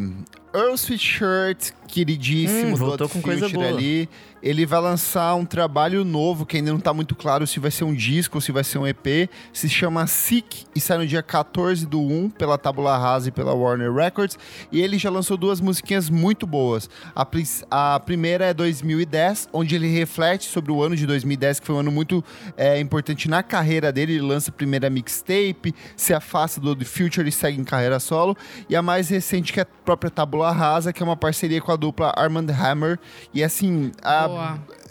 [0.54, 3.66] Earl Sweatshirt, queridíssimo Hum, do voltou com coisa boa.
[3.66, 4.08] ali.
[4.42, 7.84] Ele vai lançar um trabalho novo, que ainda não tá muito claro se vai ser
[7.84, 9.28] um disco ou se vai ser um EP.
[9.52, 13.52] Se chama Sick e sai no dia 14 do 1 pela Tabula Rasa e pela
[13.52, 14.38] Warner Records.
[14.72, 16.88] E ele já lançou duas musiquinhas muito boas.
[17.14, 17.26] A,
[17.70, 21.80] a primeira é 2010, onde ele reflete sobre o ano de 2010, que foi um
[21.80, 22.24] ano muito
[22.56, 24.14] é, importante na carreira dele.
[24.14, 28.34] Ele lança a primeira mixtape, se afasta do The Future e segue em carreira solo.
[28.70, 31.70] E a mais recente, que é a própria Tabula Rasa, que é uma parceria com
[31.72, 32.98] a dupla Armand Hammer.
[33.34, 33.90] E assim,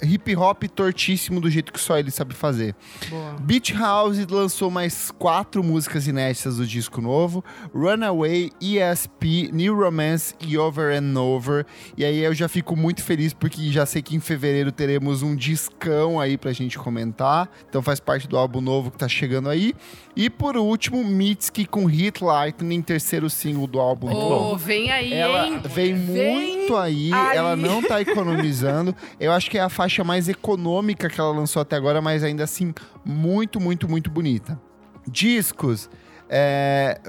[0.02, 2.76] hip hop tortíssimo do jeito que só ele sabe fazer.
[3.10, 3.36] Boa.
[3.40, 7.44] Beach House lançou mais quatro músicas inéditas do disco novo:
[7.74, 11.66] Runaway, ESP, New Romance e Over and Over.
[11.98, 15.36] E aí eu já fico muito feliz porque já sei que em fevereiro teremos um
[15.36, 17.50] discão aí pra gente comentar.
[17.70, 19.74] Então faz parte do álbum novo que tá chegando aí.
[20.16, 24.54] E por último, Mitski com Hit Lightning, terceiro single do álbum novo.
[24.54, 25.62] Ô, vem aí, Ela hein?
[25.64, 27.38] vem muito aí, aí.
[27.38, 28.96] ela não tá economizando.
[29.20, 32.44] Eu acho que é a faixa mais econômica que ela lançou até agora, mas ainda
[32.44, 32.74] assim,
[33.06, 34.60] muito, muito, muito bonita.
[35.08, 35.90] Discos.
[36.30, 37.00] É...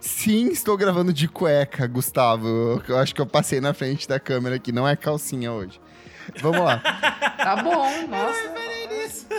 [0.00, 2.82] Sim, estou gravando de cueca, Gustavo.
[2.88, 5.80] Eu acho que eu passei na frente da câmera aqui, não é calcinha hoje.
[6.40, 6.82] Vamos lá.
[7.42, 8.52] Tá bom, nossa.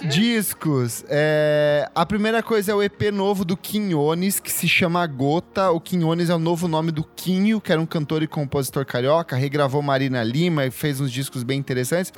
[0.09, 1.05] Discos.
[1.07, 5.71] é, A primeira coisa é o EP novo do Quinhones, que se chama Gota.
[5.71, 9.37] O Quinhones é o novo nome do Quinho, que era um cantor e compositor carioca.
[9.37, 12.11] Regravou Marina Lima e fez uns discos bem interessantes.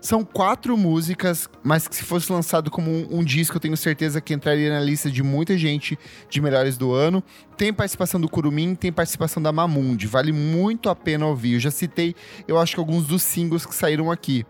[0.00, 4.18] São quatro músicas, mas que se fosse lançado como um, um disco, eu tenho certeza
[4.18, 5.98] que entraria na lista de muita gente
[6.28, 7.22] de melhores do ano.
[7.54, 10.06] Tem participação do Curumim, tem participação da Mamundi.
[10.06, 11.54] Vale muito a pena ouvir.
[11.54, 12.14] Eu já citei,
[12.48, 14.46] eu acho que alguns dos singles que saíram aqui.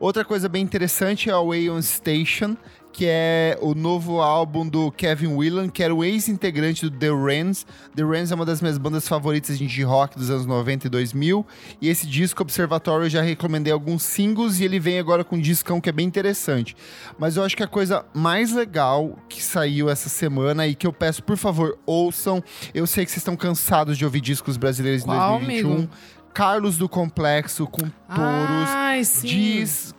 [0.00, 2.56] Outra coisa bem interessante é o Way on Station,
[2.94, 7.66] que é o novo álbum do Kevin Whelan, que era o ex-integrante do The Rens.
[7.92, 11.44] The Rens é uma das minhas bandas favoritas de rock dos anos 90 e 2000.
[11.80, 15.40] E esse disco Observatório eu já recomendei alguns singles e ele vem agora com um
[15.40, 16.76] discão que é bem interessante.
[17.18, 20.92] Mas eu acho que a coisa mais legal que saiu essa semana e que eu
[20.92, 22.40] peço, por favor, ouçam.
[22.72, 25.72] Eu sei que vocês estão cansados de ouvir discos brasileiros em Qual, 2021.
[25.74, 25.90] amigo?
[26.32, 28.68] Carlos do Complexo com Touros.
[28.68, 29.26] Ai, sim.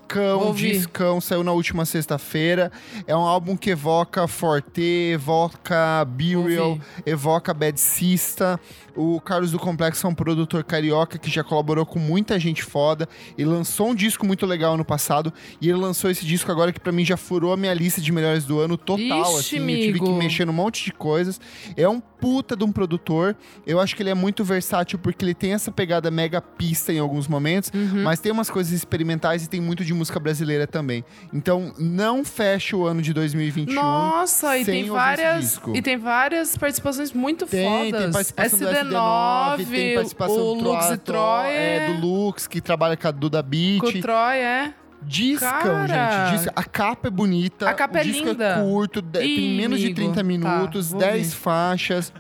[0.07, 2.71] Discão, discão, saiu na última sexta-feira.
[3.07, 8.59] É um álbum que evoca Forte, evoca Burial, evoca Bad Sista.
[8.95, 13.09] O Carlos do Complexo é um produtor carioca que já colaborou com muita gente foda
[13.37, 15.33] e lançou um disco muito legal ano passado.
[15.59, 18.11] E ele lançou esse disco agora que pra mim já furou a minha lista de
[18.11, 19.21] melhores do ano total.
[19.39, 20.17] Ixi, assim, eu tive que amigo.
[20.17, 21.41] mexer num monte de coisas.
[21.75, 23.35] É um puta de um produtor.
[23.67, 26.99] Eu acho que ele é muito versátil porque ele tem essa pegada mega pista em
[26.99, 28.03] alguns momentos, Uhum.
[28.03, 31.03] mas tem umas coisas experimentais e tem muito de música brasileira também.
[31.33, 33.73] Então, não feche o ano de 2021.
[33.73, 38.03] Nossa, e tem várias e tem várias participações muito Tem, fodas.
[38.03, 42.47] tem participação do SD9, SD9, tem participação o do Lux e Troy, é, do Lux,
[42.47, 43.79] que trabalha com a Duda Beat.
[43.79, 44.73] com o Troy, é.
[45.01, 46.25] Discão, Cara!
[46.31, 46.37] gente.
[46.39, 46.53] Disco.
[46.55, 47.69] A capa é bonita.
[47.69, 48.45] A capa o é disco linda.
[48.47, 49.99] é curto, de- tem Ih, menos de amigo.
[49.99, 51.35] 30 Tá, minutos, vou 10 ouvir.
[51.35, 52.13] faixas.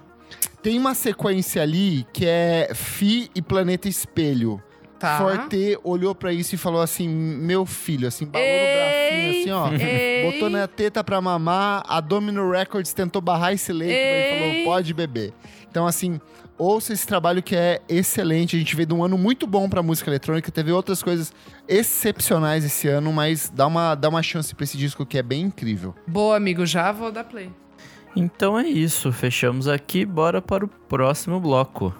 [0.61, 4.61] Tem uma sequência ali que é Fi e Planeta Espelho.
[4.99, 5.17] Tá.
[5.17, 9.85] Forte olhou pra isso e falou assim: Meu filho, assim, balou no bracinho, assim, ó.
[9.85, 10.25] Ei.
[10.31, 11.83] Botou na teta pra mamar.
[11.87, 14.63] A Domino Records tentou barrar esse leite, mas ele Ei.
[14.63, 15.33] falou: Pode beber.
[15.69, 16.21] Então, assim,
[16.57, 18.55] ouça esse trabalho que é excelente.
[18.55, 20.49] A gente veio de um ano muito bom pra música eletrônica.
[20.51, 21.33] Teve outras coisas
[21.67, 25.41] excepcionais esse ano, mas dá uma, dá uma chance pra esse disco que é bem
[25.43, 25.93] incrível.
[26.07, 27.49] Boa, amigo, já vou dar play.
[28.15, 31.93] Então é isso, fechamos aqui, bora para o próximo bloco.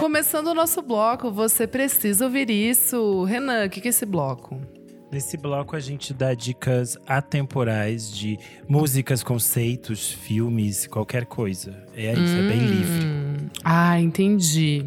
[0.00, 3.24] Começando o nosso bloco, você precisa ouvir isso.
[3.24, 4.60] Renan, o que que é esse bloco?
[5.10, 8.38] Nesse bloco a gente dá dicas atemporais de
[8.68, 11.84] músicas, conceitos, filmes, qualquer coisa.
[11.94, 13.06] É isso, é bem livre.
[13.06, 14.86] Hum, Ah, entendi.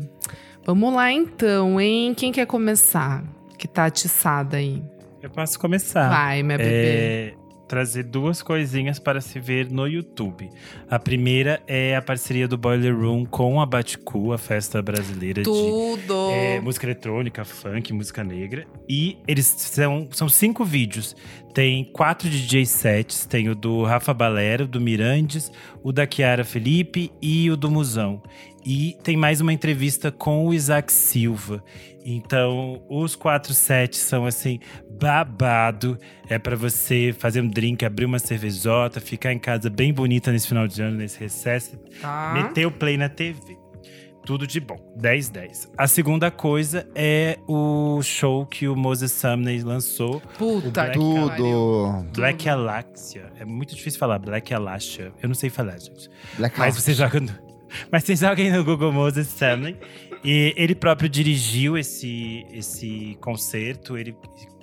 [0.66, 2.14] Vamos lá então, hein?
[2.16, 3.24] Quem quer começar?
[3.58, 4.84] Que tá atiçada aí.
[5.22, 6.10] Eu posso começar.
[6.10, 6.72] Vai, minha bebê.
[6.72, 7.34] É,
[7.68, 10.50] trazer duas coisinhas para se ver no YouTube.
[10.90, 15.46] A primeira é a parceria do Boiler Room com a Baticu, a festa brasileira de
[15.46, 16.30] Tudo.
[16.32, 18.66] é, música eletrônica, funk, música negra.
[18.88, 21.16] E eles são, são cinco vídeos.
[21.54, 23.26] Tem quatro DJ sets.
[23.26, 25.52] Tem o do Rafa Balero, do Mirandes,
[25.82, 28.22] o da Chiara Felipe e o do Musão.
[28.66, 31.64] E tem mais uma entrevista com o Isaac Silva.
[32.04, 34.60] Então, os quatro sets são assim,
[34.90, 36.00] babado.
[36.28, 40.48] É para você fazer um drink, abrir uma cervejota, ficar em casa bem bonita nesse
[40.48, 41.78] final de ano, nesse recesso.
[42.02, 42.32] Tá.
[42.34, 43.58] Meter o play na TV.
[44.26, 44.78] Tudo de bom.
[44.96, 45.72] 10, 10.
[45.78, 50.20] A segunda coisa é o show que o Moses Sumney lançou.
[50.40, 51.36] Puta Black que pariu.
[51.38, 52.08] Tudo.
[52.16, 53.32] Black Alaxia.
[53.40, 55.14] É muito difícil falar Black Alaxia.
[55.22, 56.10] Eu não sei falar, gente.
[56.38, 57.45] Black Mas você joga no,
[57.92, 59.78] Mas vocês joguem no Google Moses Sumney.
[60.24, 63.98] E ele próprio dirigiu esse, esse concerto.
[63.98, 64.16] Ele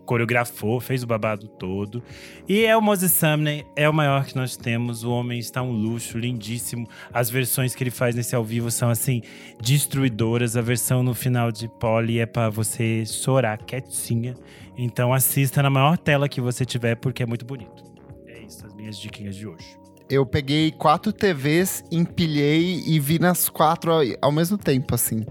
[0.05, 2.03] coreografou, fez o babado todo.
[2.49, 5.05] E é o Moses Sumney, é o maior que nós temos.
[5.05, 6.89] O homem está um luxo, lindíssimo.
[7.13, 9.23] As versões que ele faz nesse ao vivo são, assim,
[9.61, 10.57] destruidoras.
[10.57, 14.35] A versão no final de Polly é pra você chorar quietinha.
[14.77, 17.85] Então assista na maior tela que você tiver, porque é muito bonito.
[18.27, 19.82] É isso, as minhas diquinhas de hoje.
[20.09, 25.24] Eu peguei quatro TVs, empilhei e vi nas quatro ao, ao mesmo tempo, assim.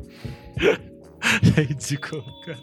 [1.56, 2.57] É ridículo, cara.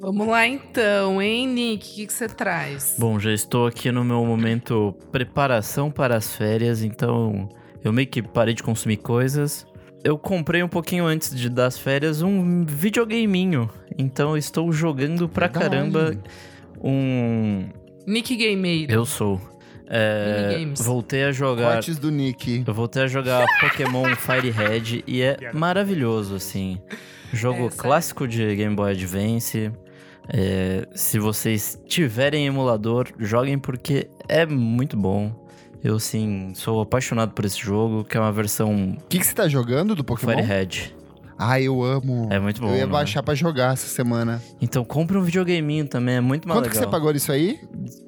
[0.00, 2.04] Vamos lá então, hein, Nick?
[2.04, 2.94] O que você traz?
[2.96, 7.48] Bom, já estou aqui no meu momento preparação para as férias, então
[7.82, 9.66] eu meio que parei de consumir coisas.
[10.04, 13.68] Eu comprei um pouquinho antes de das férias um videogameinho,
[13.98, 15.68] então eu estou jogando pra Verdade.
[15.68, 16.16] caramba
[16.80, 17.68] um.
[18.06, 18.92] Nick Gameiro.
[18.92, 19.40] Eu sou.
[19.90, 20.80] É, Minigames.
[20.82, 21.72] voltei a jogar.
[21.72, 22.62] Cortes do Nick.
[22.66, 26.78] Eu voltei a jogar Pokémon Fire Red e é maravilhoso, assim.
[27.32, 29.72] Jogo É, clássico de Game Boy Advance.
[30.28, 35.32] É, se vocês tiverem emulador, joguem porque é muito bom.
[35.82, 39.32] Eu, sim, sou apaixonado por esse jogo, que é uma versão O que, que você
[39.32, 40.32] tá jogando do Pokémon?
[40.32, 40.98] Fire Red.
[41.38, 42.26] Ah, eu amo.
[42.32, 42.68] É muito bom.
[42.70, 42.92] eu ia né?
[42.92, 44.42] baixar pra jogar essa semana.
[44.60, 46.90] Então compre um videogameinho também, é muito mais Quanto que você legal.
[46.92, 47.60] pagou isso aí?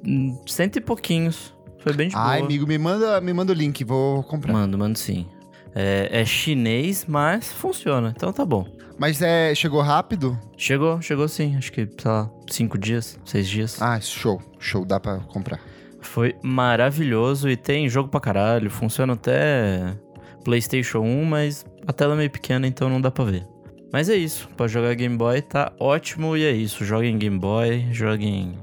[0.05, 1.55] Hum, Cento e pouquinhos.
[1.81, 2.47] Foi bem de Ai, boa.
[2.47, 4.53] amigo, me manda, me manda o link, vou comprar.
[4.53, 5.27] Mando, mando sim.
[5.73, 8.65] É, é chinês, mas funciona, então tá bom.
[8.99, 10.37] Mas é, chegou rápido?
[10.55, 11.55] Chegou, chegou sim.
[11.55, 13.81] Acho que, sei lá, cinco dias, seis dias.
[13.81, 15.59] Ah, show, show, dá pra comprar.
[16.01, 18.69] Foi maravilhoso e tem jogo pra caralho.
[18.69, 19.95] Funciona até
[20.43, 23.47] PlayStation 1, mas a tela é meio pequena, então não dá pra ver.
[23.91, 24.47] Mas é isso.
[24.55, 26.85] Pra jogar Game Boy tá ótimo e é isso.
[26.85, 28.57] Joguem Game Boy, joguem.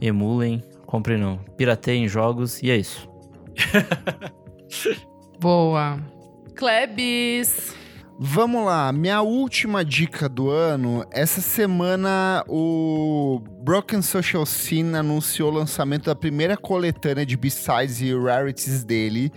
[0.00, 0.62] Emulem.
[0.92, 1.38] Comprem não.
[1.56, 3.08] Pirateiem jogos e é isso.
[5.40, 5.98] Boa.
[6.54, 7.74] Klebs.
[8.18, 11.02] Vamos lá, minha última dica do ano.
[11.10, 18.14] Essa semana o Broken Social Scene anunciou o lançamento da primeira coletânea de B-Sides e
[18.14, 19.32] Rarities dele,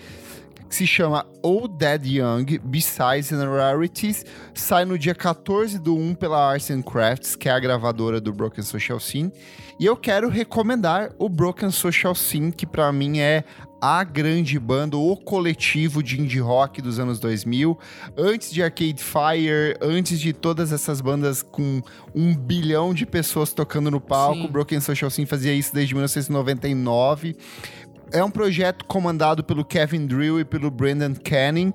[0.68, 4.26] que se chama Old Dead Young, B-Sides and Rarities.
[4.53, 8.34] Sai no dia 14 do 1 pela Arts and Crafts, que é a gravadora do
[8.34, 9.32] Broken Social Scene.
[9.77, 13.43] E eu quero recomendar o Broken Social Scene, que pra mim é
[13.81, 17.77] a grande banda, o coletivo de indie rock dos anos 2000,
[18.18, 21.81] antes de Arcade Fire, antes de todas essas bandas com
[22.15, 24.45] um bilhão de pessoas tocando no palco, Sim.
[24.45, 27.35] o Broken Social Scene fazia isso desde 1999.
[28.14, 31.73] É um projeto comandado pelo Kevin Drill e pelo Brandon Canning.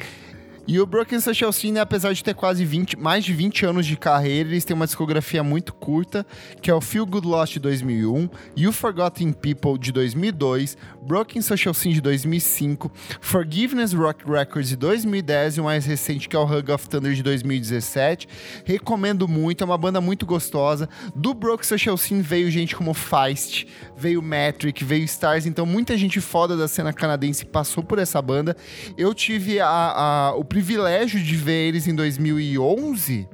[0.73, 3.97] E o Broken Social Scene, apesar de ter quase 20, mais de 20 anos de
[3.97, 6.25] carreira, eles têm uma discografia muito curta,
[6.63, 11.75] que é o Feel Good Lost de 2001, You Forgotten People de 2002, Broken Social
[11.75, 12.89] Scene de 2005,
[13.21, 17.15] Forgiveness Rock Records de 2010 e o mais recente que é o Hug of Thunder
[17.15, 18.29] de 2017.
[18.65, 20.89] Recomendo muito, é uma banda muito gostosa.
[21.17, 23.67] Do Broken Social Scene veio gente como Feist,
[23.97, 28.57] veio Metric, veio Stars, então muita gente foda da cena canadense passou por essa banda.
[28.97, 33.27] Eu tive a- a- o privilégio de ver eles em 2011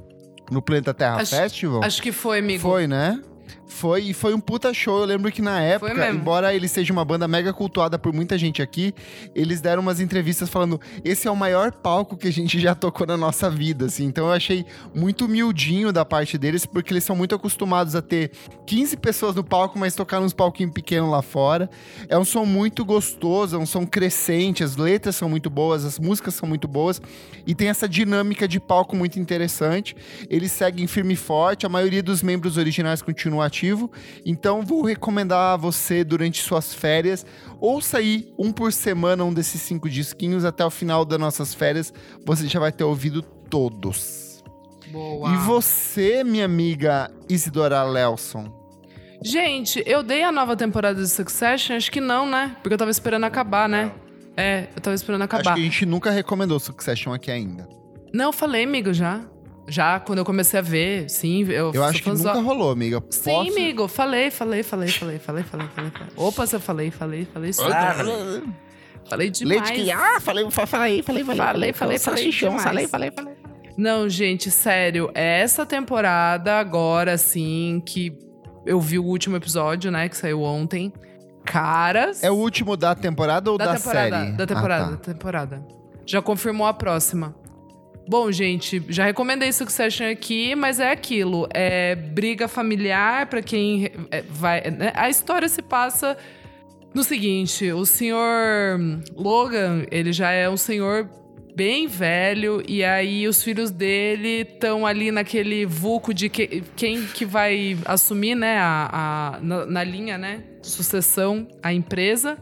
[0.51, 1.83] no Planeta Terra Acho- Festival.
[1.83, 2.63] Acho que foi, amigo.
[2.63, 3.21] Foi, né?
[3.67, 5.01] Foi, e foi um puta show.
[5.01, 8.63] Eu lembro que na época, embora ele seja uma banda mega cultuada por muita gente
[8.63, 8.95] aqui,
[9.35, 13.07] eles deram umas entrevistas falando: esse é o maior palco que a gente já tocou
[13.07, 14.05] na nossa vida, assim.
[14.05, 14.65] Então eu achei
[14.95, 18.31] muito humildinho da parte deles, porque eles são muito acostumados a ter
[18.67, 21.69] 15 pessoas no palco, mas tocar nos palquinhos pequenos lá fora.
[22.09, 25.99] É um som muito gostoso, é um som crescente, as letras são muito boas, as
[25.99, 27.01] músicas são muito boas,
[27.47, 29.97] e tem essa dinâmica de palco muito interessante.
[30.31, 33.91] Eles seguem firme e forte, a maioria dos membros originais continua ativo.
[34.25, 37.25] Então vou recomendar a você durante suas férias,
[37.59, 41.93] ouça aí um por semana um desses cinco disquinhos até o final das nossas férias,
[42.25, 44.45] você já vai ter ouvido todos.
[44.91, 45.33] Boa.
[45.33, 48.55] E você, minha amiga Isidora Lelson?
[49.23, 51.77] Gente, eu dei a nova temporada de Succession?
[51.77, 52.55] Acho que não, né?
[52.63, 53.93] Porque eu tava esperando acabar, né?
[54.37, 55.55] É, eu tava esperando Acho acabar.
[55.55, 57.67] que a gente nunca recomendou Succession aqui ainda.
[58.13, 59.25] Não, eu falei, amigo, já.
[59.69, 63.01] Já quando eu comecei a ver, sim, eu Eu acho que nunca rolou, amiga.
[63.01, 63.25] Posso...
[63.25, 65.93] Sim, amigo, falei, falei, falei, falei, falei, falei, falei.
[66.17, 67.53] Opa, se eu falei, falei, falei.
[69.09, 69.61] Falei demais.
[69.61, 71.25] Leite que, ah, falei, falei, falei, falei.
[71.25, 73.35] Falei, falei, falei, falei, falei, falei.
[73.77, 78.17] Não, gente, sério, essa temporada agora, assim, que
[78.65, 80.93] eu vi o último episódio, né, que saiu ontem.
[81.45, 82.25] Caras.
[82.25, 84.33] É o último da temporada ou da, da temporada, série?
[84.33, 84.91] Da temporada, ah, tá.
[84.93, 85.67] da temporada.
[86.05, 87.37] Já confirmou a próxima.
[88.09, 91.49] Bom, gente, já recomendei Succession aqui, mas é aquilo.
[91.53, 94.71] É briga familiar pra quem é, vai.
[94.71, 94.93] né?
[94.95, 96.17] A história se passa
[96.95, 98.79] no seguinte: o senhor
[99.17, 101.09] Logan, ele já é um senhor
[101.57, 107.25] bem velho, e aí os filhos dele estão ali naquele vulco de que- quem que
[107.25, 108.91] vai assumir, né, a,
[109.37, 112.37] a- na, na linha, né, sucessão, a empresa.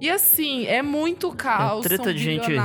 [0.00, 2.60] E assim, é muito caos, treta são de gente rica.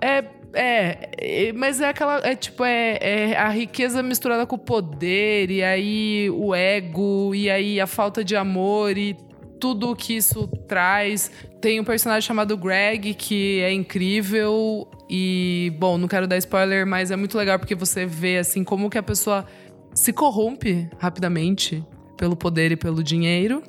[0.00, 0.22] É,
[0.54, 5.50] é, é, mas é aquela, é tipo, é, é a riqueza misturada com o poder,
[5.50, 9.16] e aí o ego, e aí a falta de amor, e
[9.58, 11.30] tudo que isso traz.
[11.60, 17.10] Tem um personagem chamado Greg, que é incrível, e, bom, não quero dar spoiler, mas
[17.10, 19.46] é muito legal porque você vê, assim, como que a pessoa
[19.94, 21.84] se corrompe rapidamente
[22.16, 23.62] pelo poder e pelo dinheiro.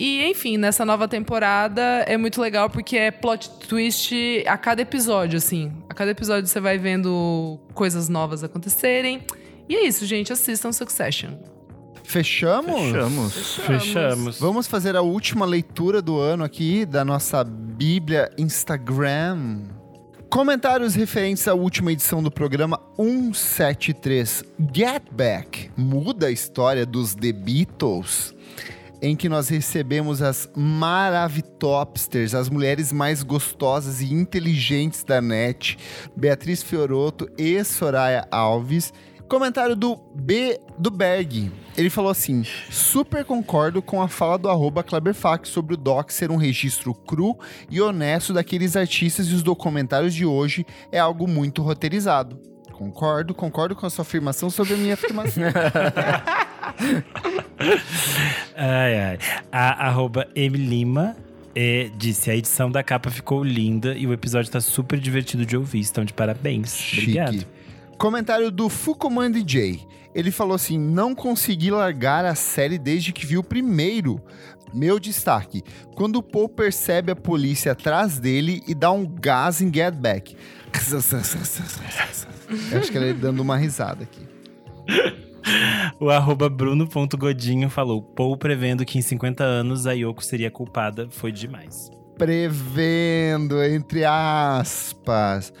[0.00, 4.14] E, enfim, nessa nova temporada é muito legal porque é plot twist
[4.46, 5.70] a cada episódio, assim.
[5.90, 9.20] A cada episódio você vai vendo coisas novas acontecerem.
[9.68, 10.32] E é isso, gente.
[10.32, 11.32] Assistam Succession.
[12.02, 12.80] Fechamos?
[12.80, 13.56] Fechamos.
[13.56, 14.40] Fechamos.
[14.40, 19.64] Vamos fazer a última leitura do ano aqui da nossa Bíblia Instagram.
[20.30, 27.32] Comentários referentes à última edição do programa 173 Get Back muda a história dos The
[27.32, 28.32] Beatles,
[29.02, 35.78] em que nós recebemos as Maravitopsters, as mulheres mais gostosas e inteligentes da net,
[36.16, 38.92] Beatriz Fioroto e Soraya Alves.
[39.28, 41.52] Comentário do B do Berg.
[41.76, 46.32] Ele falou assim: super concordo com a fala do arroba Kleberfax sobre o doc ser
[46.32, 47.38] um registro cru
[47.70, 52.40] e honesto daqueles artistas e os documentários de hoje é algo muito roteirizado.
[52.72, 55.44] Concordo, concordo com a sua afirmação sobre a minha afirmação.
[58.56, 59.18] Ai, ai.
[59.50, 61.16] A arroba Emilima
[61.54, 65.56] é, disse: a edição da capa ficou linda e o episódio tá super divertido de
[65.56, 65.80] ouvir.
[65.80, 66.92] Estão de parabéns.
[66.92, 67.46] Obrigado.
[67.98, 69.86] Comentário do Fukuman DJ.
[70.14, 74.20] Ele falou assim: não consegui largar a série desde que vi o primeiro.
[74.72, 75.62] Meu destaque:
[75.94, 80.36] quando o Paul percebe a polícia atrás dele e dá um gás em Get Back.
[82.72, 84.26] Eu acho que ele dando uma risada aqui.
[85.98, 91.32] O arroba Bruno.godinho falou: Paul prevendo que em 50 anos a Yoko seria culpada foi
[91.32, 91.90] demais.
[92.16, 95.52] Prevendo, entre aspas.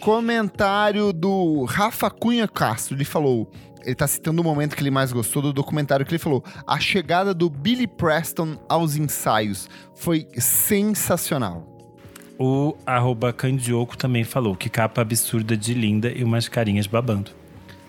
[0.00, 2.96] Comentário do Rafa Cunha Castro.
[2.96, 3.50] Ele falou.
[3.84, 6.44] Ele tá citando o momento que ele mais gostou do documentário que ele falou.
[6.66, 11.66] A chegada do Billy Preston aos ensaios foi sensacional.
[12.38, 17.30] O arroba Candioco também falou que capa absurda de linda e umas carinhas babando.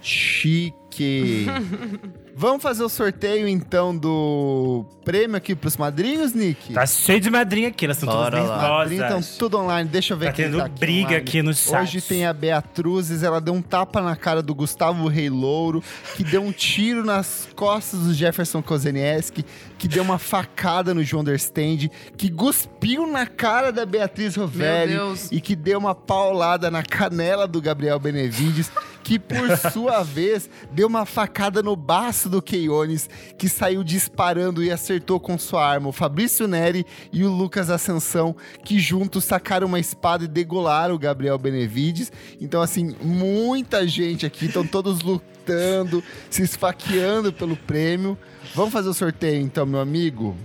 [0.02, 1.45] Chique que
[2.41, 6.72] Vamos fazer o sorteio então do prêmio aqui pros madrinhos, Nick?
[6.74, 9.90] Tá cheio de madrinha aqui, elas estão todas então tudo online.
[9.90, 11.18] Deixa eu ver Tá quem tendo tá aqui briga online.
[11.18, 11.82] aqui no chat.
[11.82, 15.84] Hoje tem a Beatruzes, ela deu um tapa na cara do Gustavo Rei Louro,
[16.16, 19.44] que deu um tiro nas costas do Jefferson Kozenieski,
[19.78, 25.28] que deu uma facada no João Understand, que cuspiu na cara da Beatriz Rovelli Deus.
[25.30, 28.72] e que deu uma paulada na canela do Gabriel Benevides,
[29.03, 34.72] que por sua vez deu uma facada no baço do Keiones, que saiu disparando e
[34.72, 39.80] acertou com sua arma o Fabrício Neri e o Lucas Ascensão, que juntos sacaram uma
[39.80, 42.11] espada e degolaram o Gabriel Benevides.
[42.39, 48.18] Então, assim, muita gente aqui, estão todos lutando, se esfaqueando pelo prêmio.
[48.56, 50.35] Vamos fazer o sorteio então, meu amigo?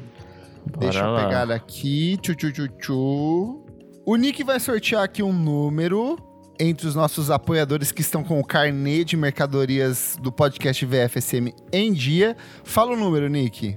[0.78, 1.24] Deixa eu lá.
[1.24, 2.18] pegar aqui.
[2.22, 3.64] Tchu, tchu, tchu, tchu.
[4.06, 6.18] O Nick vai sortear aqui um número
[6.58, 11.92] entre os nossos apoiadores que estão com o carnê de mercadorias do podcast VFSM em
[11.92, 12.36] dia.
[12.62, 13.76] Fala o número, Nick.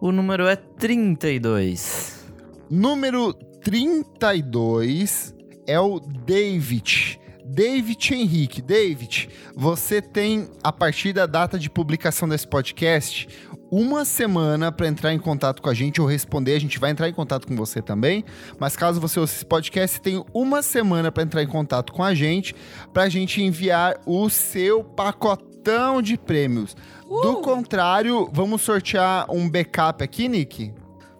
[0.00, 2.24] O número é 32.
[2.70, 3.32] Número
[3.62, 5.34] 32
[5.66, 7.20] é o David.
[7.44, 8.62] David Henrique.
[8.62, 13.28] David, você tem, a partir da data de publicação desse podcast,
[13.70, 16.54] uma semana para entrar em contato com a gente ou responder.
[16.54, 18.24] A gente vai entrar em contato com você também.
[18.58, 22.02] Mas caso você ouça esse podcast, você tem uma semana para entrar em contato com
[22.02, 22.54] a gente,
[22.92, 26.76] para a gente enviar o seu pacotão de prêmios.
[27.06, 30.72] Do contrário, vamos sortear um backup aqui, Nick?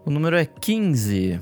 [0.05, 1.41] O número é 15.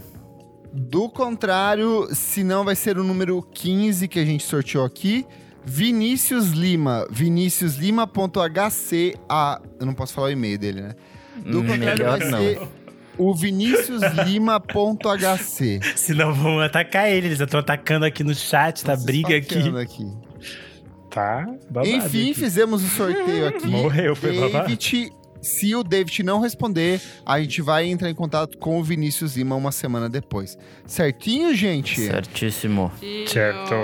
[0.72, 5.26] Do contrário, se não vai ser o número 15 que a gente sorteou aqui.
[5.64, 9.14] Vinícius Lima, viniciuslima.hc.
[9.28, 10.94] Ah, eu não posso falar o e-mail dele, né?
[11.46, 12.38] Do Hum, contrário, melhor vai não.
[12.38, 12.60] ser
[13.18, 15.80] o viniciuslima.hc.
[15.96, 17.28] Senão vão atacar ele.
[17.28, 19.58] Eles estão atacando aqui no chat, tá Se briga aqui.
[19.78, 20.06] aqui.
[21.10, 22.34] Tá, babado Enfim, aqui.
[22.34, 23.66] fizemos o sorteio aqui.
[23.66, 24.68] Morreu, foi babado.
[24.68, 25.12] David,
[25.42, 29.54] se o David não responder, a gente vai entrar em contato com o Vinícius Lima
[29.56, 30.56] uma semana depois.
[30.86, 32.00] Certinho, gente?
[32.00, 32.90] Certíssimo.
[33.26, 33.74] Certo.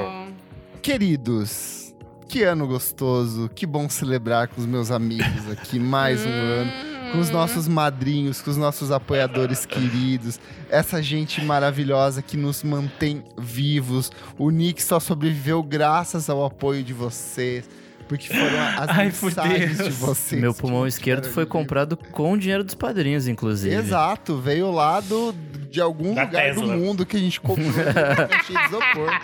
[0.89, 1.95] Queridos,
[2.31, 6.73] que ano gostoso, que bom celebrar com os meus amigos aqui mais um ano,
[7.13, 10.41] com os nossos madrinhos, com os nossos apoiadores queridos,
[10.71, 14.11] essa gente maravilhosa que nos mantém vivos.
[14.39, 17.69] O Nick só sobreviveu graças ao apoio de vocês,
[18.09, 20.41] porque foram as Ai, mensagens de vocês.
[20.41, 23.75] Meu pulmão esquerdo foi comprado com o dinheiro dos padrinhos, inclusive.
[23.75, 25.35] Exato, veio lá do,
[25.71, 26.77] de algum Da lugar do Tesla.
[26.79, 29.21] mundo que a gente comprou no cheio de isopor.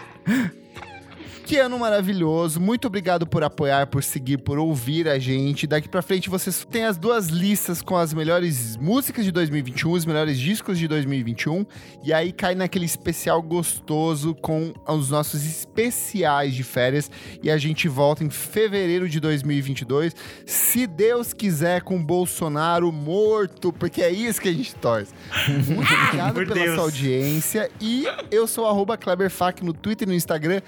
[1.44, 2.58] Que ano maravilhoso.
[2.58, 5.66] Muito obrigado por apoiar, por seguir, por ouvir a gente.
[5.66, 10.06] Daqui pra frente vocês têm as duas listas com as melhores músicas de 2021, os
[10.06, 11.66] melhores discos de 2021.
[12.02, 17.10] E aí cai naquele especial gostoso com os nossos especiais de férias.
[17.42, 20.16] E a gente volta em fevereiro de 2022.
[20.46, 25.12] Se Deus quiser, com Bolsonaro morto, porque é isso que a gente torce.
[25.46, 26.74] Muito obrigado pela Deus.
[26.74, 27.70] sua audiência.
[27.78, 30.62] E eu sou arroba KleberFac no Twitter e no Instagram.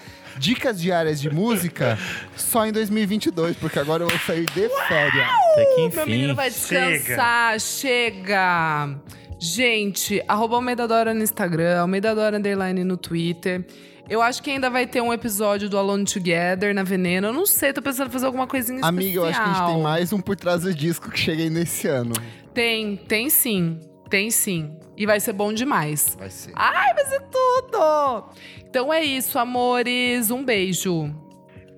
[0.66, 1.96] Dicas diárias de música
[2.36, 5.28] só em 2022, porque agora eu vou sair de férias.
[5.52, 5.96] Até que enfim.
[5.96, 7.60] Meu menino vai descansar.
[7.60, 8.96] Chega.
[9.38, 13.64] Gente, arroba Almeida Dora no Instagram, Almeida Dora Underline no Twitter.
[14.08, 17.28] Eu acho que ainda vai ter um episódio do Alone Together na Veneno.
[17.28, 18.88] Eu não sei, tô pensando em fazer alguma coisinha especial.
[18.88, 21.42] Amiga, eu acho que a gente tem mais um por trás do disco que chega
[21.42, 22.14] aí nesse ano.
[22.52, 23.78] Tem, tem sim.
[24.08, 24.76] Tem sim.
[24.96, 26.16] E vai ser bom demais.
[26.18, 26.52] Vai ser.
[26.54, 28.24] Ai, vai ser tudo!
[28.68, 30.30] Então é isso, amores.
[30.30, 31.14] Um beijo.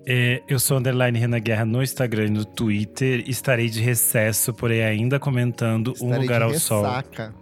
[0.07, 3.23] É, eu sou underline Renan Guerra no Instagram e no Twitter.
[3.27, 6.83] Estarei de recesso, porém ainda comentando Um Estarei Lugar de ao Sol.
[6.83, 7.35] ressaca.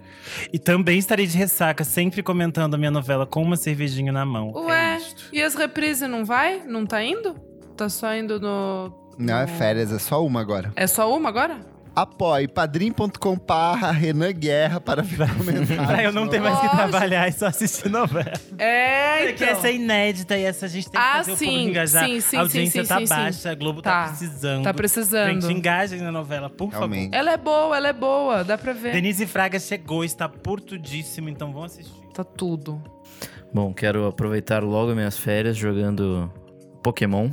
[0.52, 4.52] E também estarei de ressaca, sempre comentando a minha novela com uma cervejinha na mão.
[4.54, 5.00] Ué, É
[5.32, 6.64] e as reprises não vai?
[6.66, 7.36] Não tá indo?
[7.78, 9.14] Tá só indo no.
[9.18, 10.74] Não, é férias, é só uma agora.
[10.76, 11.60] É só uma agora?
[12.02, 15.86] Apoie padrim.com barra Renan Guerra para ver comentários.
[15.88, 18.34] Pra eu não ter mais que trabalhar e só assistir novela.
[18.60, 21.46] É, Porque essa é inédita e essa a gente tem que Ah, fazer o sim,
[21.46, 22.06] público engajar.
[22.08, 23.14] sim, sim, a audiência sim, tá sim, sim.
[23.16, 24.64] baixa, a Globo tá, Tá, precisando.
[24.64, 25.42] tá precisando.
[25.42, 27.16] Gente, engajem na novela, por Realmente.
[27.16, 28.80] Ela é boa, ela é boa, dá pra ver.
[28.80, 28.92] favor.
[28.94, 32.00] Denise Fraga chegou, está por tudíssimo, então vão assistir.
[32.14, 32.80] Tá tudo.
[33.52, 36.32] Bom, quero aproveitar logo minhas férias jogando
[36.84, 37.32] Pokémon.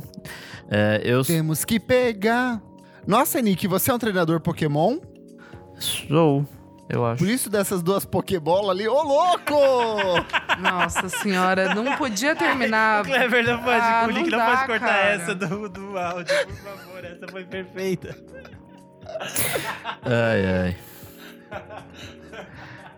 [0.71, 2.59] É, eu Temos que pegar.
[3.07, 4.97] Nossa, Nick, você é um treinador Pokémon?
[5.77, 6.45] sou,
[6.89, 7.19] eu acho.
[7.19, 8.87] Por isso dessas duas Pokébolas ali.
[8.87, 9.53] Ô, louco!
[10.59, 13.01] Nossa senhora, não podia terminar.
[13.03, 15.09] O Clever não pode, Ah, o Link não não, dá, pode cortar cara.
[15.09, 17.05] essa do, do áudio, por favor.
[17.05, 18.17] Essa foi perfeita.
[20.03, 20.77] Ai, ai.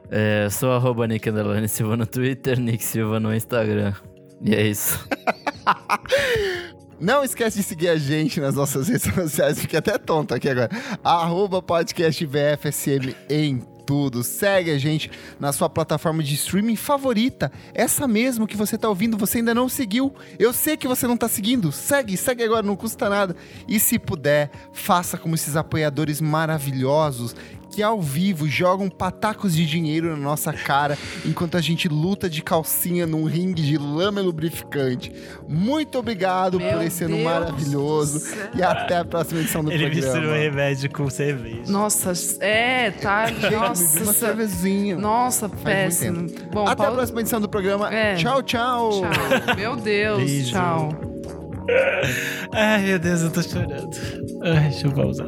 [0.10, 1.28] É, sou arroba Nick
[1.68, 3.94] Silva no Twitter, Nick Silva no Instagram.
[4.42, 5.06] E é isso.
[7.00, 9.60] Não esquece de seguir a gente nas nossas redes sociais.
[9.60, 10.70] Fiquei até tonto aqui agora.
[11.04, 14.22] Arroba podcast VFSM em tudo.
[14.22, 15.10] Segue a gente
[15.40, 17.52] na sua plataforma de streaming favorita.
[17.74, 20.14] Essa mesmo que você tá ouvindo, você ainda não seguiu.
[20.38, 21.72] Eu sei que você não tá seguindo.
[21.72, 23.36] Segue, segue agora, não custa nada.
[23.68, 27.36] E se puder, faça como esses apoiadores maravilhosos
[27.78, 32.42] que ao vivo jogam patacos de dinheiro na nossa cara enquanto a gente luta de
[32.42, 35.14] calcinha num ringue de lama lubrificante.
[35.48, 39.92] Muito obrigado Meu por esse ano Deus maravilhoso e até a próxima edição do Ele
[39.92, 40.12] programa.
[40.12, 41.72] misturou remédio com cerveja.
[41.72, 42.14] Nossa,
[42.44, 43.26] é, tá.
[43.30, 44.96] Vi uma Nossa, cervezinha.
[44.98, 46.26] nossa, péssimo.
[46.52, 47.94] Bom, Até a Paulo- próxima edição do programa.
[47.94, 48.16] É.
[48.16, 48.90] Tchau, tchau.
[48.90, 49.56] Tchau.
[49.56, 50.50] Meu Deus, Beijo.
[50.50, 50.90] tchau.
[52.54, 53.92] Ai, meu Deus, eu tô chorando.
[54.42, 55.28] Ai, deixa eu pausar.